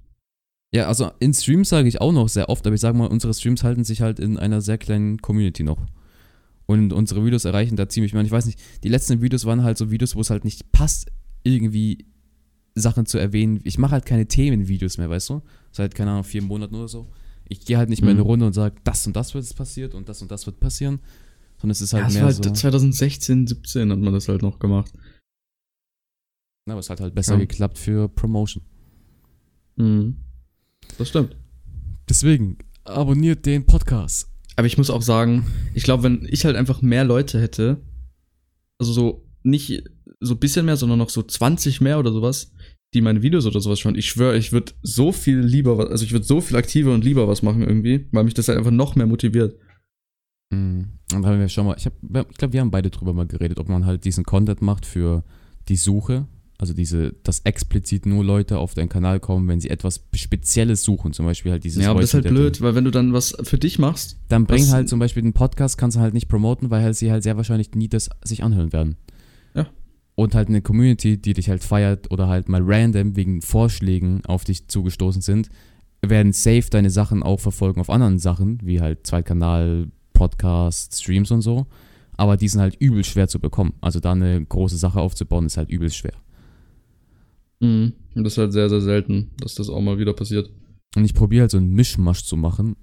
Ja, 0.73 0.89
also 0.89 1.13
in 1.21 1.33
Streams 1.33 1.69
sage 1.69 1.87
ich 1.87 2.01
auch 2.01 2.13
noch 2.13 2.29
sehr 2.29 2.49
oft, 2.49 2.67
aber 2.67 2.75
ich 2.75 2.81
sage 2.81 2.99
mal, 2.99 3.07
unsere 3.07 3.33
Streams 3.33 3.63
halten 3.63 3.85
sich 3.85 4.01
halt 4.01 4.19
in 4.19 4.37
einer 4.37 4.61
sehr 4.61 4.79
kleinen 4.79 5.19
Community 5.19 5.63
noch. 5.63 5.87
Und 6.67 6.93
unsere 6.93 7.25
Videos 7.25 7.45
erreichen 7.45 7.77
da 7.77 7.89
ziemlich, 7.89 8.13
ich 8.13 8.31
weiß 8.31 8.47
nicht, 8.47 8.61
die 8.83 8.89
letzten 8.89 9.23
Videos 9.23 9.45
waren 9.45 9.63
halt 9.63 9.79
so 9.79 9.93
Videos, 9.93 10.17
wo 10.17 10.21
es 10.21 10.31
halt 10.31 10.45
nicht 10.45 10.73
passt, 10.73 11.13
irgendwie 11.45 12.07
Sachen 12.75 13.07
zu 13.07 13.19
erwähnen. 13.19 13.61
Ich 13.65 13.79
mache 13.79 13.93
halt 13.93 14.07
keine 14.07 14.27
Themenvideos 14.27 14.99
mehr, 14.99 15.09
weißt 15.09 15.31
du? 15.31 15.43
Seit, 15.71 15.95
keine 15.95 16.11
Ahnung, 16.11 16.25
vier 16.25 16.43
Monaten 16.43 16.75
oder 16.75 16.89
so. 16.89 17.07
Ich 17.49 17.65
gehe 17.65 17.79
halt 17.79 17.89
nicht 17.89 18.03
mehr 18.03 18.11
in 18.11 18.17
eine 18.17 18.25
mhm. 18.25 18.31
Runde 18.31 18.47
und 18.47 18.53
sage, 18.53 18.77
das 18.85 19.07
und 19.07 19.15
das 19.15 19.35
wird 19.35 19.55
passiert 19.55 19.95
und 19.95 20.09
das 20.09 20.23
und 20.23 20.31
das 20.31 20.47
wird 20.47 20.59
passieren. 20.59 21.01
Sondern 21.57 21.73
es 21.73 21.81
ist 21.81 21.93
halt 21.93 22.09
ja, 22.09 22.15
mehr 22.15 22.25
halt 22.25 22.37
so. 22.37 22.51
2016, 22.51 23.47
17 23.47 23.91
hat 23.93 23.99
man 23.99 24.13
das 24.13 24.29
halt 24.29 24.43
noch 24.43 24.59
gemacht. 24.59 24.93
Na, 26.67 26.75
aber 26.75 26.81
es 26.81 26.91
hat 26.91 27.01
halt 27.01 27.15
besser 27.15 27.35
ja. 27.35 27.41
geklappt 27.41 27.79
für 27.79 28.09
Promotion. 28.09 28.65
Mhm. 29.77 30.17
Das 30.99 31.09
stimmt. 31.09 31.37
Deswegen, 32.09 32.59
abonniert 32.85 33.47
den 33.47 33.67
Podcast. 33.67 34.29
Aber 34.57 34.67
ich 34.67 34.79
muss 34.79 34.91
auch 34.91 35.03
sagen, 35.03 35.47
ich 35.75 35.83
glaube, 35.83 36.05
wenn 36.05 36.27
ich 36.31 36.45
halt 36.45 36.57
einfach 36.57 36.83
mehr 36.83 37.05
Leute 37.05 37.41
hätte, 37.41 37.81
also 38.79 38.93
so 38.93 39.25
nicht 39.43 39.85
so 40.21 40.35
ein 40.35 40.41
bisschen 40.41 40.67
mehr, 40.67 40.77
sondern 40.77 40.99
noch 40.99 41.11
so 41.11 41.23
20 41.23 41.81
mehr 41.81 41.99
oder 41.99 42.13
sowas, 42.13 42.53
die 42.95 43.01
meine 43.01 43.23
Videos 43.23 43.47
oder 43.47 43.61
sowas 43.61 43.81
schauen, 43.81 43.97
ich 43.97 44.09
schwöre, 44.09 44.37
ich 44.37 44.53
würde 44.53 44.73
so 44.83 45.13
viel 45.13 45.41
lieber, 45.41 45.91
also 45.91 46.05
ich 46.05 46.13
würde 46.13 46.25
so 46.25 46.41
viel 46.41 46.57
aktiver 46.57 46.95
und 46.95 47.05
lieber 47.05 47.29
was 47.29 47.43
machen 47.43 47.63
irgendwie, 47.63 48.07
weil 48.13 48.25
mich 48.25 48.35
das 48.35 48.49
halt 48.49 48.59
einfach 48.59 48.71
noch 48.71 48.97
mehr 48.97 49.07
motiviert. 49.07 49.59
Mhm. 50.51 50.87
Und 51.13 51.27
haben 51.27 51.39
wir 51.39 51.49
schon 51.49 51.67
mal, 51.67 51.77
ich, 51.77 51.87
ich 51.87 52.39
glaube, 52.39 52.53
wir 52.53 52.61
haben 52.61 52.71
beide 52.71 52.91
drüber 52.91 53.13
mal 53.13 53.27
geredet, 53.27 53.59
ob 53.59 53.69
man 53.69 53.85
halt 53.85 54.05
diesen 54.05 54.25
Content 54.25 54.63
macht 54.63 54.87
für 54.87 55.25
die 55.69 55.77
Suche, 55.77 56.27
also 56.59 56.73
diese, 56.73 57.15
dass 57.25 57.41
explizit 57.41 58.07
nur 58.07 58.25
Leute 58.25 58.59
auf 58.59 58.75
deinen 58.75 58.89
Kanal 58.89 59.19
kommen, 59.19 59.49
wenn 59.49 59.61
sie 59.61 59.71
etwas 59.71 60.07
Spezielles 60.15 60.83
suchen, 60.85 61.13
zum 61.13 61.27
Beispiel 61.27 61.53
halt 61.53 61.65
dieses. 61.65 61.83
Ja, 61.83 61.91
aber 61.91 62.01
das 62.01 62.11
ist 62.11 62.15
halt 62.15 62.29
blöd, 62.29 62.61
weil 62.61 62.75
wenn 62.75 62.85
du 62.85 62.91
dann 62.91 63.13
was 63.13 63.37
für 63.43 63.59
dich 63.59 63.79
machst. 63.79 64.19
Dann 64.29 64.47
bring 64.47 64.71
halt 64.71 64.89
zum 64.89 65.01
Beispiel 65.01 65.23
den 65.23 65.33
Podcast, 65.33 65.79
kannst 65.79 65.97
du 65.97 66.01
halt 66.01 66.15
nicht 66.15 66.29
promoten, 66.29 66.71
weil 66.71 66.83
halt 66.83 66.97
sie 66.97 67.11
halt 67.11 67.25
sehr 67.25 67.37
wahrscheinlich 67.37 67.75
nie 67.75 67.89
das 67.89 68.09
sich 68.23 68.45
anhören 68.45 68.73
werden. 68.73 68.97
Und 70.17 70.35
halt 70.35 70.49
eine 70.49 70.63
Community, 70.63 71.17
die 71.21 71.33
dich 71.33 71.49
halt 71.49 71.65
feiert 71.65 72.11
oder 72.13 72.29
halt 72.29 72.49
mal 72.49 72.63
random 72.65 73.17
wegen 73.17 73.43
Vorschlägen 73.43 74.25
auf 74.27 74.45
dich 74.45 74.69
zugestoßen 74.69 75.23
sind, 75.23 75.49
werden 76.03 76.33
safe 76.33 76.71
deine 76.71 76.91
Sachen 76.91 77.23
auch 77.23 77.41
verfolgen 77.41 77.81
auf 77.81 77.91
anderen 77.91 78.19
Sachen, 78.19 78.61
wie 78.63 78.81
halt 78.81 79.07
Zweitkanal, 79.07 79.89
Podcast, 80.13 81.01
Streams 81.01 81.31
und 81.31 81.43
so. 81.43 81.67
Aber 82.17 82.37
die 82.37 82.49
sind 82.49 82.61
halt 82.61 82.77
übel 82.79 83.03
schwer 83.03 83.27
zu 83.27 83.41
bekommen. 83.41 83.75
Also 83.81 83.99
da 83.99 84.13
eine 84.13 84.45
große 84.45 84.77
Sache 84.77 85.01
aufzubauen, 85.01 85.47
ist 85.47 85.57
halt 85.57 85.71
übel 85.71 85.91
schwer. 85.91 86.15
Mhm. 87.61 87.93
Und 88.15 88.25
das 88.25 88.35
ist 88.35 88.39
halt 88.39 88.53
sehr, 88.53 88.69
sehr 88.69 88.81
selten, 88.81 89.31
dass 89.39 89.57
das 89.57 89.69
auch 89.69 89.81
mal 89.81 89.99
wieder 89.99 90.13
passiert. 90.13 90.51
Und 90.95 91.05
ich 91.05 91.15
probiere 91.15 91.43
halt 91.43 91.51
so 91.51 91.59
einen 91.59 91.73
Mischmasch 91.73 92.25
zu 92.25 92.37
machen. 92.37 92.77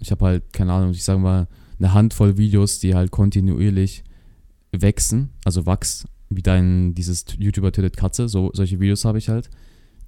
Ich 0.00 0.10
habe 0.10 0.24
halt, 0.24 0.52
keine 0.52 0.72
Ahnung, 0.72 0.92
ich 0.92 1.04
sage 1.04 1.18
mal, 1.18 1.48
eine 1.78 1.92
Handvoll 1.92 2.38
Videos, 2.38 2.78
die 2.78 2.94
halt 2.94 3.10
kontinuierlich 3.10 4.04
wachsen, 4.72 5.30
also 5.44 5.66
wachsen, 5.66 6.08
wie 6.30 6.42
dein, 6.42 6.94
dieses 6.94 7.24
YouTuber 7.38 7.72
tötet 7.72 7.96
Katze, 7.96 8.28
so, 8.28 8.50
solche 8.52 8.80
Videos 8.80 9.04
habe 9.04 9.18
ich 9.18 9.28
halt, 9.28 9.50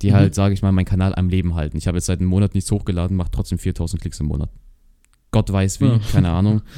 die 0.02 0.11
mhm. 0.11 0.14
halt, 0.14 0.35
sage 0.35 0.54
ich 0.54 0.62
mal, 0.62 0.72
meinen 0.72 0.85
Kanal 0.85 1.14
am 1.14 1.28
Leben 1.28 1.54
halten. 1.54 1.76
Ich 1.76 1.87
habe 1.87 1.98
jetzt 1.98 2.06
seit 2.06 2.20
einem 2.20 2.28
Monat 2.28 2.54
nichts 2.54 2.70
hochgeladen, 2.70 3.16
mache 3.16 3.30
trotzdem 3.30 3.59
4000 3.59 4.00
Klicks 4.00 4.20
im 4.20 4.26
Monat. 4.26 4.50
Gott 5.30 5.50
weiß 5.50 5.80
wie, 5.80 5.87
ja. 5.87 6.00
keine 6.12 6.30
Ahnung. 6.30 6.62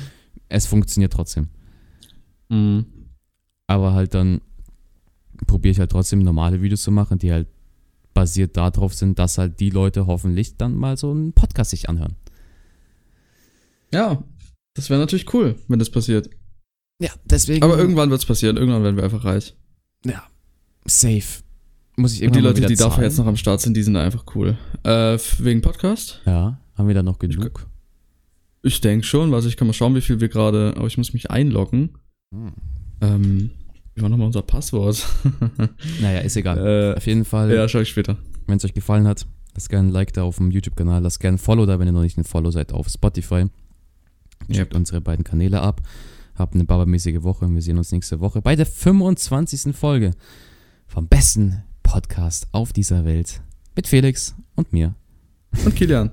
Es 0.54 0.66
funktioniert 0.66 1.14
trotzdem. 1.14 1.48
Mhm. 2.50 2.84
Aber 3.66 3.94
halt 3.94 4.12
dann 4.12 4.42
probiere 5.46 5.72
ich 5.72 5.78
halt 5.78 5.90
trotzdem 5.90 6.18
normale 6.18 6.60
Videos 6.60 6.82
zu 6.82 6.90
machen, 6.90 7.18
die 7.18 7.32
halt 7.32 7.48
basiert 8.12 8.56
darauf 8.58 8.92
sind, 8.92 9.18
dass 9.18 9.38
halt 9.38 9.60
die 9.60 9.70
Leute 9.70 10.06
hoffentlich 10.06 10.58
dann 10.58 10.76
mal 10.76 10.98
so 10.98 11.10
einen 11.10 11.32
Podcast 11.32 11.70
sich 11.70 11.88
anhören. 11.88 12.16
Ja, 13.92 14.22
das 14.74 14.90
wäre 14.90 15.00
natürlich 15.00 15.32
cool, 15.34 15.56
wenn 15.68 15.78
das 15.78 15.90
passiert. 15.90 16.30
Ja, 17.02 17.10
deswegen. 17.24 17.64
Aber 17.64 17.76
irgendwann 17.76 18.10
wird 18.10 18.20
es 18.20 18.26
passieren, 18.26 18.56
irgendwann 18.56 18.84
werden 18.84 18.96
wir 18.96 19.02
einfach 19.02 19.24
reich. 19.24 19.56
Ja, 20.06 20.22
safe. 20.84 21.42
Muss 21.96 22.14
ich 22.14 22.22
Und 22.22 22.36
die 22.36 22.40
Leute, 22.40 22.60
die 22.60 22.76
dafür 22.76 23.02
jetzt 23.02 23.18
noch 23.18 23.26
am 23.26 23.36
Start 23.36 23.60
sind, 23.60 23.76
die 23.76 23.82
sind 23.82 23.96
einfach 23.96 24.24
cool. 24.36 24.56
Äh, 24.84 25.18
wegen 25.38 25.62
Podcast? 25.62 26.20
Ja, 26.24 26.60
haben 26.76 26.86
wir 26.86 26.94
da 26.94 27.02
noch 27.02 27.18
genug? 27.18 27.66
Ich, 28.62 28.74
ich 28.74 28.80
denke 28.80 29.04
schon, 29.04 29.34
also 29.34 29.48
ich 29.48 29.56
kann 29.56 29.66
mal 29.66 29.72
schauen, 29.72 29.96
wie 29.96 30.00
viel 30.00 30.20
wir 30.20 30.28
gerade, 30.28 30.74
aber 30.76 30.86
ich 30.86 30.96
muss 30.96 31.12
mich 31.12 31.30
einloggen. 31.30 31.98
Hm. 32.32 32.52
Ähm, 33.00 33.50
wie 33.94 34.02
war 34.02 34.08
nochmal 34.08 34.28
unser 34.28 34.42
Passwort? 34.42 35.04
naja, 36.00 36.20
ist 36.20 36.36
egal. 36.36 36.58
Äh, 36.58 36.96
auf 36.96 37.06
jeden 37.06 37.24
Fall. 37.24 37.52
Ja, 37.52 37.68
schau 37.68 37.80
ich 37.80 37.88
später. 37.88 38.16
Wenn 38.46 38.58
es 38.58 38.64
euch 38.64 38.74
gefallen 38.74 39.08
hat, 39.08 39.26
lasst 39.54 39.68
gerne 39.68 39.88
ein 39.88 39.92
Like 39.92 40.12
da 40.12 40.22
auf 40.22 40.36
dem 40.36 40.52
YouTube-Kanal, 40.52 41.02
lasst 41.02 41.18
gerne 41.18 41.34
ein 41.34 41.38
Follow 41.38 41.66
da, 41.66 41.80
wenn 41.80 41.88
ihr 41.88 41.92
noch 41.92 42.02
nicht 42.02 42.16
ein 42.16 42.24
Follow 42.24 42.52
seid 42.52 42.72
auf 42.72 42.88
Spotify. 42.88 43.46
Checkt 44.46 44.72
yep. 44.72 44.74
unsere 44.74 45.00
beiden 45.00 45.24
Kanäle 45.24 45.60
ab. 45.60 45.82
Habt 46.34 46.54
eine 46.54 46.64
babamäßige 46.64 47.22
Woche 47.22 47.44
und 47.44 47.54
wir 47.54 47.62
sehen 47.62 47.78
uns 47.78 47.92
nächste 47.92 48.20
Woche 48.20 48.40
bei 48.40 48.56
der 48.56 48.66
25. 48.66 49.74
Folge 49.76 50.12
vom 50.86 51.08
besten 51.08 51.62
Podcast 51.82 52.46
auf 52.52 52.72
dieser 52.72 53.04
Welt 53.04 53.42
mit 53.76 53.86
Felix 53.86 54.34
und 54.54 54.72
mir. 54.72 54.94
Und 55.64 55.74
Kilian. 55.74 56.10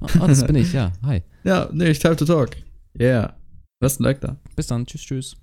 oh, 0.00 0.26
das 0.26 0.46
bin 0.46 0.56
ich, 0.56 0.72
ja. 0.72 0.92
Hi. 1.02 1.22
Ja, 1.44 1.68
nee, 1.72 1.90
ich 1.90 1.98
time 1.98 2.16
to 2.16 2.24
talk. 2.24 2.50
Yeah. 2.98 3.36
Lasst 3.80 4.00
ein 4.00 4.04
Like 4.04 4.20
da. 4.20 4.36
Bis 4.56 4.66
dann. 4.66 4.86
Tschüss, 4.86 5.02
tschüss. 5.02 5.36